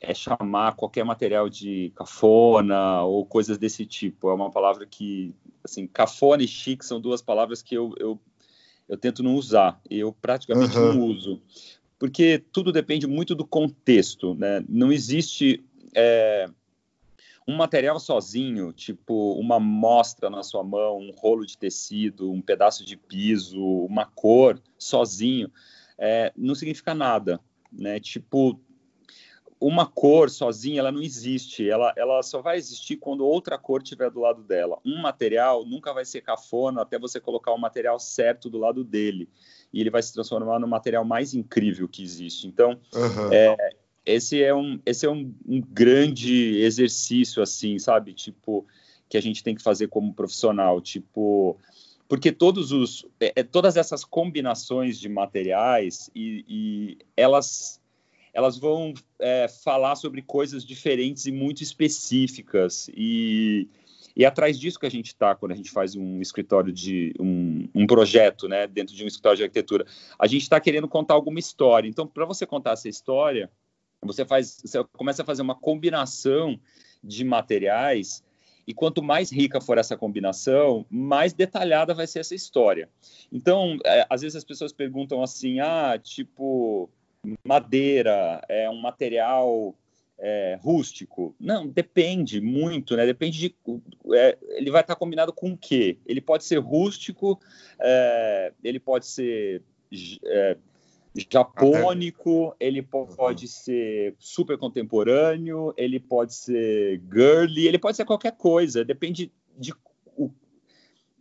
é 0.00 0.14
chamar 0.14 0.76
qualquer 0.76 1.05
material 1.05 1.48
de 1.48 1.92
cafona 1.96 3.02
ou 3.02 3.26
coisas 3.26 3.59
desse 3.59 3.85
tipo. 3.85 4.31
É 4.31 4.35
uma 4.35 4.50
palavra 4.50 4.87
que, 4.87 5.35
assim, 5.64 5.87
cafona 5.87 6.44
e 6.44 6.48
chique 6.48 6.87
são 6.87 7.00
duas 7.00 7.20
palavras 7.20 7.62
que 7.62 7.74
eu, 7.74 7.92
eu, 7.98 8.18
eu 8.88 8.96
tento 8.96 9.24
não 9.24 9.35
usar. 9.35 9.81
Eu 9.90 10.12
praticamente 10.12 10.78
uhum. 10.78 10.94
não 10.94 11.07
uso. 11.09 11.42
Porque 12.03 12.43
tudo 12.51 12.73
depende 12.73 13.07
muito 13.07 13.33
do 13.33 13.47
contexto, 13.47 14.35
né? 14.35 14.65
Não 14.69 14.91
existe 14.91 15.65
é, 15.95 16.51
um 17.47 17.55
material 17.55 18.01
sozinho, 18.01 18.73
tipo 18.73 19.35
uma 19.35 19.61
mostra 19.61 20.29
na 20.29 20.43
sua 20.43 20.65
mão, 20.65 20.99
um 20.99 21.12
rolo 21.12 21.47
de 21.47 21.57
tecido, 21.57 22.33
um 22.33 22.43
pedaço 22.43 22.85
de 22.85 22.97
piso, 22.97 23.62
uma 23.62 24.05
cor 24.05 24.61
sozinho, 24.77 25.49
é, 25.97 26.33
não 26.37 26.57
significa 26.57 26.93
nada 26.93 27.41
né? 27.73 27.99
Tipo, 28.01 28.61
uma 29.61 29.87
cor 29.87 30.29
sozinha 30.29 30.81
ela 30.81 30.91
não 30.91 31.01
existe, 31.01 31.69
ela, 31.69 31.93
ela 31.97 32.21
só 32.23 32.43
vai 32.43 32.59
existir 32.59 32.97
quando 32.97 33.25
outra 33.25 33.57
cor 33.57 33.81
estiver 33.81 34.11
do 34.11 34.19
lado 34.19 34.43
dela. 34.43 34.79
Um 34.85 35.01
material 35.01 35.65
nunca 35.65 35.95
vai 35.95 36.05
ser 36.05 36.21
cafona 36.21 36.83
até 36.83 36.99
você 36.99 37.21
colocar 37.21 37.53
o 37.53 37.59
material 37.59 38.01
certo 38.01 38.51
do 38.51 38.59
lado 38.59 38.83
dele 38.83 39.29
e 39.72 39.80
ele 39.80 39.90
vai 39.90 40.02
se 40.02 40.12
transformar 40.12 40.58
no 40.58 40.68
material 40.68 41.04
mais 41.04 41.35
incrível 41.35 41.88
que 41.88 42.02
existe. 42.02 42.46
Então, 42.46 42.78
uhum. 42.94 43.32
é, 43.32 43.56
esse 44.04 44.42
é 44.42 44.54
um 44.54 44.80
esse 44.85 45.06
é 45.06 45.11
um, 45.11 45.32
um, 45.46 45.61
grande 45.61 46.61
exercício 46.62 47.42
assim, 47.42 47.78
sabe? 47.78 48.12
Tipo 48.12 48.66
que 49.08 49.16
a 49.16 49.22
gente 49.22 49.42
tem 49.42 49.54
que 49.54 49.62
fazer 49.62 49.88
como 49.88 50.14
profissional, 50.14 50.80
tipo 50.80 51.58
porque 52.08 52.30
todos 52.30 52.72
os, 52.72 53.06
é, 53.18 53.32
é, 53.37 53.42
todas 53.42 53.76
essas 53.76 54.04
combinações 54.04 54.98
de 54.98 55.08
materiais 55.08 56.11
e, 56.14 56.44
e 56.46 56.98
elas 57.16 57.80
elas 58.35 58.58
vão 58.58 58.94
é, 59.18 59.46
falar 59.46 59.94
sobre 59.94 60.22
coisas 60.22 60.64
diferentes 60.64 61.26
e 61.26 61.32
muito 61.32 61.62
específicas 61.62 62.88
e, 62.94 63.68
e 64.16 64.25
é 64.25 64.29
atrás 64.29 64.59
disso 64.59 64.79
que 64.79 64.87
a 64.87 64.90
gente 64.90 65.09
está 65.09 65.35
quando 65.35 65.53
a 65.53 65.57
gente 65.57 65.70
faz 65.70 65.96
um 65.96 66.20
escritório 66.20 66.72
de 66.72 67.14
um, 67.18 67.68
um, 67.75 67.87
projeto, 67.87 68.48
né, 68.48 68.66
dentro 68.66 68.94
de 68.94 69.03
um 69.05 69.07
escritório 69.07 69.38
de 69.38 69.42
arquitetura. 69.44 69.87
A 70.18 70.27
gente 70.27 70.42
está 70.42 70.61
querendo 70.61 70.88
contar 70.88 71.14
alguma 71.14 71.38
história. 71.38 71.88
Então, 71.88 72.07
para 72.07 72.25
você 72.25 72.46
contar 72.46 72.72
essa 72.72 72.88
história, 72.88 73.51
você 74.03 74.25
faz, 74.25 74.59
você 74.62 74.83
começa 74.92 75.22
a 75.22 75.25
fazer 75.25 75.42
uma 75.42 75.55
combinação 75.55 76.59
de 77.03 77.25
materiais 77.25 78.22
e 78.66 78.72
quanto 78.72 79.03
mais 79.03 79.31
rica 79.33 79.61
for 79.61 79.79
essa 79.79 79.96
combinação, 79.96 80.87
mais 80.88 81.33
detalhada 81.33 81.94
vai 81.94 82.07
ser 82.07 82.20
essa 82.20 82.35
história. 82.35 82.88
Então, 83.31 83.79
é, 83.85 84.07
às 84.09 84.22
vezes 84.22 84.37
as 84.37 84.44
pessoas 84.44 84.72
perguntam 84.72 85.22
assim: 85.22 85.61
ah, 85.61 85.98
tipo, 86.01 86.88
madeira 87.44 88.40
é 88.48 88.68
um 88.70 88.81
material 88.81 89.75
é, 90.18 90.59
rústico? 90.61 91.35
Não, 91.38 91.66
depende 91.66 92.40
muito, 92.40 92.96
né? 92.96 93.05
Depende 93.05 93.38
de. 93.38 93.55
É, 94.14 94.38
ele 94.51 94.70
vai 94.70 94.81
estar 94.83 94.94
combinado 94.96 95.33
com 95.33 95.53
o 95.53 95.59
quê? 95.59 95.98
Ele 96.07 96.20
pode 96.20 96.44
ser 96.44 96.59
rústico, 96.59 97.40
é, 97.81 98.53
ele 98.62 98.79
pode 98.79 99.07
ser 99.07 99.62
é, 100.25 100.57
japônico, 101.31 102.55
ele 102.59 102.83
pode 102.83 103.48
ser 103.48 104.14
super 104.18 104.57
contemporâneo, 104.57 105.75
ele 105.77 106.01
pode 106.01 106.35
ser 106.35 107.03
girly, 107.12 107.66
ele 107.66 107.79
pode 107.79 107.96
ser 107.96 108.05
qualquer 108.05 108.33
coisa, 108.33 108.85
depende 108.85 109.31
de, 109.59 109.75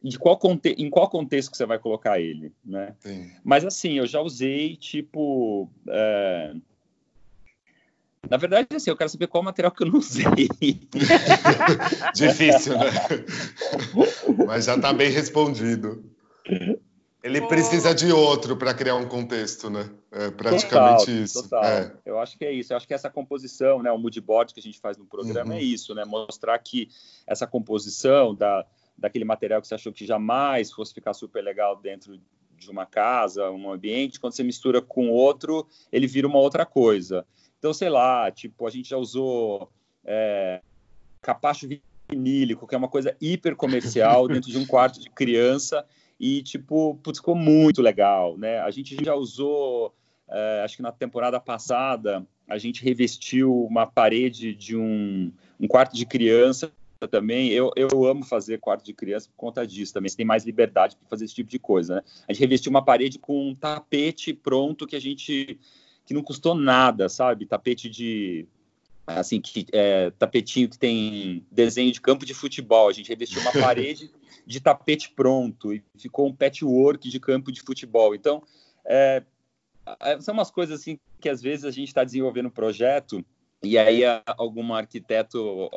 de 0.04 0.18
qual 0.18 0.40
em 0.78 0.90
qual 0.90 1.10
contexto 1.10 1.52
que 1.52 1.58
você 1.58 1.66
vai 1.66 1.78
colocar 1.78 2.20
ele, 2.20 2.54
né? 2.64 2.96
Sim. 3.00 3.32
Mas 3.44 3.66
assim, 3.66 3.94
eu 3.98 4.08
já 4.08 4.22
usei 4.22 4.76
tipo 4.76 5.70
é... 5.88 6.54
Na 8.30 8.38
verdade, 8.38 8.68
assim, 8.76 8.90
eu 8.90 8.98
quero 8.98 9.10
saber 9.10 9.28
qual 9.28 9.44
material 9.44 9.72
que 9.72 9.84
eu 9.84 9.88
não 9.88 10.00
usei. 10.00 10.26
Difícil, 12.14 12.78
né? 12.78 12.92
Mas 14.46 14.66
já 14.66 14.76
está 14.76 14.94
bem 14.94 15.12
respondido. 15.12 16.04
Ele 17.24 17.42
precisa 17.48 17.94
de 17.94 18.12
outro 18.12 18.56
para 18.58 18.74
criar 18.74 18.96
um 18.96 19.08
contexto, 19.08 19.70
né? 19.70 19.90
É 20.12 20.32
praticamente 20.32 21.06
total, 21.06 21.24
isso. 21.24 21.44
Total. 21.44 21.64
É. 21.64 21.94
Eu 22.06 22.20
acho 22.20 22.38
que 22.38 22.46
é 22.46 22.52
isso. 22.52 22.74
Eu 22.74 22.78
acho 22.78 22.88
que 22.88 22.94
essa 22.94 23.10
composição, 23.10 23.82
né, 23.82 23.92
o 23.92 23.98
mood 23.98 24.20
board 24.22 24.54
que 24.54 24.60
a 24.60 24.64
gente 24.64 24.80
faz 24.80 24.98
no 24.98 25.06
programa 25.06 25.54
uhum. 25.54 25.60
é 25.60 25.62
isso, 25.62 25.94
né? 25.94 26.04
Mostrar 26.06 26.58
que 26.60 26.90
essa 27.28 27.46
composição 27.46 28.34
da, 28.34 28.66
daquele 28.98 29.26
material 29.26 29.62
que 29.62 29.68
você 29.68 29.76
achou 29.76 29.92
que 29.94 30.06
jamais 30.06 30.72
fosse 30.72 30.94
ficar 30.94 31.14
super 31.14 31.44
legal 31.44 31.76
dentro 31.76 32.20
de 32.58 32.70
uma 32.70 32.86
casa, 32.86 33.50
um 33.50 33.72
ambiente, 33.72 34.20
quando 34.20 34.34
você 34.34 34.44
mistura 34.44 34.82
com 34.82 35.10
outro, 35.10 35.68
ele 35.92 36.08
vira 36.08 36.28
uma 36.28 36.40
outra 36.40 36.66
coisa. 36.66 37.26
Então, 37.62 37.76
sei 37.76 37.90
lá, 37.90 38.32
tipo, 38.32 38.66
a 38.66 38.72
gente 38.72 38.90
já 38.90 38.98
usou 38.98 39.72
é, 40.04 40.62
capacho 41.22 41.70
vinílico, 42.10 42.66
que 42.66 42.74
é 42.74 42.78
uma 42.78 42.88
coisa 42.88 43.16
hiper 43.22 43.56
comercial 43.56 44.26
dentro 44.28 44.50
de 44.50 44.58
um 44.58 44.66
quarto 44.66 45.00
de 45.00 45.12
criança 45.12 45.86
e, 46.20 46.42
tipo, 46.42 46.96
putz, 47.04 47.20
ficou 47.20 47.36
muito 47.36 47.80
legal, 47.80 48.36
né? 48.36 48.60
A 48.62 48.72
gente 48.72 48.98
já 49.06 49.14
usou, 49.14 49.94
é, 50.28 50.64
acho 50.66 50.78
que 50.78 50.82
na 50.82 50.92
temporada 50.92 51.40
passada, 51.40 52.26
a 52.50 52.58
gente 52.58 52.84
revestiu 52.84 53.56
uma 53.66 53.86
parede 53.86 54.56
de 54.56 54.76
um, 54.76 55.32
um 55.60 55.68
quarto 55.68 55.96
de 55.96 56.04
criança 56.04 56.72
também. 57.12 57.50
Eu, 57.50 57.72
eu 57.76 58.08
amo 58.08 58.26
fazer 58.26 58.60
quarto 58.60 58.84
de 58.84 58.94
criança 58.96 59.30
por 59.30 59.36
conta 59.36 59.68
disso 59.68 59.94
também. 59.94 60.10
Você 60.10 60.18
tem 60.18 60.26
mais 60.26 60.46
liberdade 60.46 60.96
para 60.96 61.08
fazer 61.08 61.26
esse 61.26 61.36
tipo 61.36 61.50
de 61.52 61.60
coisa, 61.60 61.98
né? 61.98 62.02
A 62.28 62.34
gente 62.34 62.42
revestiu 62.42 62.72
uma 62.72 62.84
parede 62.84 63.20
com 63.20 63.50
um 63.50 63.54
tapete 63.54 64.34
pronto 64.34 64.88
que 64.88 64.96
a 64.96 65.00
gente 65.00 65.60
que 66.12 66.14
não 66.14 66.22
custou 66.22 66.54
nada, 66.54 67.08
sabe? 67.08 67.46
Tapete 67.46 67.90
de 67.90 68.46
assim 69.08 69.40
que 69.40 69.66
é, 69.72 70.12
tapetinho 70.12 70.70
que 70.70 70.78
tem 70.78 71.46
desenho 71.50 71.92
de 71.92 72.02
campo 72.02 72.26
de 72.26 72.34
futebol. 72.34 72.90
A 72.90 72.92
gente 72.92 73.08
revestiu 73.08 73.42
uma 73.42 73.52
parede 73.60 74.12
de 74.46 74.60
tapete 74.60 75.10
pronto 75.10 75.74
e 75.74 75.82
ficou 75.98 76.28
um 76.28 76.36
patchwork 76.36 77.10
de 77.10 77.18
campo 77.18 77.50
de 77.50 77.62
futebol. 77.62 78.14
Então, 78.14 78.44
é, 78.86 79.24
é 80.02 80.20
são 80.20 80.34
umas 80.34 80.52
coisas 80.52 80.82
assim 80.82 81.00
que 81.22 81.30
às 81.30 81.42
vezes 81.42 81.64
a 81.64 81.72
gente 81.72 81.88
está 81.88 82.04
desenvolvendo 82.04 82.48
um 82.48 82.52
projeto 82.52 83.24
e 83.64 83.78
aí 83.78 84.02
algum 84.26 84.74
arquiteto, 84.74 85.70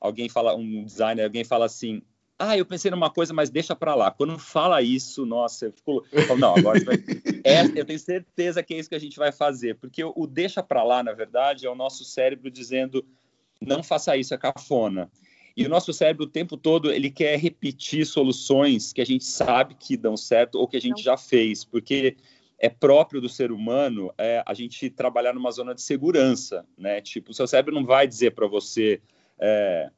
alguém 0.00 0.28
fala, 0.28 0.56
um 0.56 0.84
designer, 0.84 1.24
alguém 1.24 1.44
fala 1.44 1.66
assim, 1.66 2.02
ah, 2.42 2.56
eu 2.56 2.64
pensei 2.64 2.90
numa 2.90 3.10
coisa, 3.10 3.34
mas 3.34 3.50
deixa 3.50 3.76
para 3.76 3.94
lá. 3.94 4.10
Quando 4.10 4.38
fala 4.38 4.80
isso, 4.80 5.26
nossa, 5.26 5.66
eu 5.66 5.72
fico, 5.72 6.02
não, 6.38 6.56
agora 6.56 6.82
vai... 6.82 6.96
é, 7.44 7.78
eu 7.78 7.84
tenho 7.84 7.98
certeza 7.98 8.62
que 8.62 8.72
é 8.72 8.78
isso 8.78 8.88
que 8.88 8.94
a 8.94 9.00
gente 9.00 9.18
vai 9.18 9.30
fazer, 9.30 9.76
porque 9.76 10.02
o, 10.02 10.10
o 10.16 10.26
deixa 10.26 10.62
para 10.62 10.82
lá, 10.82 11.02
na 11.02 11.12
verdade, 11.12 11.66
é 11.66 11.70
o 11.70 11.74
nosso 11.74 12.02
cérebro 12.02 12.50
dizendo, 12.50 13.04
não 13.60 13.82
faça 13.82 14.16
isso, 14.16 14.32
é 14.32 14.38
cafona. 14.38 15.10
E 15.54 15.66
o 15.66 15.68
nosso 15.68 15.92
cérebro 15.92 16.24
o 16.24 16.30
tempo 16.30 16.56
todo 16.56 16.90
ele 16.90 17.10
quer 17.10 17.38
repetir 17.38 18.06
soluções 18.06 18.92
que 18.92 19.02
a 19.02 19.06
gente 19.06 19.24
sabe 19.24 19.74
que 19.74 19.94
dão 19.94 20.16
certo 20.16 20.54
ou 20.54 20.66
que 20.66 20.78
a 20.78 20.80
gente 20.80 20.98
não. 20.98 21.02
já 21.02 21.16
fez, 21.18 21.62
porque 21.62 22.16
é 22.58 22.70
próprio 22.70 23.20
do 23.20 23.28
ser 23.28 23.52
humano 23.52 24.14
é, 24.16 24.42
a 24.46 24.54
gente 24.54 24.88
trabalhar 24.88 25.34
numa 25.34 25.50
zona 25.50 25.74
de 25.74 25.82
segurança, 25.82 26.64
né? 26.78 27.02
Tipo, 27.02 27.32
o 27.32 27.34
seu 27.34 27.46
cérebro 27.46 27.74
não 27.74 27.84
vai 27.84 28.06
dizer 28.06 28.30
para 28.30 28.46
você 28.46 29.02
é, 29.38 29.90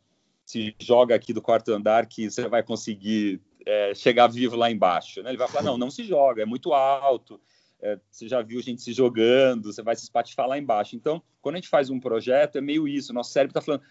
se 0.45 0.75
joga 0.79 1.15
aqui 1.15 1.33
do 1.33 1.43
quarto 1.43 1.73
andar 1.73 2.07
que 2.07 2.31
você 2.31 2.49
vai 2.49 2.63
conseguir 2.63 3.41
é, 3.67 3.95
chegar 3.95 4.27
vivo 4.27 4.57
lá 4.57 4.71
embaixo, 4.71 5.23
né? 5.23 5.31
Ele 5.31 5.39
vai 5.39 5.49
falar 5.49 5.65
não, 5.65 5.79
não 5.79 5.91
se 5.91 6.05
joga, 6.05 6.43
é 6.43 6.47
muito 6.47 6.73
alto. 6.73 7.41
É, 7.81 7.99
você 8.11 8.29
já 8.29 8.41
viu 8.43 8.61
gente 8.63 8.81
se 8.81 8.93
jogando, 8.93 9.73
você 9.73 9.83
vai 9.83 9.97
se 9.97 10.05
espatifar 10.05 10.47
lá 10.47 10.57
embaixo. 10.57 10.95
Então, 10.95 11.23
quando 11.41 11.57
a 11.57 11.59
gente 11.59 11.69
faz 11.69 11.91
um 11.91 11.99
projeto, 11.99 12.57
é 12.57 12.61
meio 12.61 12.87
isso. 12.87 13.13
Nosso 13.13 13.33
cérebro 13.33 13.51
está 13.51 13.61
falando, 13.61 13.83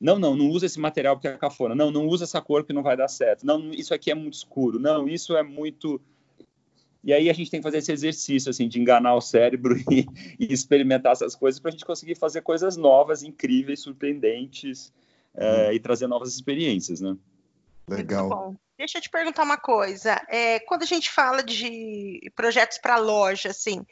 não, 0.00 0.18
não, 0.18 0.36
não 0.36 0.48
usa 0.48 0.66
esse 0.66 0.78
material 0.78 1.16
porque 1.16 1.28
é 1.28 1.36
cafona. 1.36 1.74
Não, 1.74 1.90
não 1.90 2.06
usa 2.06 2.24
essa 2.24 2.40
cor 2.40 2.64
que 2.64 2.72
não 2.72 2.82
vai 2.82 2.96
dar 2.96 3.08
certo. 3.08 3.44
Não, 3.44 3.70
isso 3.72 3.92
aqui 3.92 4.10
é 4.10 4.14
muito 4.14 4.34
escuro. 4.34 4.78
Não, 4.78 5.08
isso 5.08 5.36
é 5.36 5.42
muito. 5.42 6.00
E 7.02 7.12
aí 7.12 7.28
a 7.28 7.32
gente 7.32 7.50
tem 7.50 7.60
que 7.60 7.64
fazer 7.64 7.78
esse 7.78 7.92
exercício 7.92 8.50
assim 8.50 8.68
de 8.68 8.78
enganar 8.78 9.14
o 9.14 9.20
cérebro 9.20 9.76
e, 9.90 10.06
e 10.38 10.52
experimentar 10.52 11.12
essas 11.12 11.34
coisas 11.34 11.58
para 11.58 11.70
a 11.70 11.72
gente 11.72 11.84
conseguir 11.84 12.14
fazer 12.14 12.42
coisas 12.42 12.76
novas, 12.76 13.22
incríveis, 13.22 13.80
surpreendentes 13.80 14.92
é, 15.34 15.74
e 15.74 15.80
trazer 15.80 16.06
novas 16.06 16.34
experiências, 16.34 17.00
né? 17.00 17.16
Legal. 17.88 18.54
Deixa 18.78 18.98
eu 18.98 19.02
te 19.02 19.10
perguntar 19.10 19.42
uma 19.42 19.58
coisa. 19.58 20.20
É, 20.28 20.60
quando 20.60 20.82
a 20.82 20.86
gente 20.86 21.10
fala 21.10 21.42
de 21.42 22.30
projetos 22.34 22.78
para 22.78 22.96
loja, 22.96 23.50
assim, 23.50 23.84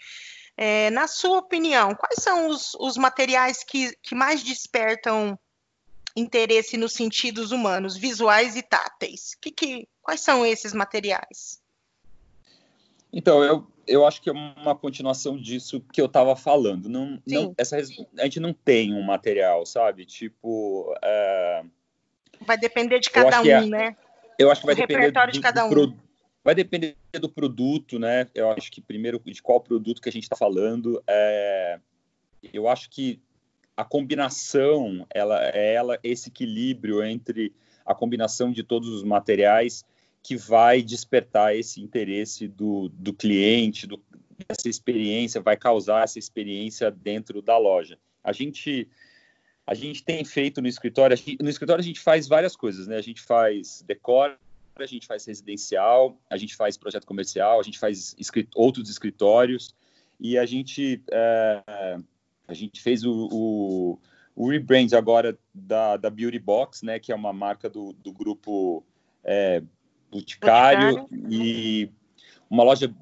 é, 0.56 0.88
na 0.90 1.06
sua 1.06 1.38
opinião, 1.38 1.94
quais 1.94 2.22
são 2.22 2.48
os, 2.48 2.74
os 2.74 2.96
materiais 2.96 3.62
que, 3.62 3.94
que 4.02 4.14
mais 4.14 4.42
despertam 4.42 5.38
interesse 6.16 6.76
nos 6.76 6.92
sentidos 6.92 7.52
humanos, 7.52 7.96
visuais 7.96 8.56
e 8.56 8.62
táteis. 8.62 9.36
Que, 9.40 9.50
que, 9.50 9.88
quais 10.02 10.20
são 10.20 10.44
esses 10.44 10.72
materiais? 10.72 11.60
Então, 13.12 13.42
eu, 13.44 13.66
eu 13.88 14.06
acho 14.06 14.20
que 14.20 14.28
é 14.28 14.32
uma 14.32 14.74
continuação 14.74 15.36
disso 15.36 15.80
que 15.92 16.00
eu 16.00 16.06
estava 16.06 16.36
falando. 16.36 16.88
Não, 16.88 17.20
não, 17.26 17.54
essa, 17.56 17.76
a 17.76 18.24
gente 18.24 18.38
não 18.38 18.52
tem 18.52 18.94
um 18.94 19.02
material, 19.02 19.64
sabe? 19.66 20.04
Tipo. 20.04 20.94
É... 21.02 21.64
Vai 22.40 22.58
depender 22.58 23.00
de 23.00 23.10
cada 23.10 23.40
um, 23.40 23.46
é, 23.46 23.66
né? 23.66 23.96
Eu 24.38 24.50
acho 24.50 24.60
que 24.60 24.66
vai 24.66 24.74
o 24.74 24.78
depender 24.78 25.10
do, 25.10 25.32
de 25.32 25.40
cada 25.40 25.66
um. 25.66 25.96
Vai 26.44 26.54
depender 26.54 26.96
do 27.20 27.28
produto, 27.28 27.98
né? 27.98 28.28
Eu 28.34 28.50
acho 28.52 28.70
que 28.70 28.80
primeiro 28.80 29.20
de 29.24 29.42
qual 29.42 29.60
produto 29.60 30.00
que 30.00 30.08
a 30.08 30.12
gente 30.12 30.24
está 30.24 30.36
falando. 30.36 31.02
É... 31.06 31.80
Eu 32.52 32.68
acho 32.68 32.88
que 32.90 33.20
a 33.76 33.84
combinação, 33.84 35.06
ela 35.12 35.44
é 35.44 35.74
ela 35.74 35.98
esse 36.02 36.28
equilíbrio 36.28 37.02
entre 37.02 37.54
a 37.84 37.94
combinação 37.94 38.52
de 38.52 38.62
todos 38.62 38.88
os 38.88 39.02
materiais 39.02 39.84
que 40.28 40.36
vai 40.36 40.82
despertar 40.82 41.56
esse 41.56 41.80
interesse 41.80 42.46
do, 42.46 42.90
do 42.90 43.14
cliente, 43.14 43.86
do, 43.86 43.98
dessa 44.46 44.68
experiência, 44.68 45.40
vai 45.40 45.56
causar 45.56 46.04
essa 46.04 46.18
experiência 46.18 46.90
dentro 46.90 47.40
da 47.40 47.56
loja. 47.56 47.98
A 48.22 48.30
gente 48.30 48.86
a 49.66 49.72
gente 49.72 50.04
tem 50.04 50.22
feito 50.26 50.60
no 50.60 50.68
escritório, 50.68 51.16
gente, 51.16 51.42
no 51.42 51.48
escritório 51.48 51.80
a 51.80 51.84
gente 51.84 51.98
faz 51.98 52.28
várias 52.28 52.54
coisas, 52.54 52.86
né? 52.86 52.96
A 52.96 53.00
gente 53.00 53.22
faz 53.22 53.82
decor, 53.86 54.38
a 54.76 54.84
gente 54.84 55.06
faz 55.06 55.24
residencial, 55.24 56.20
a 56.28 56.36
gente 56.36 56.54
faz 56.54 56.76
projeto 56.76 57.06
comercial, 57.06 57.58
a 57.58 57.62
gente 57.62 57.78
faz 57.78 58.14
escrit 58.18 58.50
outros 58.54 58.90
escritórios 58.90 59.74
e 60.20 60.36
a 60.36 60.44
gente 60.44 61.02
é, 61.10 61.62
a 62.46 62.52
gente 62.52 62.82
fez 62.82 63.02
o, 63.02 63.30
o, 63.32 63.98
o 64.36 64.50
rebrand 64.50 64.92
agora 64.92 65.38
da, 65.54 65.96
da 65.96 66.10
Beauty 66.10 66.38
Box, 66.38 66.84
né, 66.84 66.98
que 66.98 67.12
é 67.12 67.14
uma 67.14 67.32
marca 67.32 67.70
do, 67.70 67.94
do 67.94 68.12
grupo 68.12 68.84
é, 69.24 69.62
Boticário, 70.10 71.00
Boticário, 71.00 71.32
e 71.32 71.90
uma 72.50 72.62
loja, 72.62 72.94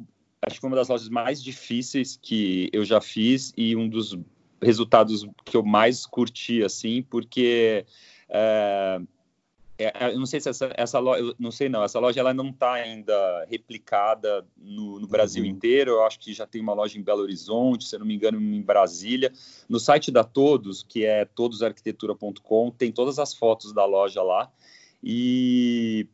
acho 0.43 0.57
que 0.57 0.61
foi 0.61 0.71
uma 0.71 0.77
das 0.77 0.89
lojas 0.89 1.09
mais 1.09 1.43
difíceis 1.43 2.19
que 2.21 2.69
eu 2.73 2.85
já 2.85 3.01
fiz 3.01 3.53
e 3.57 3.77
um 3.77 3.89
dos 3.89 4.19
resultados 4.63 5.27
que 5.45 5.57
eu 5.57 5.65
mais 5.65 6.07
curti, 6.07 6.63
assim, 6.63 7.03
porque 7.03 7.85
é, 8.29 9.01
é, 9.79 9.93
é, 10.07 10.15
eu 10.15 10.19
não 10.19 10.27
sei 10.27 10.41
se 10.41 10.49
essa, 10.49 10.73
essa 10.75 10.99
loja, 10.99 11.35
não 11.39 11.51
sei 11.51 11.69
não, 11.69 11.83
essa 11.83 11.99
loja 11.99 12.21
ela 12.21 12.33
não 12.33 12.49
está 12.49 12.73
ainda 12.73 13.47
replicada 13.49 14.47
no, 14.57 14.99
no 14.99 15.07
Brasil 15.07 15.45
uhum. 15.45 15.51
inteiro. 15.51 15.93
Eu 15.93 16.05
acho 16.05 16.19
que 16.19 16.33
já 16.33 16.47
tem 16.47 16.61
uma 16.61 16.73
loja 16.73 16.99
em 16.99 17.03
Belo 17.03 17.23
Horizonte, 17.23 17.85
se 17.85 17.95
eu 17.95 18.01
não 18.01 18.07
me 18.07 18.15
engano, 18.15 18.41
em 18.41 18.63
Brasília. 18.63 19.33
No 19.69 19.79
site 19.79 20.11
da 20.11 20.25
Todos, 20.25 20.83
que 20.83 21.05
é 21.05 21.25
todosarquitetura.com, 21.25 22.71
tem 22.71 22.91
todas 22.91 23.19
as 23.19 23.35
fotos 23.35 23.73
da 23.73 23.85
loja 23.85 24.23
lá. 24.23 24.51
E 25.03 26.09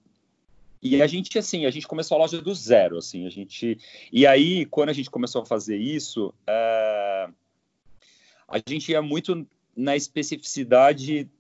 e 0.83 1.01
a 1.01 1.07
gente 1.07 1.39
assim, 1.39 1.65
a 1.65 1.71
gente 1.71 1.87
começou 1.87 2.17
a 2.17 2.21
loja 2.21 2.41
do 2.43 2.55
zero, 2.55 2.99
assim, 2.99 3.27
a 3.27 3.31
gente 3.31 3.79
e 4.13 4.27
aí 4.27 4.67
quando 4.67 4.89
a 4.89 4.93
gente 4.93 5.11
começou 5.11 5.43
a 5.43 5.47
fazer 5.47 5.77
isso, 5.77 6.35
é... 6.47 7.29
a 8.49 8.59
gente 8.67 8.91
ia 8.91 9.01
muito 9.01 9.47
na 9.77 9.97
especificidade 9.97 11.31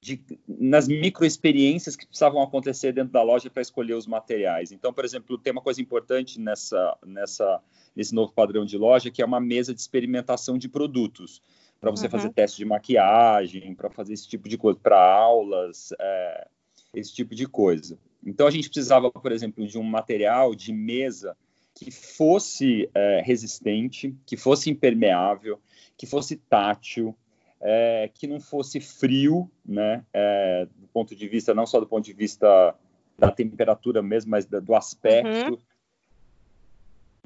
de, 0.00 0.20
nas 0.46 0.86
microexperiências 0.86 1.96
que 1.96 2.06
precisavam 2.06 2.42
acontecer 2.42 2.92
dentro 2.92 3.12
da 3.12 3.22
loja 3.22 3.50
para 3.50 3.62
escolher 3.62 3.94
os 3.94 4.06
materiais. 4.06 4.72
Então, 4.72 4.92
por 4.92 5.04
exemplo, 5.04 5.36
tem 5.38 5.52
uma 5.52 5.62
coisa 5.62 5.80
importante 5.80 6.40
nessa, 6.40 6.96
nessa, 7.04 7.60
nesse 7.94 8.14
novo 8.14 8.32
padrão 8.32 8.64
de 8.64 8.76
loja, 8.78 9.10
que 9.10 9.22
é 9.22 9.24
uma 9.24 9.40
mesa 9.40 9.74
de 9.74 9.80
experimentação 9.80 10.56
de 10.56 10.68
produtos, 10.68 11.42
para 11.80 11.90
você 11.90 12.06
uhum. 12.06 12.10
fazer 12.10 12.32
teste 12.32 12.56
de 12.58 12.64
maquiagem, 12.64 13.74
para 13.74 13.90
fazer 13.90 14.14
esse 14.14 14.28
tipo 14.28 14.48
de 14.48 14.56
coisa, 14.56 14.78
para 14.80 15.00
aulas, 15.00 15.92
é, 16.00 16.48
esse 16.94 17.14
tipo 17.14 17.34
de 17.34 17.46
coisa. 17.46 17.98
Então, 18.24 18.46
a 18.46 18.50
gente 18.50 18.68
precisava, 18.68 19.10
por 19.10 19.32
exemplo, 19.32 19.66
de 19.66 19.78
um 19.78 19.82
material 19.82 20.54
de 20.54 20.72
mesa 20.72 21.36
que 21.74 21.90
fosse 21.90 22.90
é, 22.92 23.22
resistente, 23.24 24.14
que 24.26 24.36
fosse 24.36 24.68
impermeável, 24.68 25.60
que 25.96 26.06
fosse 26.06 26.36
tátil, 26.36 27.14
é, 27.60 28.10
que 28.12 28.26
não 28.26 28.40
fosse 28.40 28.80
frio, 28.80 29.50
né, 29.64 30.04
é, 30.12 30.66
do 30.76 30.88
ponto 30.88 31.14
de 31.14 31.28
vista, 31.28 31.54
não 31.54 31.66
só 31.66 31.78
do 31.80 31.86
ponto 31.86 32.04
de 32.04 32.12
vista 32.12 32.74
da 33.18 33.30
temperatura 33.30 34.02
mesmo, 34.02 34.30
mas 34.30 34.46
do 34.46 34.74
aspecto. 34.74 35.54
Uhum. 35.54 35.58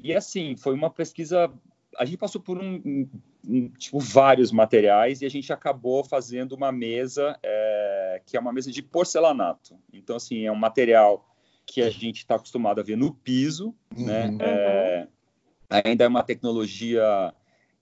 E 0.01 0.13
assim, 0.13 0.55
foi 0.57 0.73
uma 0.73 0.89
pesquisa. 0.89 1.51
A 1.97 2.03
gente 2.03 2.17
passou 2.17 2.41
por 2.41 2.57
um, 2.57 3.07
um, 3.47 3.69
tipo 3.69 3.99
vários 3.99 4.51
materiais 4.51 5.21
e 5.21 5.25
a 5.25 5.29
gente 5.29 5.53
acabou 5.53 6.03
fazendo 6.03 6.53
uma 6.53 6.71
mesa 6.71 7.37
é, 7.43 7.82
que 8.25 8.37
é 8.37 8.39
uma 8.39 8.53
mesa 8.53 8.71
de 8.71 8.81
porcelanato. 8.81 9.75
Então 9.91 10.15
assim 10.15 10.45
é 10.45 10.51
um 10.51 10.55
material 10.55 11.27
que 11.65 11.81
a 11.81 11.89
gente 11.89 12.17
está 12.17 12.35
acostumado 12.35 12.79
a 12.79 12.83
ver 12.83 12.97
no 12.97 13.13
piso, 13.13 13.73
né? 13.95 14.27
uhum. 14.27 14.37
né? 14.37 14.45
É, 14.45 15.07
ainda 15.69 16.03
é 16.03 16.07
uma 16.07 16.23
tecnologia 16.23 17.33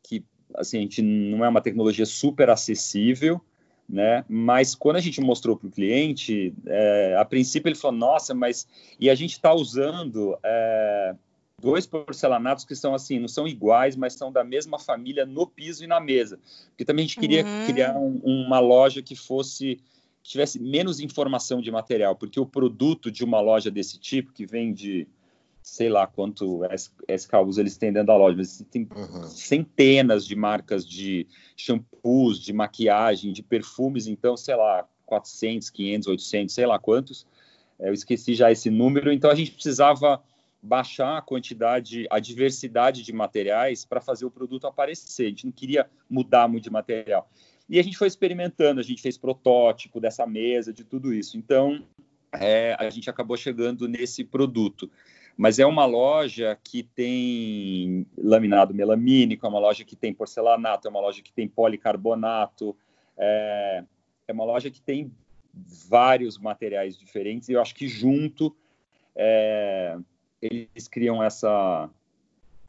que 0.04 0.24
assim, 0.56 0.78
a 0.78 0.82
gente 0.82 1.02
não 1.02 1.44
é 1.44 1.50
uma 1.50 1.62
tecnologia 1.62 2.06
super 2.06 2.50
acessível, 2.50 3.42
né? 3.88 4.24
Mas 4.30 4.74
quando 4.74 4.98
a 4.98 5.02
gente 5.02 5.20
mostrou 5.20 5.58
para 5.58 5.68
o 5.68 5.72
cliente, 5.72 6.54
é, 6.66 7.16
a 7.20 7.26
princípio 7.26 7.70
ele 7.70 7.76
falou, 7.76 7.98
nossa, 7.98 8.34
mas 8.34 8.68
e 9.00 9.10
a 9.10 9.16
gente 9.16 9.34
está 9.34 9.54
usando 9.54 10.38
é, 10.44 11.16
dois 11.60 11.86
porcelanatos 11.86 12.64
que 12.64 12.76
são 12.76 12.96
assim, 12.96 13.20
não 13.20 13.28
são 13.28 13.48
iguais, 13.48 13.96
mas 13.96 14.14
são 14.14 14.32
da 14.32 14.44
mesma 14.44 14.80
família 14.80 15.26
no 15.26 15.46
piso 15.46 15.84
e 15.84 15.88
na 15.88 16.00
mesa, 16.00 16.40
porque 16.70 16.86
também 16.86 17.04
a 17.04 17.08
gente 17.08 17.20
queria 17.20 17.46
uhum. 17.46 17.66
criar 17.68 17.98
um, 17.98 18.22
uma 18.24 18.60
loja 18.60 19.02
que 19.02 19.16
fosse 19.16 19.80
tivesse 20.24 20.60
menos 20.60 21.00
informação 21.00 21.62
de 21.62 21.72
material, 21.72 22.16
porque 22.16 22.40
o 22.40 22.46
produto 22.46 23.12
de 23.12 23.24
uma 23.24 23.40
loja 23.42 23.72
desse 23.72 24.00
tipo 24.00 24.32
que 24.32 24.46
vende 24.46 25.08
sei 25.64 25.90
lá 25.90 26.08
quanto 26.08 26.62
SKUs 27.08 27.58
eles 27.58 27.78
têm 27.78 27.94
dentro 27.94 28.08
da 28.08 28.18
loja, 28.18 28.36
mas 28.36 28.66
tem 28.72 28.88
uhum. 28.96 29.24
centenas 29.24 30.26
de 30.26 30.36
marcas 30.36 30.88
de 30.88 31.28
shampoos, 31.56 32.40
de 32.40 32.52
maquiagem, 32.52 33.32
de 33.32 33.44
perfumes, 33.44 34.08
então, 34.08 34.36
sei 34.36 34.56
lá, 34.56 34.88
400, 35.06 35.70
500, 35.70 36.08
800, 36.08 36.56
sei 36.56 36.66
lá 36.66 36.80
quantos. 36.80 37.28
É, 37.80 37.90
eu 37.90 37.94
esqueci 37.94 38.34
já 38.34 38.52
esse 38.52 38.70
número, 38.70 39.12
então 39.12 39.30
a 39.30 39.36
gente 39.36 39.52
precisava 39.52 40.22
baixar 40.62 41.18
a 41.18 41.22
quantidade, 41.22 42.06
a 42.10 42.20
diversidade 42.20 43.04
de 43.04 43.12
materiais 43.12 43.84
para 43.84 44.00
fazer 44.00 44.26
o 44.26 44.32
produto 44.32 44.68
aparecer. 44.68 45.26
A 45.26 45.30
gente 45.30 45.46
não 45.46 45.52
queria 45.52 45.90
mudar 46.10 46.48
muito 46.48 46.66
de 46.66 46.70
material. 46.70 47.30
E 47.72 47.80
a 47.80 47.84
gente 47.84 47.98
foi 47.98 48.10
experimentando, 48.10 48.82
a 48.82 48.84
gente 48.84 49.02
fez 49.02 49.18
protótipo 49.18 50.02
dessa 50.02 50.28
mesa, 50.28 50.74
de 50.74 50.84
tudo 50.84 51.14
isso. 51.14 51.38
Então, 51.38 51.88
é, 52.34 52.76
a 52.78 52.90
gente 52.90 53.10
acabou 53.10 53.38
chegando 53.38 53.88
nesse 53.88 54.26
produto. 54.26 54.92
Mas 55.38 55.58
é 55.58 55.66
uma 55.66 55.86
loja 55.86 56.60
que 56.62 56.84
tem 56.84 58.06
laminado 58.18 58.74
melamínico, 58.74 59.46
é 59.46 59.50
uma 59.50 59.58
loja 59.58 59.86
que 59.86 59.96
tem 59.96 60.14
porcelanato, 60.14 60.86
é 60.86 60.92
uma 60.92 61.00
loja 61.00 61.22
que 61.22 61.32
tem 61.32 61.48
policarbonato, 61.48 62.76
é, 63.18 63.86
é 64.28 64.34
uma 64.34 64.44
loja 64.44 64.70
que 64.70 64.82
tem 64.82 65.10
vários 65.54 66.38
materiais 66.38 66.98
diferentes 66.98 67.48
e 67.48 67.54
eu 67.54 67.62
acho 67.62 67.74
que 67.74 67.88
junto 67.88 68.54
é, 69.16 69.98
eles 70.42 70.90
criam 70.90 71.24
essa, 71.24 71.90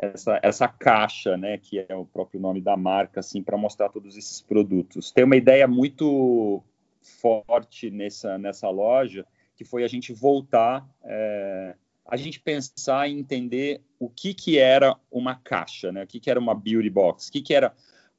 essa, 0.02 0.40
essa 0.42 0.68
caixa, 0.68 1.36
né, 1.36 1.56
que 1.56 1.78
é 1.88 1.94
o 1.94 2.04
próprio 2.04 2.40
nome 2.40 2.60
da 2.60 2.76
marca, 2.76 3.20
assim, 3.20 3.40
para 3.40 3.56
mostrar 3.56 3.88
todos 3.88 4.16
esses 4.16 4.40
produtos. 4.40 5.12
Tem 5.12 5.22
uma 5.22 5.36
ideia 5.36 5.68
muito 5.68 6.60
forte 7.00 7.88
nessa, 7.88 8.36
nessa 8.36 8.68
loja, 8.68 9.24
que 9.54 9.64
foi 9.64 9.84
a 9.84 9.88
gente 9.88 10.12
voltar, 10.12 10.84
é, 11.04 11.76
a 12.04 12.16
gente 12.16 12.40
pensar 12.40 13.08
e 13.08 13.12
entender 13.12 13.80
o 14.00 14.08
que, 14.08 14.34
que 14.34 14.58
era 14.58 14.96
uma 15.08 15.36
caixa, 15.36 15.92
né, 15.92 16.02
o 16.02 16.06
que, 16.06 16.18
que 16.18 16.30
era 16.30 16.40
uma 16.40 16.54
beauty 16.54 16.90
box, 16.90 17.28
o 17.28 17.32
que, 17.32 17.40
que 17.40 17.54
era 17.54 17.72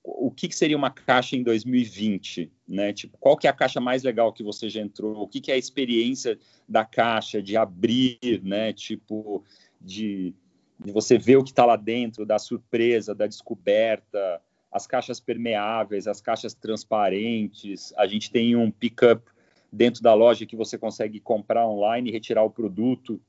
o 0.06 0.30
que, 0.30 0.50
que, 0.50 0.56
seria 0.56 0.76
uma 0.76 0.92
caixa 0.92 1.38
em 1.38 1.44
2020, 1.44 2.52
né? 2.68 2.92
Tipo, 2.92 3.18
qual 3.18 3.38
que 3.38 3.48
é 3.48 3.50
a 3.50 3.54
caixa 3.54 3.80
mais 3.80 4.04
legal 4.04 4.34
que 4.34 4.44
você 4.44 4.68
já 4.68 4.82
entrou? 4.82 5.22
O 5.22 5.28
que, 5.30 5.40
que 5.40 5.50
é 5.50 5.56
a 5.56 5.58
experiência 5.58 6.38
da 6.68 6.84
caixa, 6.84 7.42
de 7.42 7.56
abrir, 7.56 8.42
né? 8.44 8.74
Tipo, 8.74 9.46
de, 9.80 10.36
de 10.80 10.92
você 10.92 11.18
ver 11.18 11.38
o 11.38 11.44
que 11.44 11.52
está 11.52 11.66
lá 11.66 11.76
dentro, 11.76 12.26
da 12.26 12.40
surpresa, 12.40 13.16
da 13.16 13.28
descoberta, 13.28 14.42
as 14.72 14.88
caixas 14.88 15.20
permeáveis, 15.20 16.08
as 16.08 16.20
caixas 16.20 16.54
transparentes. 16.54 17.94
A 17.98 18.08
gente 18.08 18.32
tem 18.32 18.56
um 18.56 18.72
pickup 18.72 19.24
dentro 19.72 20.02
da 20.02 20.14
loja 20.14 20.46
que 20.46 20.56
você 20.56 20.78
consegue 20.78 21.20
comprar 21.20 21.68
online 21.68 22.10
e 22.10 22.14
retirar 22.14 22.44
o 22.44 22.50
produto. 22.50 23.22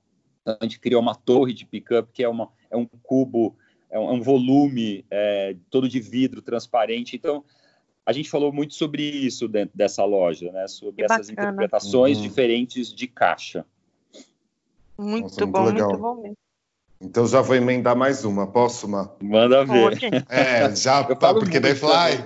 A 0.44 0.58
gente 0.62 0.80
criou 0.80 1.00
uma 1.00 1.14
torre 1.14 1.52
de 1.52 1.66
pickup 1.66 2.10
que 2.12 2.22
é, 2.22 2.28
uma, 2.28 2.50
é 2.70 2.76
um 2.76 2.86
cubo 2.86 3.56
é 3.90 3.98
um, 3.98 4.10
é 4.10 4.12
um 4.12 4.20
volume 4.20 5.04
é, 5.10 5.56
todo 5.70 5.88
de 5.88 6.00
vidro 6.00 6.42
transparente. 6.42 7.14
Então, 7.14 7.44
a 8.04 8.12
gente 8.12 8.28
falou 8.28 8.52
muito 8.52 8.74
sobre 8.74 9.02
isso 9.02 9.46
dentro 9.48 9.76
dessa 9.76 10.04
loja, 10.04 10.50
né? 10.52 10.66
Sobre 10.66 10.96
que 10.96 11.12
essas 11.12 11.30
bacana. 11.30 11.48
interpretações 11.48 12.18
uhum. 12.18 12.22
diferentes 12.24 12.92
de 12.92 13.06
caixa. 13.06 13.64
Muito 14.98 15.24
Nossa, 15.24 15.46
bom, 15.46 15.62
muito, 15.62 15.84
muito 15.84 15.98
bom 15.98 16.14
mesmo. 16.16 16.36
Então 17.00 17.26
já 17.26 17.40
vou 17.40 17.56
emendar 17.56 17.96
mais 17.96 18.24
uma, 18.24 18.46
posso, 18.46 18.88
Ma? 18.88 19.10
Manda 19.22 19.64
ver. 19.64 20.24
É, 20.28 20.74
já, 20.74 21.02
tá, 21.04 21.34
porque 21.34 21.60
daí 21.60 21.74
fly. 21.74 22.24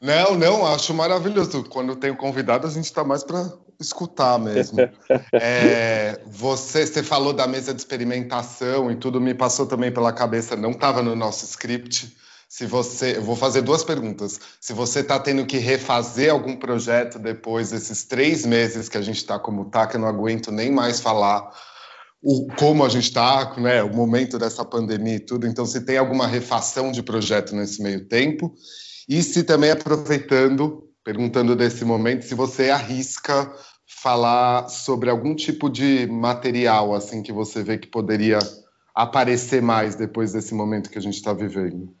Não, 0.00 0.34
não, 0.34 0.66
acho 0.66 0.92
maravilhoso. 0.92 1.64
Quando 1.64 1.96
tem 1.96 2.14
convidado, 2.14 2.66
a 2.66 2.70
gente 2.70 2.84
está 2.84 3.02
mais 3.02 3.24
para 3.24 3.50
escutar 3.80 4.38
mesmo. 4.38 4.78
É, 5.32 6.20
você, 6.26 6.86
você 6.86 7.02
falou 7.02 7.32
da 7.32 7.46
mesa 7.46 7.72
de 7.72 7.80
experimentação 7.80 8.90
e 8.90 8.96
tudo 8.96 9.20
me 9.20 9.34
passou 9.34 9.66
também 9.66 9.92
pela 9.92 10.12
cabeça, 10.12 10.56
não 10.56 10.70
estava 10.70 11.02
no 11.02 11.14
nosso 11.14 11.44
script. 11.44 12.16
Se 12.48 12.64
você, 12.64 13.16
eu 13.16 13.22
vou 13.22 13.36
fazer 13.36 13.62
duas 13.62 13.82
perguntas. 13.82 14.40
Se 14.60 14.72
você 14.72 15.00
está 15.00 15.18
tendo 15.18 15.44
que 15.44 15.58
refazer 15.58 16.30
algum 16.30 16.56
projeto 16.56 17.18
depois 17.18 17.70
desses 17.70 18.04
três 18.04 18.46
meses 18.46 18.88
que 18.88 18.96
a 18.96 19.02
gente 19.02 19.16
está 19.16 19.38
como 19.38 19.64
tá, 19.66 19.86
que 19.86 19.96
eu 19.96 20.00
não 20.00 20.08
aguento 20.08 20.52
nem 20.52 20.70
mais 20.70 21.00
falar 21.00 21.50
o, 22.22 22.48
como 22.58 22.84
a 22.84 22.88
gente 22.88 23.04
está, 23.04 23.54
né, 23.58 23.82
o 23.82 23.94
momento 23.94 24.38
dessa 24.38 24.64
pandemia 24.64 25.16
e 25.16 25.20
tudo. 25.20 25.46
Então, 25.46 25.64
se 25.66 25.84
tem 25.84 25.98
alguma 25.98 26.26
refação 26.26 26.90
de 26.90 27.02
projeto 27.02 27.54
nesse 27.54 27.82
meio 27.82 28.06
tempo 28.06 28.54
e 29.08 29.22
se 29.22 29.44
também 29.44 29.70
aproveitando 29.70 30.82
perguntando 31.04 31.54
desse 31.54 31.84
momento 31.84 32.24
se 32.24 32.34
você 32.34 32.68
arrisca 32.68 33.54
falar 33.86 34.68
sobre 34.68 35.08
algum 35.08 35.36
tipo 35.36 35.70
de 35.70 36.04
material 36.08 36.92
assim 36.92 37.22
que 37.22 37.32
você 37.32 37.62
vê 37.62 37.78
que 37.78 37.86
poderia 37.86 38.40
aparecer 38.92 39.62
mais 39.62 39.94
depois 39.94 40.32
desse 40.32 40.52
momento 40.52 40.90
que 40.90 40.98
a 40.98 41.00
gente 41.00 41.14
está 41.14 41.32
vivendo. 41.32 41.94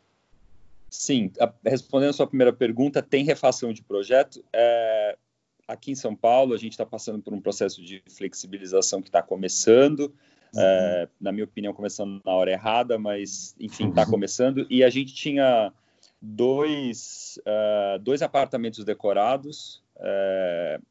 Sim, 0.90 1.30
respondendo 1.64 2.10
a 2.10 2.12
sua 2.14 2.26
primeira 2.26 2.52
pergunta, 2.52 3.02
tem 3.02 3.24
refação 3.24 3.72
de 3.72 3.82
projeto. 3.82 4.42
É, 4.52 5.16
aqui 5.66 5.92
em 5.92 5.94
São 5.94 6.14
Paulo, 6.14 6.54
a 6.54 6.58
gente 6.58 6.72
está 6.72 6.86
passando 6.86 7.22
por 7.22 7.34
um 7.34 7.40
processo 7.40 7.82
de 7.82 8.02
flexibilização 8.08 9.02
que 9.02 9.08
está 9.08 9.22
começando. 9.22 10.14
Uhum. 10.54 10.60
É, 10.60 11.08
na 11.20 11.32
minha 11.32 11.44
opinião, 11.44 11.72
começando 11.72 12.20
na 12.24 12.32
hora 12.32 12.50
errada, 12.50 12.98
mas 12.98 13.54
enfim, 13.58 13.88
está 13.88 14.02
uhum. 14.02 14.10
começando. 14.10 14.66
E 14.70 14.84
a 14.84 14.90
gente 14.90 15.14
tinha 15.14 15.72
dois, 16.20 17.38
uh, 17.40 17.98
dois 17.98 18.22
apartamentos 18.22 18.84
decorados 18.84 19.82
uh, 19.96 20.82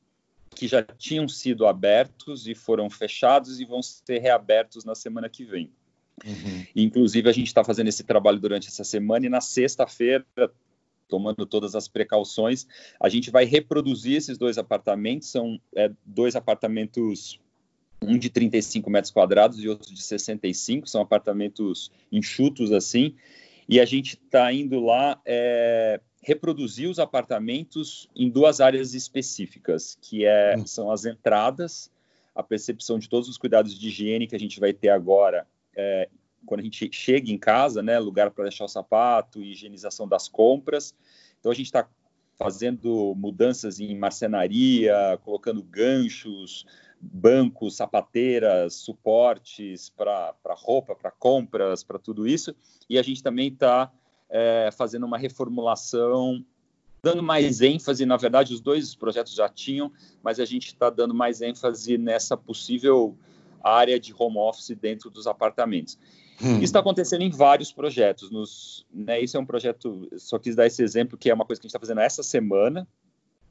que 0.52 0.68
já 0.68 0.84
tinham 0.84 1.28
sido 1.28 1.66
abertos 1.66 2.48
e 2.48 2.56
foram 2.56 2.90
fechados 2.90 3.60
e 3.60 3.66
vão 3.66 3.82
ser 3.82 4.20
reabertos 4.20 4.86
na 4.86 4.96
semana 4.96 5.30
que 5.30 5.44
vem. 5.44 5.72
Uhum. 6.24 6.66
Inclusive, 6.76 7.30
a 7.30 7.34
gente 7.34 7.48
está 7.48 7.64
fazendo 7.64 7.88
esse 7.88 8.04
trabalho 8.04 8.40
durante 8.40 8.68
essa 8.68 8.84
semana 8.84 9.26
e 9.26 9.30
na 9.30 9.42
sexta-feira, 9.42 10.26
tomando 11.08 11.46
todas 11.46 11.76
as 11.76 11.88
precauções, 11.88 12.68
a 13.00 13.10
gente 13.10 13.32
vai 13.32 13.46
reproduzir 13.46 14.18
esses 14.18 14.38
dois 14.38 14.58
apartamentos. 14.58 15.30
São 15.30 15.60
é, 15.76 15.92
dois 16.06 16.36
apartamentos 16.36 17.40
um 18.02 18.18
de 18.18 18.30
35 18.30 18.90
metros 18.90 19.12
quadrados 19.12 19.64
e 19.64 19.68
outro 19.68 19.94
de 19.94 20.02
65, 20.02 20.88
são 20.88 21.02
apartamentos 21.02 21.92
enxutos 22.12 22.72
assim, 22.72 23.16
e 23.68 23.80
a 23.80 23.86
gente 23.86 24.14
está 24.14 24.52
indo 24.54 24.80
lá 24.80 25.20
é, 25.26 26.00
reproduzir 26.22 26.90
os 26.90 27.00
apartamentos 27.00 28.08
em 28.16 28.30
duas 28.30 28.62
áreas 28.62 28.94
específicas, 28.94 29.98
que 30.02 30.26
é, 30.26 30.56
hum. 30.58 30.68
são 30.68 30.92
as 30.92 31.06
entradas, 31.06 31.92
a 32.34 32.44
percepção 32.44 33.00
de 33.00 33.10
todos 33.10 33.30
os 33.30 33.38
cuidados 33.38 33.78
de 33.78 33.88
higiene 33.88 34.28
que 34.28 34.36
a 34.36 34.40
gente 34.40 34.60
vai 34.60 34.74
ter 34.74 34.90
agora 34.90 35.48
é, 35.76 36.10
quando 36.46 36.62
a 36.62 36.64
gente 36.64 36.90
chega 36.92 37.32
em 37.32 37.38
casa, 37.38 37.82
né, 37.82 38.00
lugar 38.00 38.32
para 38.32 38.46
deixar 38.46 38.66
o 38.66 38.70
sapato, 38.70 39.42
higienização 39.42 40.08
das 40.08 40.28
compras. 40.28 40.96
Então 41.40 41.52
a 41.52 41.56
gente 41.56 41.68
está 41.68 41.88
fazendo 42.38 43.14
mudanças 43.16 43.80
em 43.80 43.98
marcenaria, 43.98 45.20
colocando 45.24 45.64
ganchos, 45.64 46.66
bancos, 47.00 47.76
sapateiras, 47.78 48.76
suportes 48.76 49.90
para 49.90 50.34
roupa, 50.50 50.96
para 50.96 51.12
compras, 51.12 51.84
para 51.84 52.00
tudo 52.00 52.28
isso. 52.28 52.56
E 52.90 52.98
a 52.98 53.04
gente 53.04 53.24
também 53.24 53.48
está 53.48 53.92
é, 54.30 54.70
fazendo 54.76 55.06
uma 55.06 55.18
reformulação, 55.18 56.44
dando 57.02 57.24
mais 57.24 57.62
ênfase. 57.62 58.06
Na 58.06 58.18
verdade, 58.18 58.54
os 58.54 58.60
dois 58.60 58.96
projetos 58.96 59.34
já 59.34 59.48
tinham, 59.48 59.92
mas 60.24 60.40
a 60.40 60.46
gente 60.46 60.68
está 60.68 60.90
dando 60.90 61.14
mais 61.14 61.42
ênfase 61.42 61.98
nessa 61.98 62.36
possível 62.36 63.18
área 63.64 64.00
de 64.00 64.14
home 64.18 64.38
office 64.38 64.76
dentro 64.80 65.10
dos 65.10 65.26
apartamentos. 65.28 65.98
Hum. 66.42 66.56
Isso 66.56 66.64
está 66.64 66.80
acontecendo 66.80 67.22
em 67.22 67.30
vários 67.30 67.72
projetos. 67.72 68.30
Nos, 68.30 68.86
né, 68.94 69.22
isso 69.22 69.38
é 69.38 69.40
um 69.40 69.46
projeto, 69.46 70.10
só 70.18 70.38
quis 70.38 70.56
dar 70.56 70.66
esse 70.66 70.84
exemplo, 70.84 71.18
que 71.18 71.30
é 71.30 71.34
uma 71.34 71.46
coisa 71.46 71.62
que 71.62 71.66
a 71.66 71.68
gente 71.68 71.76
está 71.76 71.80
fazendo 71.80 72.02
essa 72.02 72.24
semana. 72.24 72.88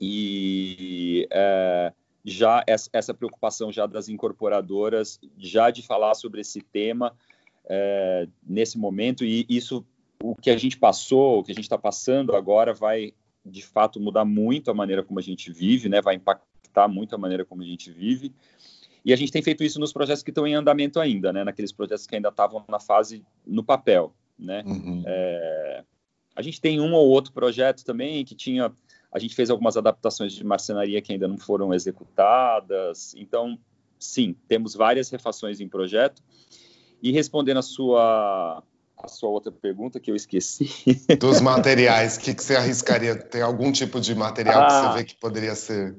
E 0.00 1.26
é, 1.30 1.92
já 2.24 2.64
essa 2.66 3.14
preocupação 3.14 3.70
já 3.70 3.86
das 3.86 4.08
incorporadoras, 4.08 5.20
já 5.38 5.70
de 5.70 5.82
falar 5.82 6.14
sobre 6.14 6.40
esse 6.40 6.60
tema 6.60 7.14
é, 7.66 8.26
nesse 8.46 8.78
momento, 8.78 9.24
e 9.24 9.46
isso, 9.48 9.84
o 10.22 10.34
que 10.34 10.50
a 10.50 10.56
gente 10.56 10.76
passou, 10.78 11.38
o 11.38 11.44
que 11.44 11.52
a 11.52 11.54
gente 11.54 11.64
está 11.64 11.78
passando 11.78 12.34
agora 12.34 12.72
vai, 12.72 13.12
de 13.44 13.62
fato, 13.62 14.00
mudar 14.00 14.24
muito 14.24 14.70
a 14.70 14.74
maneira 14.74 15.02
como 15.02 15.18
a 15.18 15.22
gente 15.22 15.52
vive, 15.52 15.88
né? 15.88 16.00
vai 16.00 16.14
impactar 16.14 16.88
muito 16.88 17.14
a 17.14 17.18
maneira 17.18 17.44
como 17.44 17.62
a 17.62 17.66
gente 17.66 17.90
vive, 17.90 18.32
e 19.04 19.12
a 19.12 19.16
gente 19.16 19.30
tem 19.30 19.42
feito 19.42 19.62
isso 19.62 19.78
nos 19.78 19.92
projetos 19.92 20.22
que 20.22 20.30
estão 20.30 20.46
em 20.46 20.54
andamento 20.54 20.98
ainda, 20.98 21.32
né? 21.32 21.44
naqueles 21.44 21.72
projetos 21.72 22.06
que 22.06 22.14
ainda 22.14 22.30
estavam 22.30 22.64
na 22.68 22.80
fase 22.80 23.24
no 23.46 23.62
papel, 23.62 24.14
né? 24.38 24.62
Uhum. 24.66 25.02
É, 25.06 25.84
a 26.34 26.42
gente 26.42 26.60
tem 26.60 26.80
um 26.80 26.94
ou 26.94 27.08
outro 27.08 27.32
projeto 27.32 27.84
também 27.84 28.24
que 28.24 28.34
tinha 28.34 28.72
a 29.14 29.18
gente 29.20 29.36
fez 29.36 29.48
algumas 29.48 29.76
adaptações 29.76 30.32
de 30.32 30.42
marcenaria 30.42 31.00
que 31.00 31.12
ainda 31.12 31.28
não 31.28 31.38
foram 31.38 31.72
executadas. 31.72 33.14
Então, 33.16 33.56
sim, 33.96 34.34
temos 34.48 34.74
várias 34.74 35.08
refações 35.08 35.60
em 35.60 35.68
projeto. 35.68 36.20
E 37.00 37.12
respondendo 37.12 37.58
a 37.58 37.62
sua 37.62 38.60
a 38.96 39.08
sua 39.08 39.28
outra 39.28 39.52
pergunta 39.52 40.00
que 40.00 40.10
eu 40.10 40.16
esqueci. 40.16 40.68
Dos 41.20 41.40
materiais, 41.40 42.16
o 42.16 42.20
que, 42.20 42.34
que, 42.34 42.42
você 42.42 42.56
arriscaria? 42.56 43.14
Tem 43.14 43.42
algum 43.42 43.70
tipo 43.70 44.00
de 44.00 44.14
material 44.14 44.62
ah, 44.62 44.66
que 44.66 44.72
você 44.72 44.86
ah. 44.86 44.92
vê 44.92 45.04
que 45.04 45.14
poderia 45.14 45.54
ser 45.54 45.96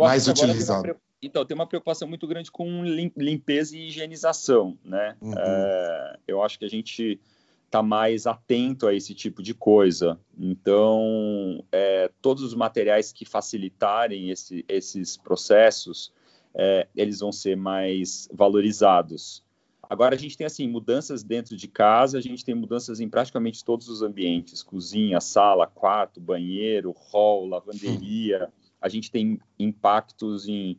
mais 0.00 0.26
utilizado? 0.26 0.96
Então, 1.22 1.44
tem 1.44 1.54
uma 1.54 1.66
preocupação 1.66 2.08
muito 2.08 2.26
grande 2.26 2.50
com 2.50 2.82
limpeza 3.16 3.76
e 3.76 3.88
higienização, 3.88 4.78
né? 4.82 5.16
Uhum. 5.20 5.34
É, 5.36 6.18
eu 6.26 6.42
acho 6.42 6.58
que 6.58 6.64
a 6.64 6.70
gente 6.70 7.20
está 7.66 7.82
mais 7.82 8.26
atento 8.26 8.88
a 8.88 8.94
esse 8.94 9.14
tipo 9.14 9.42
de 9.42 9.54
coisa. 9.54 10.18
Então, 10.36 11.62
é, 11.70 12.10
todos 12.20 12.42
os 12.42 12.54
materiais 12.54 13.12
que 13.12 13.24
facilitarem 13.24 14.30
esse, 14.30 14.64
esses 14.66 15.16
processos, 15.16 16.12
é, 16.54 16.88
eles 16.96 17.20
vão 17.20 17.30
ser 17.30 17.56
mais 17.56 18.28
valorizados. 18.32 19.44
Agora, 19.90 20.14
a 20.14 20.18
gente 20.18 20.36
tem, 20.36 20.46
assim, 20.46 20.68
mudanças 20.68 21.22
dentro 21.22 21.56
de 21.56 21.68
casa, 21.68 22.16
a 22.16 22.20
gente 22.20 22.44
tem 22.44 22.54
mudanças 22.54 22.98
em 22.98 23.08
praticamente 23.08 23.64
todos 23.64 23.88
os 23.88 24.02
ambientes, 24.02 24.62
cozinha, 24.62 25.20
sala, 25.20 25.66
quarto, 25.66 26.20
banheiro, 26.20 26.94
hall, 27.12 27.46
lavanderia, 27.46 28.52
a 28.80 28.88
gente 28.88 29.10
tem 29.10 29.38
impactos 29.58 30.48
em, 30.48 30.78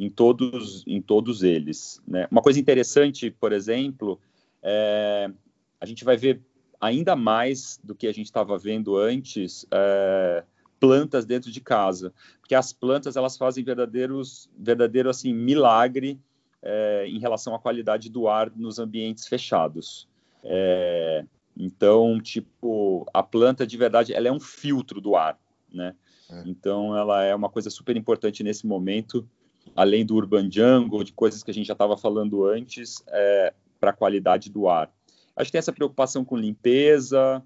em, 0.00 0.08
todos, 0.08 0.82
em 0.86 1.02
todos 1.02 1.42
eles. 1.42 2.02
Né? 2.08 2.26
Uma 2.30 2.40
coisa 2.40 2.58
interessante, 2.58 3.30
por 3.30 3.52
exemplo, 3.52 4.18
é, 4.62 5.30
a 5.78 5.84
gente 5.84 6.04
vai 6.04 6.16
ver 6.16 6.40
ainda 6.80 7.14
mais 7.14 7.78
do 7.84 7.94
que 7.94 8.06
a 8.06 8.12
gente 8.12 8.24
estava 8.24 8.56
vendo 8.56 8.96
antes 8.96 9.66
é, 9.70 10.42
plantas 10.80 11.26
dentro 11.26 11.52
de 11.52 11.60
casa, 11.60 12.14
porque 12.40 12.54
as 12.54 12.72
plantas 12.72 13.14
elas 13.14 13.36
fazem 13.36 13.62
verdadeiros, 13.62 14.48
verdadeiro 14.58 15.10
assim 15.10 15.34
milagre 15.34 16.18
é, 16.62 17.04
em 17.06 17.18
relação 17.18 17.54
à 17.54 17.58
qualidade 17.58 18.08
do 18.08 18.26
ar 18.26 18.50
nos 18.56 18.78
ambientes 18.78 19.28
fechados. 19.28 20.08
É, 20.42 21.26
então, 21.54 22.18
tipo, 22.18 23.06
a 23.12 23.22
planta 23.22 23.66
de 23.66 23.76
verdade 23.76 24.14
ela 24.14 24.28
é 24.28 24.32
um 24.32 24.40
filtro 24.40 24.98
do 24.98 25.14
ar, 25.14 25.38
né? 25.70 25.94
É. 26.30 26.42
Então, 26.46 26.96
ela 26.96 27.22
é 27.22 27.34
uma 27.34 27.50
coisa 27.50 27.68
super 27.68 27.96
importante 27.98 28.42
nesse 28.42 28.66
momento, 28.66 29.28
além 29.74 30.04
do 30.04 30.16
urban 30.16 30.50
jungle, 30.50 31.04
de 31.04 31.12
coisas 31.12 31.42
que 31.42 31.50
a 31.50 31.54
gente 31.54 31.66
já 31.66 31.72
estava 31.72 31.96
falando 31.96 32.44
antes, 32.44 33.02
é, 33.08 33.52
para 33.78 33.90
a 33.90 33.94
qualidade 33.94 34.50
do 34.50 34.68
ar. 34.68 34.90
Acho 35.34 35.46
que 35.46 35.52
tem 35.52 35.58
essa 35.58 35.72
preocupação 35.72 36.24
com 36.24 36.36
limpeza. 36.36 37.42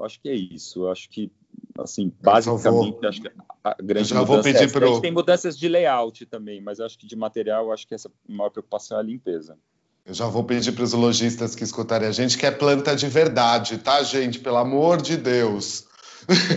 Acho 0.00 0.20
que 0.20 0.28
é 0.28 0.34
isso. 0.34 0.86
Acho 0.88 1.08
que, 1.08 1.32
assim, 1.78 2.12
basicamente, 2.20 3.06
acho 3.06 3.22
que 3.22 3.30
a 3.64 3.76
grande 3.82 4.08
já 4.10 4.22
vou 4.22 4.42
pedir 4.42 4.64
é 4.64 4.66
pro... 4.68 4.84
A 4.84 4.88
gente 4.88 5.00
tem 5.00 5.12
mudanças 5.12 5.58
de 5.58 5.68
layout 5.68 6.26
também, 6.26 6.60
mas 6.60 6.78
acho 6.78 6.98
que 6.98 7.06
de 7.06 7.16
material, 7.16 7.72
acho 7.72 7.86
que 7.86 7.94
essa 7.94 8.10
maior 8.28 8.50
preocupação 8.50 8.98
é 8.98 9.00
a 9.00 9.02
limpeza. 9.02 9.56
Eu 10.04 10.14
já 10.14 10.26
vou 10.26 10.44
pedir 10.44 10.72
para 10.72 10.84
os 10.84 10.92
lojistas 10.92 11.54
que 11.54 11.64
escutarem 11.64 12.08
a 12.08 12.12
gente 12.12 12.38
que 12.38 12.46
é 12.46 12.50
planta 12.50 12.94
de 12.94 13.06
verdade, 13.08 13.78
tá, 13.78 14.02
gente? 14.02 14.38
Pelo 14.38 14.56
amor 14.56 15.02
de 15.02 15.16
Deus. 15.16 15.87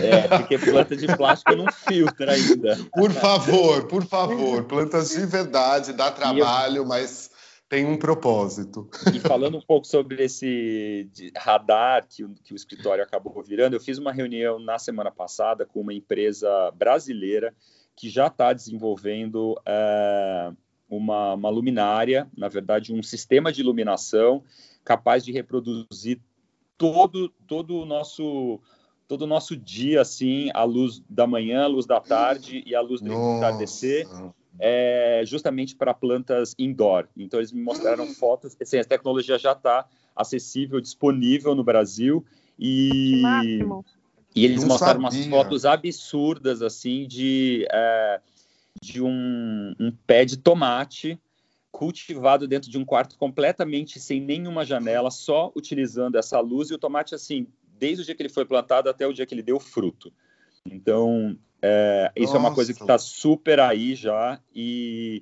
É, 0.02 0.28
porque 0.28 0.58
planta 0.58 0.94
de 0.94 1.06
plástico 1.06 1.56
não 1.56 1.70
filtra 1.72 2.32
ainda. 2.32 2.78
Por 2.92 3.10
favor, 3.10 3.86
por 3.86 4.04
favor, 4.04 4.64
plantas 4.64 5.10
de 5.10 5.24
verdade, 5.24 5.92
dá 5.92 6.10
trabalho, 6.10 6.78
eu... 6.78 6.86
mas 6.86 7.30
tem 7.72 7.86
um 7.86 7.96
propósito. 7.96 8.86
E 9.14 9.18
falando 9.18 9.56
um 9.56 9.62
pouco 9.62 9.86
sobre 9.86 10.22
esse 10.22 11.10
radar 11.34 12.06
que 12.06 12.22
o, 12.22 12.34
que 12.44 12.52
o 12.52 12.56
escritório 12.56 13.02
acabou 13.02 13.42
virando, 13.42 13.74
eu 13.74 13.80
fiz 13.80 13.96
uma 13.96 14.12
reunião 14.12 14.58
na 14.58 14.78
semana 14.78 15.10
passada 15.10 15.64
com 15.64 15.80
uma 15.80 15.94
empresa 15.94 16.70
brasileira 16.72 17.54
que 17.96 18.10
já 18.10 18.26
está 18.26 18.52
desenvolvendo 18.52 19.58
é, 19.64 20.52
uma, 20.86 21.32
uma 21.32 21.48
luminária, 21.48 22.28
na 22.36 22.48
verdade, 22.48 22.92
um 22.92 23.02
sistema 23.02 23.50
de 23.50 23.62
iluminação 23.62 24.44
capaz 24.84 25.24
de 25.24 25.32
reproduzir 25.32 26.20
todo, 26.76 27.30
todo 27.46 27.76
o 27.76 27.86
nosso 27.86 28.60
todo 29.12 29.22
o 29.22 29.26
nosso 29.26 29.54
dia 29.54 30.00
assim, 30.00 30.48
a 30.54 30.64
luz 30.64 31.02
da 31.06 31.26
manhã, 31.26 31.64
a 31.64 31.66
luz 31.66 31.84
da 31.84 32.00
tarde 32.00 32.62
e 32.64 32.74
a 32.74 32.80
luz 32.80 33.02
do 33.02 33.12
entardecer 33.12 34.08
é, 34.58 35.22
justamente 35.26 35.76
para 35.76 35.92
plantas 35.92 36.54
indoor. 36.58 37.06
Então, 37.14 37.38
eles 37.38 37.52
me 37.52 37.60
mostraram 37.60 38.04
hum. 38.04 38.14
fotos. 38.14 38.56
Assim, 38.58 38.78
a 38.78 38.84
tecnologia 38.84 39.38
já 39.38 39.52
está 39.52 39.86
acessível, 40.16 40.80
disponível 40.80 41.54
no 41.54 41.62
Brasil. 41.62 42.24
E, 42.58 43.22
e 44.34 44.44
eles 44.46 44.62
Não 44.62 44.68
mostraram 44.68 45.02
sabia. 45.02 45.18
umas 45.18 45.26
fotos 45.26 45.66
absurdas, 45.66 46.62
assim, 46.62 47.06
de, 47.06 47.66
é, 47.70 48.18
de 48.80 49.02
um, 49.02 49.74
um 49.78 49.92
pé 50.06 50.24
de 50.24 50.38
tomate 50.38 51.20
cultivado 51.70 52.48
dentro 52.48 52.70
de 52.70 52.78
um 52.78 52.84
quarto 52.84 53.18
completamente 53.18 54.00
sem 54.00 54.20
nenhuma 54.22 54.64
janela, 54.64 55.10
só 55.10 55.52
utilizando 55.54 56.16
essa 56.16 56.40
luz. 56.40 56.70
E 56.70 56.74
o 56.74 56.78
tomate, 56.78 57.14
assim, 57.14 57.46
desde 57.82 58.02
o 58.02 58.04
dia 58.04 58.14
que 58.14 58.22
ele 58.22 58.28
foi 58.28 58.44
plantado 58.44 58.88
até 58.88 59.04
o 59.04 59.12
dia 59.12 59.26
que 59.26 59.34
ele 59.34 59.42
deu 59.42 59.58
fruto. 59.58 60.12
Então, 60.64 61.36
é, 61.60 62.12
isso 62.14 62.36
é 62.36 62.38
uma 62.38 62.54
coisa 62.54 62.72
que 62.72 62.80
está 62.80 62.96
super 62.96 63.58
aí 63.58 63.96
já 63.96 64.38
e, 64.54 65.20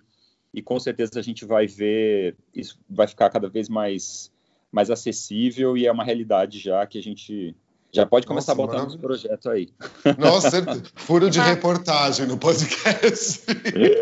e 0.52 0.60
com 0.60 0.78
certeza 0.78 1.18
a 1.18 1.22
gente 1.22 1.46
vai 1.46 1.66
ver, 1.66 2.36
isso 2.54 2.78
vai 2.86 3.06
ficar 3.06 3.30
cada 3.30 3.48
vez 3.48 3.70
mais, 3.70 4.30
mais 4.70 4.90
acessível 4.90 5.74
e 5.74 5.86
é 5.86 5.92
uma 5.92 6.04
realidade 6.04 6.58
já 6.58 6.86
que 6.86 6.98
a 6.98 7.02
gente 7.02 7.56
já 7.90 8.04
pode 8.04 8.26
começar 8.26 8.54
Nossa, 8.54 8.62
a 8.62 8.66
botar 8.66 8.84
nos 8.84 8.96
projetos 8.96 9.46
aí. 9.46 9.70
Nossa, 10.18 10.62
furo 10.96 11.30
de 11.30 11.40
reportagem 11.40 12.26
no 12.26 12.36
podcast. 12.36 13.40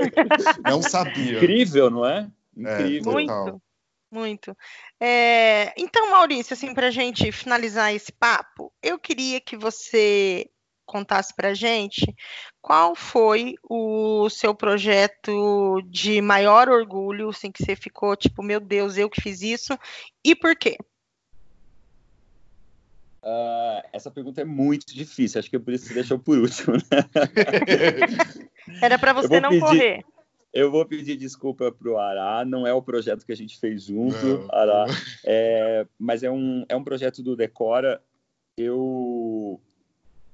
não 0.68 0.82
sabia. 0.82 1.36
Incrível, 1.36 1.90
não 1.90 2.04
é? 2.04 2.28
é 2.56 2.82
Incrível. 2.82 3.12
É, 3.12 3.14
muito, 3.14 3.62
muito. 4.10 4.56
É, 5.00 5.72
então, 5.76 6.10
Maurício, 6.10 6.54
assim, 6.54 6.74
para 6.74 6.88
a 6.88 6.90
gente 6.90 7.30
finalizar 7.32 7.94
esse 7.94 8.12
papo, 8.12 8.72
eu 8.82 8.98
queria 8.98 9.40
que 9.40 9.56
você 9.56 10.48
contasse 10.86 11.34
para 11.34 11.48
a 11.48 11.54
gente 11.54 12.14
qual 12.62 12.94
foi 12.94 13.54
o 13.62 14.30
seu 14.30 14.54
projeto 14.54 15.82
de 15.86 16.22
maior 16.22 16.68
orgulho, 16.68 17.28
assim, 17.28 17.52
que 17.52 17.62
você 17.62 17.76
ficou 17.76 18.16
tipo, 18.16 18.42
meu 18.42 18.58
Deus, 18.58 18.96
eu 18.96 19.10
que 19.10 19.20
fiz 19.20 19.42
isso, 19.42 19.78
e 20.24 20.34
por 20.34 20.56
quê? 20.56 20.78
Uh, 23.22 23.82
essa 23.92 24.10
pergunta 24.10 24.40
é 24.40 24.44
muito 24.44 24.94
difícil, 24.94 25.38
acho 25.38 25.50
que 25.50 25.58
por 25.58 25.74
isso 25.74 25.84
que 25.84 25.88
você 25.88 25.94
deixou 25.94 26.18
por 26.18 26.38
último. 26.38 26.76
Né? 26.76 26.80
Era 28.80 28.98
para 28.98 29.12
você 29.12 29.40
não 29.40 29.50
pedir, 29.50 29.60
correr. 29.60 30.04
Eu 30.52 30.70
vou 30.70 30.84
pedir 30.86 31.16
desculpa 31.16 31.70
para 31.70 31.90
o 31.90 31.98
Ará, 31.98 32.44
não 32.44 32.66
é 32.66 32.72
o 32.72 32.82
projeto 32.82 33.24
que 33.24 33.32
a 33.32 33.36
gente 33.36 33.58
fez 33.58 33.84
junto, 33.84 34.16
não. 34.24 34.48
Ará, 34.50 34.86
é, 35.24 35.86
mas 35.98 36.22
é 36.22 36.30
um, 36.30 36.64
é 36.68 36.76
um 36.76 36.84
projeto 36.84 37.22
do 37.22 37.36
Decora. 37.36 38.02
Eu 38.56 39.60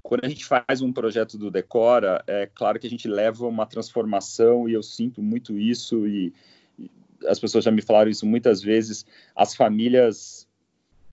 quando 0.04 0.26
a 0.26 0.28
gente 0.28 0.44
faz 0.44 0.82
um 0.82 0.92
projeto 0.92 1.38
do 1.38 1.50
Decora, 1.50 2.22
é 2.26 2.46
claro 2.46 2.78
que 2.78 2.86
a 2.86 2.90
gente 2.90 3.08
leva 3.08 3.46
uma 3.46 3.64
transformação 3.64 4.68
e 4.68 4.74
eu 4.74 4.82
sinto 4.82 5.22
muito 5.22 5.58
isso 5.58 6.06
e, 6.06 6.30
e 6.78 6.90
as 7.26 7.40
pessoas 7.40 7.64
já 7.64 7.70
me 7.70 7.80
falaram 7.80 8.10
isso 8.10 8.26
muitas 8.26 8.62
vezes. 8.62 9.06
As 9.34 9.54
famílias, 9.54 10.43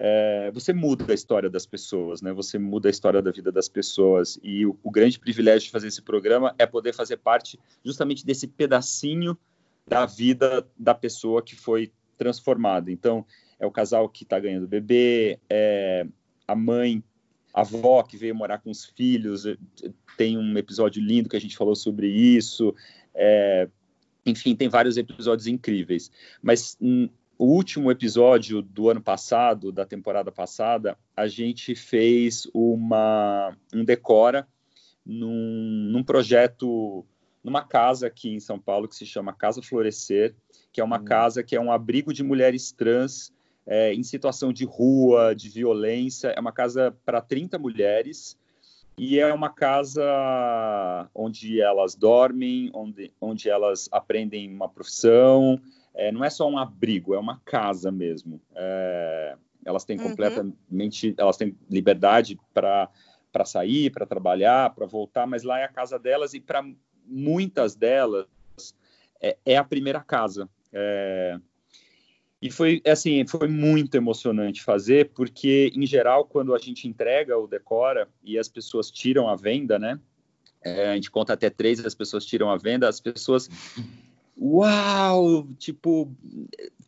é, 0.04 0.50
você 0.52 0.74
muda 0.74 1.06
a 1.10 1.14
história 1.14 1.48
das 1.48 1.68
pessoas, 1.68 2.24
né? 2.24 2.34
Você 2.34 2.58
muda 2.58 2.90
a 2.90 2.92
história 2.92 3.22
da 3.22 3.30
vida 3.30 3.52
das 3.52 3.70
pessoas 3.70 4.40
e 4.42 4.66
o, 4.66 4.76
o 4.82 4.90
grande 4.90 5.20
privilégio 5.20 5.68
de 5.68 5.72
fazer 5.72 5.90
esse 5.90 6.02
programa 6.02 6.56
é 6.58 6.66
poder 6.66 6.92
fazer 6.92 7.18
parte 7.18 7.60
justamente 7.86 8.26
desse 8.26 8.48
pedacinho 8.48 9.38
da 9.88 10.08
vida 10.08 10.68
da 10.76 10.96
pessoa 10.96 11.44
que 11.44 11.56
foi 11.56 11.92
transformada. 12.18 12.92
Então, 12.92 13.24
é 13.60 13.66
o 13.68 13.70
casal 13.70 14.10
que 14.10 14.24
está 14.24 14.40
ganhando 14.40 14.68
bebê, 14.68 15.40
é 15.48 16.08
a 16.48 16.56
mãe 16.56 17.04
a 17.54 17.62
avó 17.62 18.02
que 18.02 18.18
veio 18.18 18.34
morar 18.34 18.58
com 18.58 18.72
os 18.72 18.86
filhos, 18.86 19.44
tem 20.18 20.36
um 20.36 20.58
episódio 20.58 21.04
lindo 21.04 21.30
que 21.30 21.36
a 21.36 21.42
gente 21.42 21.56
falou 21.56 21.76
sobre 21.76 22.08
isso. 22.08 22.74
É, 23.14 23.70
enfim, 24.26 24.56
tem 24.56 24.68
vários 24.68 24.98
episódios 24.98 25.46
incríveis. 25.46 26.10
Mas 26.42 26.76
hum, 26.82 27.08
o 27.42 27.46
último 27.46 27.90
episódio 27.90 28.62
do 28.62 28.88
ano 28.88 29.02
passado, 29.02 29.72
da 29.72 29.84
temporada 29.84 30.32
passada, 30.32 30.96
a 31.18 31.28
gente 31.28 31.74
fez 31.74 32.48
uma, 32.54 33.58
um 33.74 33.84
decora 33.84 34.48
num, 35.04 35.90
num 35.92 36.04
projeto, 36.04 37.04
numa 37.44 37.64
casa 37.64 38.06
aqui 38.06 38.30
em 38.30 38.40
São 38.40 38.60
Paulo 38.60 38.88
que 38.88 38.96
se 38.96 39.08
chama 39.08 39.34
Casa 39.34 39.60
Florescer, 39.60 40.36
que 40.72 40.80
é 40.80 40.84
uma 40.84 41.00
hum. 41.00 41.04
casa 41.04 41.42
que 41.42 41.56
é 41.56 41.60
um 41.60 41.72
abrigo 41.72 42.14
de 42.14 42.22
mulheres 42.22 42.72
trans 42.72 43.34
é, 43.66 43.92
em 43.92 44.04
situação 44.04 44.54
de 44.54 44.64
rua, 44.64 45.34
de 45.34 45.50
violência. 45.50 46.28
É 46.28 46.40
uma 46.40 46.52
casa 46.52 46.96
para 47.04 47.22
30 47.22 47.58
mulheres 47.58 48.38
e 48.96 49.18
é 49.18 49.34
uma 49.34 49.50
casa 49.50 51.10
onde 51.16 51.60
elas 51.60 51.96
dormem, 51.96 52.70
onde, 52.72 53.12
onde 53.20 53.50
elas 53.50 53.90
aprendem 53.92 54.48
uma 54.48 54.70
profissão. 54.70 55.60
É, 55.94 56.12
não 56.12 56.24
é 56.24 56.30
só 56.30 56.50
um 56.50 56.58
abrigo, 56.58 57.14
é 57.14 57.20
uma 57.20 57.40
casa 57.44 57.92
mesmo. 57.92 58.42
É, 58.56 59.36
elas 59.66 59.84
têm 59.84 59.98
uhum. 59.98 60.10
completamente, 60.10 61.14
elas 61.18 61.38
têm 61.38 61.56
liberdade 61.70 62.40
para 62.54 62.90
para 63.32 63.46
sair, 63.46 63.90
para 63.90 64.06
trabalhar, 64.06 64.76
para 64.76 64.86
voltar, 64.86 65.26
mas 65.26 65.44
lá 65.44 65.58
é 65.58 65.64
a 65.64 65.70
casa 65.70 65.98
delas 65.98 66.34
e 66.34 66.40
para 66.42 66.70
muitas 67.06 67.76
delas 67.76 68.28
é, 69.22 69.38
é, 69.46 69.56
a 69.56 69.64
primeira 69.64 70.02
casa. 70.02 70.50
É, 70.74 71.40
e 72.42 72.52
foi 72.52 72.82
assim, 72.86 73.26
foi 73.26 73.48
muito 73.48 73.96
emocionante 73.96 74.62
fazer, 74.62 75.12
porque 75.12 75.72
em 75.74 75.86
geral 75.86 76.26
quando 76.26 76.54
a 76.54 76.58
gente 76.58 76.90
entrega 76.90 77.38
o 77.38 77.48
decora 77.48 78.10
e 78.22 78.38
as 78.38 78.50
pessoas 78.50 78.92
tiram 78.92 79.30
a 79.30 79.36
venda, 79.38 79.80
né? 79.80 79.98
é, 80.64 80.92
a 80.92 80.96
gente 80.96 81.10
conta 81.10 81.34
até 81.34 81.50
três, 81.50 81.84
as 81.84 81.96
pessoas 81.96 82.26
tiram 82.26 82.50
a 82.50 82.58
venda, 82.58 82.88
as 82.88 83.00
pessoas, 83.00 83.50
uau, 84.42 85.48
tipo, 85.60 86.12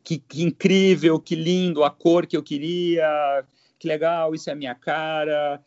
que, 0.04 0.18
que 0.18 0.42
incrível, 0.42 1.20
que 1.20 1.36
lindo, 1.36 1.84
a 1.84 1.92
cor 1.92 2.26
que 2.26 2.36
eu 2.36 2.42
queria, 2.42 3.46
que 3.78 3.88
legal, 3.88 4.34
isso 4.34 4.50
é 4.50 4.54
a 4.54 4.56
minha 4.56 4.74
cara. 4.74 5.64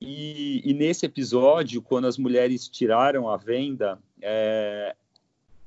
E, 0.00 0.60
e 0.64 0.74
nesse 0.74 1.06
episódio, 1.06 1.80
quando 1.80 2.06
as 2.06 2.18
mulheres 2.18 2.68
tiraram 2.68 3.28
a 3.28 3.36
venda, 3.36 3.98
é, 4.20 4.94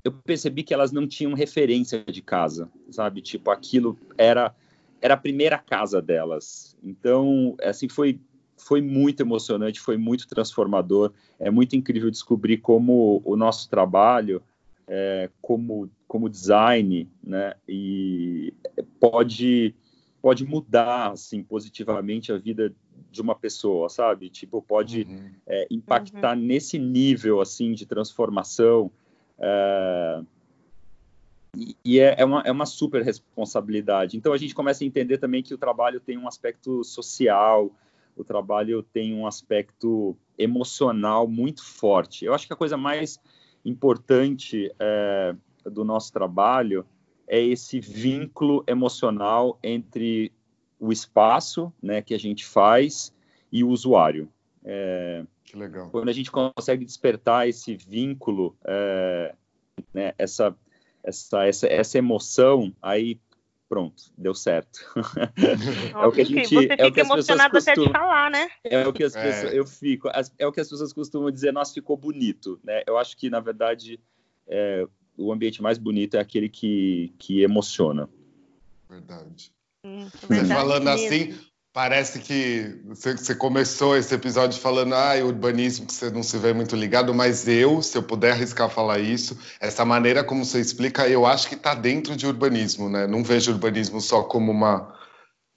eu 0.03 0.11
percebi 0.11 0.63
que 0.63 0.73
elas 0.73 0.91
não 0.91 1.07
tinham 1.07 1.33
referência 1.33 2.03
de 2.03 2.21
casa, 2.21 2.69
sabe? 2.91 3.21
Tipo, 3.21 3.49
aquilo 3.49 3.97
era 4.17 4.53
era 5.01 5.15
a 5.15 5.17
primeira 5.17 5.57
casa 5.57 6.01
delas. 6.01 6.77
Então, 6.81 7.57
assim, 7.61 7.89
foi 7.89 8.19
foi 8.57 8.81
muito 8.81 9.21
emocionante, 9.21 9.79
foi 9.79 9.97
muito 9.97 10.27
transformador. 10.27 11.11
É 11.37 11.51
muito 11.51 11.75
incrível 11.75 12.09
descobrir 12.09 12.57
como 12.57 13.21
o 13.25 13.35
nosso 13.35 13.69
trabalho, 13.69 14.41
é, 14.87 15.29
como 15.41 15.89
como 16.07 16.29
design, 16.29 17.09
né? 17.23 17.53
E 17.67 18.53
pode 18.99 19.75
pode 20.21 20.45
mudar 20.45 21.11
assim 21.11 21.43
positivamente 21.43 22.31
a 22.31 22.37
vida 22.37 22.73
de 23.11 23.21
uma 23.21 23.35
pessoa, 23.35 23.89
sabe? 23.89 24.29
Tipo, 24.29 24.61
pode 24.61 25.03
uhum. 25.03 25.31
é, 25.45 25.67
impactar 25.69 26.35
uhum. 26.35 26.43
nesse 26.43 26.79
nível 26.79 27.41
assim 27.41 27.73
de 27.73 27.85
transformação. 27.85 28.91
É, 29.37 30.21
e 31.85 31.99
é, 31.99 32.15
é, 32.17 32.25
uma, 32.25 32.41
é 32.41 32.51
uma 32.51 32.65
super 32.65 33.03
responsabilidade. 33.03 34.17
Então 34.17 34.33
a 34.33 34.37
gente 34.37 34.55
começa 34.55 34.83
a 34.83 34.87
entender 34.87 35.19
também 35.19 35.43
que 35.43 35.53
o 35.53 35.57
trabalho 35.57 35.99
tem 35.99 36.17
um 36.17 36.27
aspecto 36.27 36.83
social, 36.83 37.71
o 38.17 38.23
trabalho 38.23 38.81
tem 38.81 39.13
um 39.13 39.27
aspecto 39.27 40.17
emocional 40.37 41.27
muito 41.27 41.63
forte. 41.63 42.25
Eu 42.25 42.33
acho 42.33 42.47
que 42.47 42.53
a 42.53 42.55
coisa 42.55 42.77
mais 42.77 43.19
importante 43.65 44.71
é, 44.79 45.35
do 45.65 45.83
nosso 45.83 46.11
trabalho 46.11 46.85
é 47.27 47.41
esse 47.41 47.79
vínculo 47.79 48.63
emocional 48.67 49.57
entre 49.63 50.31
o 50.79 50.91
espaço 50.91 51.71
né, 51.81 52.01
que 52.01 52.13
a 52.13 52.19
gente 52.19 52.45
faz 52.45 53.13
e 53.51 53.63
o 53.63 53.69
usuário. 53.69 54.29
É, 54.65 55.25
que 55.43 55.57
legal. 55.57 55.89
Quando 55.89 56.09
a 56.09 56.13
gente 56.13 56.29
consegue 56.31 56.85
despertar 56.85 57.47
esse 57.47 57.75
vínculo, 57.75 58.55
é, 58.65 59.33
né, 59.93 60.13
essa, 60.17 60.55
essa, 61.03 61.45
essa, 61.45 61.67
essa 61.67 61.97
emoção, 61.97 62.73
aí 62.81 63.19
pronto, 63.73 64.03
deu 64.15 64.35
certo. 64.35 64.79
é 65.99 66.05
o 66.05 66.11
que 66.11 66.21
a 66.21 66.23
gente, 66.23 66.47
você 66.47 66.61
fica 66.61 66.75
é 66.75 66.85
o 66.85 66.93
que 66.93 66.99
emocionado 66.99 67.57
até 67.57 67.73
de 67.73 67.89
falar, 67.91 68.29
né? 68.29 68.47
É 68.63 68.87
o 68.87 68.93
que 68.93 69.03
as 69.03 69.13
pessoas, 69.13 69.51
é. 69.51 69.57
eu 69.57 69.65
fico, 69.65 70.09
é 70.37 70.45
o 70.45 70.51
que 70.51 70.59
as 70.59 70.69
pessoas 70.69 70.93
costumam 70.93 71.31
dizer, 71.31 71.51
nossa, 71.51 71.73
ficou 71.73 71.97
bonito, 71.97 72.59
né? 72.63 72.83
Eu 72.85 72.99
acho 72.99 73.17
que 73.17 73.31
na 73.31 73.39
verdade 73.39 73.99
é, 74.45 74.87
o 75.17 75.33
ambiente 75.33 75.59
mais 75.59 75.79
bonito 75.79 76.17
é 76.17 76.19
aquele 76.19 76.49
que, 76.49 77.11
que 77.17 77.41
emociona. 77.41 78.07
Verdade. 78.87 79.51
Hum, 79.83 80.07
verdade 80.29 80.53
falando 80.53 80.83
mesmo. 80.83 81.07
assim, 81.07 81.39
parece 81.73 82.19
que 82.19 82.79
você, 82.85 83.33
começou 83.33 83.97
esse 83.97 84.13
episódio 84.13 84.61
falando, 84.61 84.93
ah, 84.93 85.15
urbanismo 85.25 85.87
que 85.87 85.93
você 85.93 86.11
não 86.11 86.21
se 86.21 86.37
vê 86.37 86.53
muito 86.53 86.75
ligado, 86.75 87.13
mas 87.13 87.47
eu, 87.47 87.81
se 87.81 87.97
eu 87.97 88.03
puder 88.03 88.33
arriscar 88.33 88.69
falar 88.69 88.99
isso, 88.99 89.37
essa 89.59 89.83
maneira 89.83 90.23
como 90.23 90.45
você 90.45 90.59
explica, 90.59 91.09
eu 91.09 91.25
acho 91.25 91.49
que 91.49 91.55
está 91.55 91.73
dentro 91.73 92.15
de 92.15 92.27
urbanismo, 92.27 92.89
né? 92.89 93.07
Não 93.07 93.23
vejo 93.23 93.51
urbanismo 93.51 93.99
só 93.99 94.21
como 94.23 94.51
uma 94.51 94.93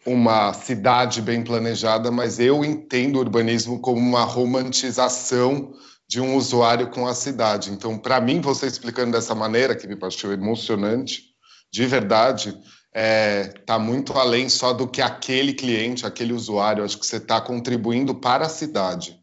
uma 0.07 0.53
cidade 0.53 1.21
bem 1.21 1.43
planejada, 1.43 2.13
mas 2.13 2.39
eu 2.39 2.65
entendo 2.65 3.19
urbanismo 3.19 3.81
como 3.81 3.99
uma 3.99 4.23
romantização 4.23 5.75
de 6.09 6.21
um 6.21 6.37
usuário 6.37 6.91
com 6.91 7.09
a 7.09 7.15
cidade. 7.15 7.73
Então, 7.73 7.99
para 7.99 8.21
mim, 8.21 8.41
você 8.41 8.69
explicando 8.69 9.11
dessa 9.11 9.35
maneira, 9.35 9.75
que 9.75 9.89
me 9.89 9.97
pareceu 9.97 10.33
emocionante, 10.33 11.25
de 11.73 11.85
verdade, 11.87 12.57
está 12.97 12.99
é, 12.99 13.45
tá 13.67 13.79
muito 13.79 14.15
além 14.15 14.49
só 14.49 14.73
do 14.73 14.89
que 14.89 15.03
aquele 15.03 15.53
cliente, 15.53 16.07
aquele 16.07 16.33
usuário. 16.33 16.83
Acho 16.83 16.99
que 16.99 17.05
você 17.05 17.19
está 17.19 17.39
contribuindo 17.41 18.15
para 18.15 18.47
a 18.47 18.49
cidade. 18.49 19.21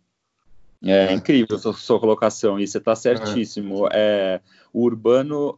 É, 0.83 1.07
é. 1.07 1.13
incrível 1.13 1.55
a 1.55 1.59
sua, 1.59 1.73
sua, 1.73 1.99
colocação, 1.99 2.59
e 2.59 2.67
você 2.67 2.77
está 2.77 2.95
certíssimo. 2.95 3.87
É. 3.87 3.91
é. 3.93 4.41
o 4.71 4.83
urbano, 4.83 5.57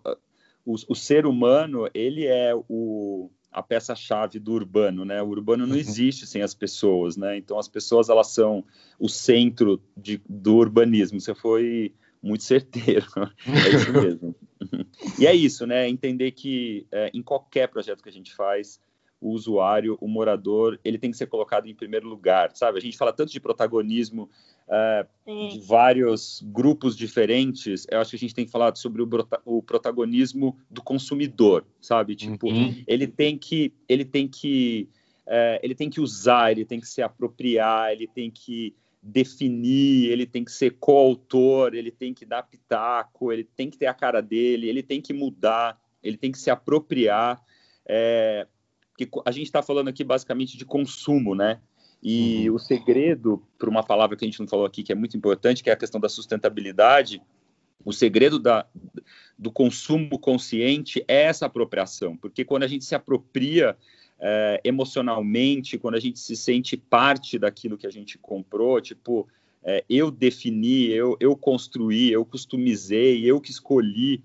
o, 0.65 0.75
o, 0.87 0.95
ser 0.95 1.25
humano, 1.25 1.89
ele 1.93 2.25
é 2.25 2.53
o, 2.69 3.29
a 3.51 3.61
peça-chave 3.61 4.39
do 4.39 4.53
urbano, 4.53 5.03
né? 5.03 5.21
O 5.21 5.27
urbano 5.27 5.65
não 5.65 5.73
uhum. 5.73 5.79
existe 5.79 6.25
sem 6.25 6.41
as 6.41 6.53
pessoas, 6.53 7.17
né? 7.17 7.35
Então 7.35 7.59
as 7.59 7.67
pessoas 7.67 8.07
elas 8.07 8.27
são 8.27 8.63
o 8.97 9.09
centro 9.09 9.81
de, 9.97 10.21
do 10.29 10.55
urbanismo. 10.55 11.19
Você 11.19 11.35
foi 11.35 11.91
muito 12.25 12.43
certeiro, 12.43 13.05
é 13.45 13.75
isso 13.75 13.93
mesmo. 13.93 14.35
e 15.19 15.27
é 15.27 15.33
isso, 15.33 15.67
né? 15.67 15.87
Entender 15.87 16.31
que 16.31 16.87
é, 16.91 17.11
em 17.13 17.21
qualquer 17.21 17.67
projeto 17.67 18.01
que 18.01 18.09
a 18.09 18.11
gente 18.11 18.33
faz, 18.33 18.81
o 19.21 19.29
usuário, 19.29 19.97
o 20.01 20.07
morador, 20.07 20.79
ele 20.83 20.97
tem 20.97 21.11
que 21.11 21.17
ser 21.17 21.27
colocado 21.27 21.67
em 21.67 21.75
primeiro 21.75 22.07
lugar, 22.07 22.51
sabe? 22.55 22.79
A 22.79 22.81
gente 22.81 22.97
fala 22.97 23.13
tanto 23.13 23.31
de 23.31 23.39
protagonismo 23.39 24.29
é, 24.67 25.05
de 25.51 25.59
vários 25.59 26.43
grupos 26.47 26.97
diferentes, 26.97 27.85
eu 27.91 27.99
acho 27.99 28.09
que 28.09 28.15
a 28.15 28.19
gente 28.19 28.33
tem 28.35 28.47
falado 28.47 28.77
sobre 28.77 29.03
o, 29.03 29.09
o 29.45 29.61
protagonismo 29.61 30.57
do 30.69 30.81
consumidor, 30.81 31.63
sabe? 31.79 32.15
Tipo, 32.15 32.49
uhum. 32.49 32.83
ele 32.87 33.07
tem 33.07 33.37
que, 33.37 33.71
ele 33.87 34.03
tem 34.03 34.27
que, 34.27 34.89
é, 35.27 35.59
ele 35.61 35.75
tem 35.75 35.89
que 35.91 36.01
usar, 36.01 36.51
ele 36.51 36.65
tem 36.65 36.79
que 36.79 36.87
se 36.87 37.03
apropriar, 37.03 37.91
ele 37.91 38.07
tem 38.07 38.31
que 38.31 38.75
definir, 39.07 40.09
ele 40.09 40.25
tem 40.25 40.43
que 40.43 40.51
ser 40.51 40.71
coautor, 40.79 41.75
ele 41.75 41.91
tem 41.91 42.11
que 42.11 42.25
dar 42.25 42.41
pitaco, 42.41 43.31
ele 43.31 43.43
tem 43.43 43.69
que 43.69 43.77
ter 43.77 43.85
a 43.85 43.93
cara 43.93 44.19
dele, 44.19 44.67
ele 44.67 44.81
tem 44.81 44.99
que 44.99 45.13
mudar, 45.13 45.79
ele 46.01 46.17
tem 46.17 46.31
que 46.31 46.39
se 46.39 46.49
apropriar. 46.49 47.39
É, 47.87 48.47
que 48.97 49.07
a 49.23 49.31
gente 49.31 49.45
está 49.45 49.61
falando 49.61 49.89
aqui 49.89 50.03
basicamente 50.03 50.57
de 50.57 50.65
consumo, 50.65 51.35
né? 51.35 51.59
E 52.01 52.49
uhum. 52.49 52.55
o 52.55 52.59
segredo, 52.59 53.45
por 53.59 53.69
uma 53.69 53.83
palavra 53.83 54.17
que 54.17 54.25
a 54.25 54.27
gente 54.27 54.39
não 54.39 54.47
falou 54.47 54.65
aqui, 54.65 54.81
que 54.81 54.91
é 54.91 54.95
muito 54.95 55.15
importante, 55.15 55.63
que 55.63 55.69
é 55.69 55.73
a 55.73 55.77
questão 55.77 56.01
da 56.01 56.09
sustentabilidade, 56.09 57.21
o 57.85 57.93
segredo 57.93 58.39
da, 58.39 58.65
do 59.37 59.51
consumo 59.51 60.17
consciente 60.17 61.05
é 61.07 61.23
essa 61.23 61.45
apropriação, 61.45 62.17
porque 62.17 62.43
quando 62.43 62.63
a 62.63 62.67
gente 62.67 62.83
se 62.83 62.95
apropria 62.95 63.77
é, 64.19 64.59
emocionalmente, 64.63 65.77
quando 65.77 65.95
a 65.95 65.99
gente 65.99 66.19
se 66.19 66.35
sente 66.35 66.75
parte 66.75 67.37
daquilo 67.37 67.77
que 67.77 67.85
a 67.85 67.91
gente 67.91 68.17
comprou, 68.17 68.81
tipo, 68.81 69.27
é, 69.63 69.83
eu 69.89 70.09
defini, 70.09 70.87
eu, 70.87 71.15
eu 71.19 71.35
construí, 71.35 72.11
eu 72.11 72.25
customizei, 72.25 73.23
eu 73.23 73.39
que 73.39 73.51
escolhi, 73.51 74.23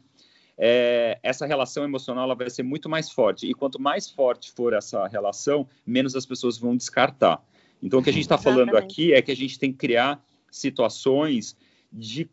é, 0.56 1.18
essa 1.22 1.46
relação 1.46 1.84
emocional 1.84 2.24
ela 2.24 2.34
vai 2.34 2.50
ser 2.50 2.62
muito 2.62 2.88
mais 2.88 3.10
forte. 3.10 3.46
E 3.46 3.54
quanto 3.54 3.80
mais 3.80 4.10
forte 4.10 4.52
for 4.52 4.74
essa 4.74 5.06
relação, 5.06 5.66
menos 5.86 6.14
as 6.14 6.26
pessoas 6.26 6.58
vão 6.58 6.76
descartar. 6.76 7.42
Então, 7.82 8.00
o 8.00 8.02
que 8.02 8.10
a 8.10 8.12
gente 8.12 8.22
está 8.22 8.36
falando 8.36 8.76
aqui 8.76 9.14
é 9.14 9.22
que 9.22 9.30
a 9.30 9.36
gente 9.36 9.58
tem 9.58 9.72
que 9.72 9.78
criar 9.78 10.22
situações 10.50 11.56
de, 11.92 12.28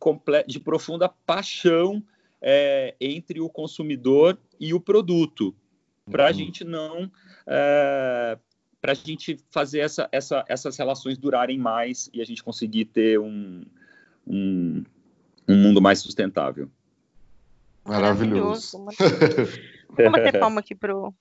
de 0.47 0.59
profunda 0.59 1.09
paixão 1.09 2.03
é, 2.41 2.95
entre 2.99 3.41
o 3.41 3.49
consumidor 3.49 4.37
e 4.59 4.73
o 4.73 4.79
produto, 4.79 5.55
para 6.09 6.27
a 6.27 6.31
uhum. 6.31 6.33
gente 6.33 6.63
não 6.63 7.11
é, 7.45 8.37
para 8.81 8.91
a 8.91 8.95
gente 8.95 9.39
fazer 9.49 9.79
essa, 9.79 10.07
essa, 10.11 10.45
essas 10.47 10.77
relações 10.77 11.17
durarem 11.17 11.57
mais 11.57 12.09
e 12.13 12.21
a 12.21 12.25
gente 12.25 12.43
conseguir 12.43 12.85
ter 12.85 13.19
um, 13.19 13.65
um, 14.25 14.83
um 15.47 15.55
mundo 15.55 15.81
mais 15.81 15.99
sustentável. 15.99 16.69
Maravilhoso. 17.83 18.85
Vamos 19.89 20.11
bater 20.11 20.39
palma 20.39 20.59
aqui 20.59 20.75
pro, 20.75 21.13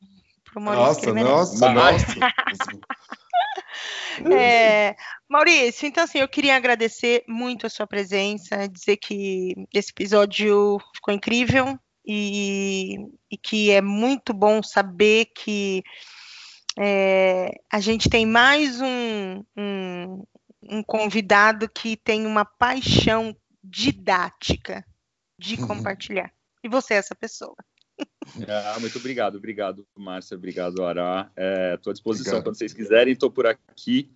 pro 0.45 0.61
Maurício. 0.61 1.15
Nossa, 1.15 1.73
nossa, 1.73 1.73
nossa. 1.73 2.15
É, 4.33 4.97
Maurício, 5.29 5.87
então 5.87 6.05
assim, 6.05 6.19
eu 6.19 6.29
queria 6.29 6.57
agradecer 6.57 7.25
muito 7.27 7.67
a 7.67 7.71
sua 7.71 7.87
presença, 7.87 8.69
dizer 8.69 8.97
que 8.97 9.55
esse 9.73 9.91
episódio 9.91 10.79
ficou 10.95 11.13
incrível 11.13 11.79
e, 12.07 12.97
e 13.31 13.37
que 13.37 13.71
é 13.71 13.81
muito 13.81 14.33
bom 14.33 14.63
saber 14.63 15.27
que 15.37 15.83
é, 16.79 17.51
a 17.73 17.81
gente 17.81 18.09
tem 18.09 18.27
mais 18.27 18.81
um, 18.81 19.43
um, 19.57 20.25
um, 20.71 20.83
convidado 20.83 21.69
que 21.69 21.97
tem 21.97 22.27
uma 22.27 22.45
paixão 22.45 23.35
didática 23.65 24.85
de 25.39 25.57
uhum. 25.57 25.67
compartilhar. 25.67 26.31
E 26.63 26.69
você 26.69 26.95
é 26.95 26.99
essa 26.99 27.15
pessoa. 27.15 27.57
Ah, 28.49 28.77
muito 28.81 28.99
obrigado, 28.99 29.37
obrigado, 29.37 29.87
Márcia, 29.97 30.37
obrigado, 30.37 30.85
Ará. 30.85 31.31
Estou 31.75 31.91
é, 31.91 31.93
à 31.93 31.93
disposição 31.93 32.25
obrigado. 32.25 32.45
quando 32.45 32.59
vocês 32.59 32.73
quiserem, 32.73 33.13
estou 33.13 33.31
por 33.31 33.47
aqui. 33.47 34.11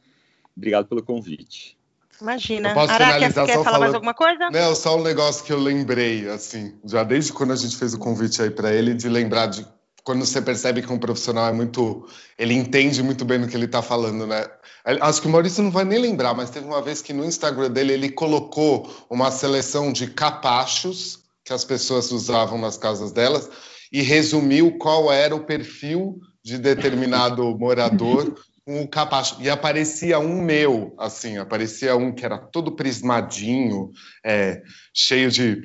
Obrigado 0.57 0.87
pelo 0.87 1.03
convite. 1.03 1.78
Imagina. 2.20 2.72
Ará, 2.72 3.18
quer, 3.18 3.33
quer 3.33 3.47
falar 3.47 3.64
falando... 3.64 3.81
mais 3.81 3.95
alguma 3.95 4.14
coisa? 4.14 4.51
Não, 4.51 4.74
só 4.74 4.99
um 4.99 5.03
negócio 5.03 5.45
que 5.45 5.53
eu 5.53 5.59
lembrei, 5.59 6.28
assim, 6.28 6.78
já 6.85 7.03
desde 7.03 7.33
quando 7.33 7.53
a 7.53 7.57
gente 7.57 7.76
fez 7.76 7.95
o 7.95 7.99
convite 7.99 8.43
aí 8.43 8.51
para 8.51 8.74
ele, 8.74 8.93
de 8.95 9.09
lembrar 9.09 9.47
de 9.47 9.66
quando 10.05 10.24
você 10.24 10.43
percebe 10.43 10.83
que 10.83 10.93
um 10.93 10.99
profissional 10.99 11.49
é 11.49 11.53
muito. 11.53 12.07
Ele 12.39 12.55
entende 12.55 13.03
muito 13.03 13.24
bem 13.24 13.41
do 13.41 13.49
que 13.49 13.57
ele 13.57 13.66
está 13.66 13.81
falando, 13.81 14.26
né? 14.26 14.47
Acho 14.85 15.20
que 15.20 15.28
o 15.28 15.31
Maurício 15.31 15.62
não 15.62 15.70
vai 15.70 15.85
nem 15.85 15.99
lembrar, 15.99 16.35
mas 16.35 16.51
teve 16.51 16.66
uma 16.66 16.83
vez 16.83 17.01
que 17.01 17.12
no 17.12 17.24
Instagram 17.24 17.70
dele 17.70 17.93
ele 17.93 18.11
colocou 18.11 18.91
uma 19.09 19.31
seleção 19.31 19.93
de 19.93 20.07
capachos 20.09 21.20
que 21.51 21.55
as 21.55 21.64
pessoas 21.64 22.12
usavam 22.12 22.57
nas 22.57 22.78
casas 22.78 23.11
delas 23.11 23.51
e 23.92 24.03
resumiu 24.03 24.78
qual 24.78 25.12
era 25.12 25.34
o 25.34 25.44
perfil 25.44 26.20
de 26.44 26.57
determinado 26.57 27.42
morador 27.59 28.36
com 28.64 28.82
o 28.82 28.88
capacho. 28.88 29.36
E 29.40 29.51
aparecia 29.51 30.20
um 30.20 30.40
meu, 30.40 30.94
assim, 30.96 31.38
aparecia 31.38 31.96
um 31.96 32.14
que 32.14 32.24
era 32.24 32.38
todo 32.38 32.76
prismadinho, 32.76 33.90
é, 34.24 34.62
cheio 34.94 35.28
de 35.28 35.61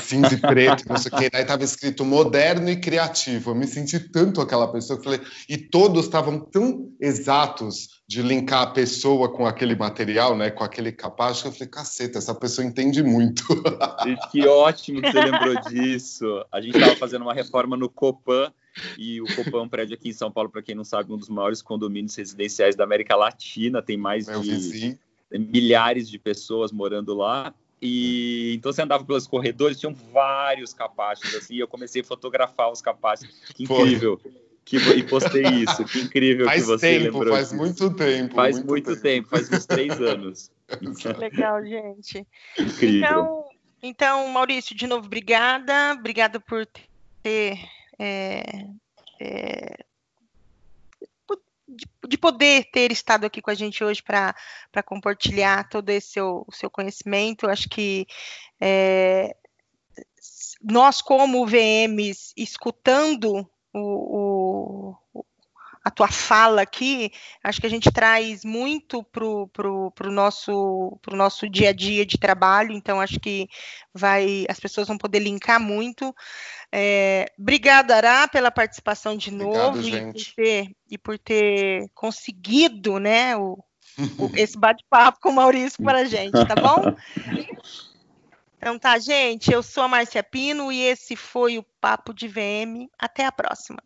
cinza 0.00 0.34
e 0.34 0.36
preto, 0.36 0.84
não 0.88 0.96
sei 0.96 1.10
o 1.12 1.16
que. 1.16 1.30
Aí 1.36 1.42
estava 1.42 1.64
escrito 1.64 2.04
moderno 2.04 2.70
e 2.70 2.76
criativo. 2.76 3.50
Eu 3.50 3.54
me 3.54 3.66
senti 3.66 3.98
tanto 3.98 4.40
aquela 4.40 4.68
pessoa 4.68 4.98
que 4.98 5.04
falei, 5.04 5.20
e 5.48 5.56
todos 5.56 6.04
estavam 6.04 6.38
tão 6.38 6.92
exatos 7.00 8.02
de 8.06 8.22
linkar 8.22 8.62
a 8.62 8.66
pessoa 8.68 9.32
com 9.32 9.46
aquele 9.46 9.74
material, 9.74 10.36
né, 10.36 10.50
com 10.50 10.62
aquele 10.62 10.92
capaz, 10.92 11.40
que 11.40 11.48
eu 11.48 11.52
falei, 11.52 11.68
caceta, 11.68 12.18
essa 12.18 12.34
pessoa 12.34 12.66
entende 12.66 13.02
muito. 13.02 13.42
que 14.30 14.46
ótimo 14.46 15.00
que 15.00 15.10
você 15.10 15.20
lembrou 15.20 15.60
disso. 15.62 16.44
A 16.52 16.60
gente 16.60 16.76
estava 16.76 16.96
fazendo 16.96 17.22
uma 17.22 17.34
reforma 17.34 17.76
no 17.76 17.88
Copan, 17.88 18.52
e 18.98 19.20
o 19.20 19.26
Copan 19.34 19.58
é 19.58 19.62
um 19.62 19.68
prédio 19.68 19.94
aqui 19.94 20.10
em 20.10 20.12
São 20.12 20.30
Paulo, 20.30 20.50
para 20.50 20.62
quem 20.62 20.74
não 20.74 20.84
sabe, 20.84 21.12
um 21.12 21.16
dos 21.16 21.28
maiores 21.28 21.62
condomínios 21.62 22.14
residenciais 22.14 22.76
da 22.76 22.84
América 22.84 23.16
Latina, 23.16 23.80
tem 23.80 23.96
mais 23.96 24.26
Meu 24.26 24.40
de 24.40 24.50
vizinho. 24.50 24.98
milhares 25.32 26.08
de 26.08 26.18
pessoas 26.18 26.70
morando 26.70 27.14
lá. 27.14 27.54
E 27.80 28.54
então 28.56 28.72
você 28.72 28.82
andava 28.82 29.04
pelos 29.04 29.26
corredores, 29.26 29.78
tinham 29.78 29.94
vários 29.94 30.72
capachos 30.72 31.34
assim, 31.34 31.54
e 31.54 31.60
eu 31.60 31.68
comecei 31.68 32.02
a 32.02 32.04
fotografar 32.04 32.70
os 32.70 32.80
capachos. 32.80 33.28
Que 33.54 33.64
incrível. 33.64 34.20
Que, 34.64 34.78
e 34.78 35.02
postei 35.02 35.42
isso, 35.42 35.84
que 35.84 36.00
incrível 36.00 36.46
faz 36.46 36.62
que 36.62 36.68
você 36.68 36.98
tempo, 36.98 37.18
lembrou. 37.18 37.34
Faz 37.34 37.50
disso. 37.50 37.56
muito 37.56 37.90
tempo. 37.94 38.34
Faz 38.34 38.56
muito, 38.56 38.68
muito 38.68 38.86
tempo. 38.86 39.02
tempo. 39.02 39.28
faz 39.28 39.50
uns 39.52 39.66
três 39.66 40.00
anos. 40.00 40.50
Legal, 41.18 41.62
gente. 41.62 42.26
Incrível. 42.58 42.98
Então, 42.98 43.44
então, 43.82 44.28
Maurício, 44.28 44.74
de 44.74 44.86
novo, 44.86 45.04
obrigada. 45.04 45.92
Obrigada 45.92 46.40
por 46.40 46.66
ter 47.22 47.58
é, 47.98 48.66
é, 49.20 49.84
de, 51.74 51.86
de, 52.08 52.18
poder 52.18 52.64
ter 52.70 52.92
estado 52.92 53.24
aqui 53.24 53.42
com 53.42 53.50
a 53.50 53.54
gente 53.54 53.82
hoje 53.82 54.02
para 54.02 54.34
compartilhar 54.84 55.68
todo 55.68 55.90
esse 55.90 56.12
seu, 56.12 56.46
seu 56.50 56.70
conhecimento. 56.70 57.48
Acho 57.48 57.68
que 57.68 58.06
é, 58.60 59.36
nós, 60.62 61.02
como 61.02 61.46
VMs, 61.46 62.32
escutando 62.36 63.48
o, 63.72 64.96
o, 65.12 65.24
a 65.84 65.90
tua 65.90 66.08
fala 66.08 66.62
aqui, 66.62 67.12
acho 67.42 67.60
que 67.60 67.66
a 67.66 67.70
gente 67.70 67.92
traz 67.92 68.42
muito 68.42 69.04
para 69.04 69.22
o 69.22 69.46
pro, 69.48 69.90
pro 69.90 70.10
nosso, 70.10 70.98
pro 71.02 71.14
nosso 71.14 71.46
dia 71.46 71.68
a 71.68 71.72
dia 71.74 72.06
de 72.06 72.16
trabalho, 72.16 72.72
então 72.72 73.02
acho 73.02 73.20
que 73.20 73.46
vai 73.92 74.46
as 74.48 74.58
pessoas 74.58 74.88
vão 74.88 74.96
poder 74.96 75.18
linkar 75.18 75.60
muito. 75.60 76.14
É, 76.72 77.26
obrigado, 77.38 77.90
Ará, 77.90 78.26
pela 78.26 78.50
participação 78.50 79.14
de 79.14 79.28
Obrigado, 79.28 79.76
novo 79.76 79.86
e 79.86 80.12
por, 80.12 80.34
ter, 80.34 80.70
e 80.90 80.98
por 80.98 81.18
ter 81.18 81.90
conseguido 81.94 82.98
né, 82.98 83.36
o, 83.36 83.62
o, 84.18 84.30
esse 84.34 84.56
bate-papo 84.56 85.20
com 85.20 85.28
o 85.28 85.34
Maurício 85.34 85.84
para 85.84 85.98
a 85.98 86.04
gente, 86.06 86.32
tá 86.46 86.54
bom? 86.54 86.96
Então 88.56 88.78
tá, 88.78 88.98
gente, 88.98 89.52
eu 89.52 89.62
sou 89.62 89.82
a 89.82 89.88
Márcia 89.88 90.22
Pino 90.22 90.72
e 90.72 90.80
esse 90.80 91.14
foi 91.14 91.58
o 91.58 91.66
Papo 91.78 92.14
de 92.14 92.26
VM. 92.26 92.88
Até 92.98 93.26
a 93.26 93.30
próxima. 93.30 93.82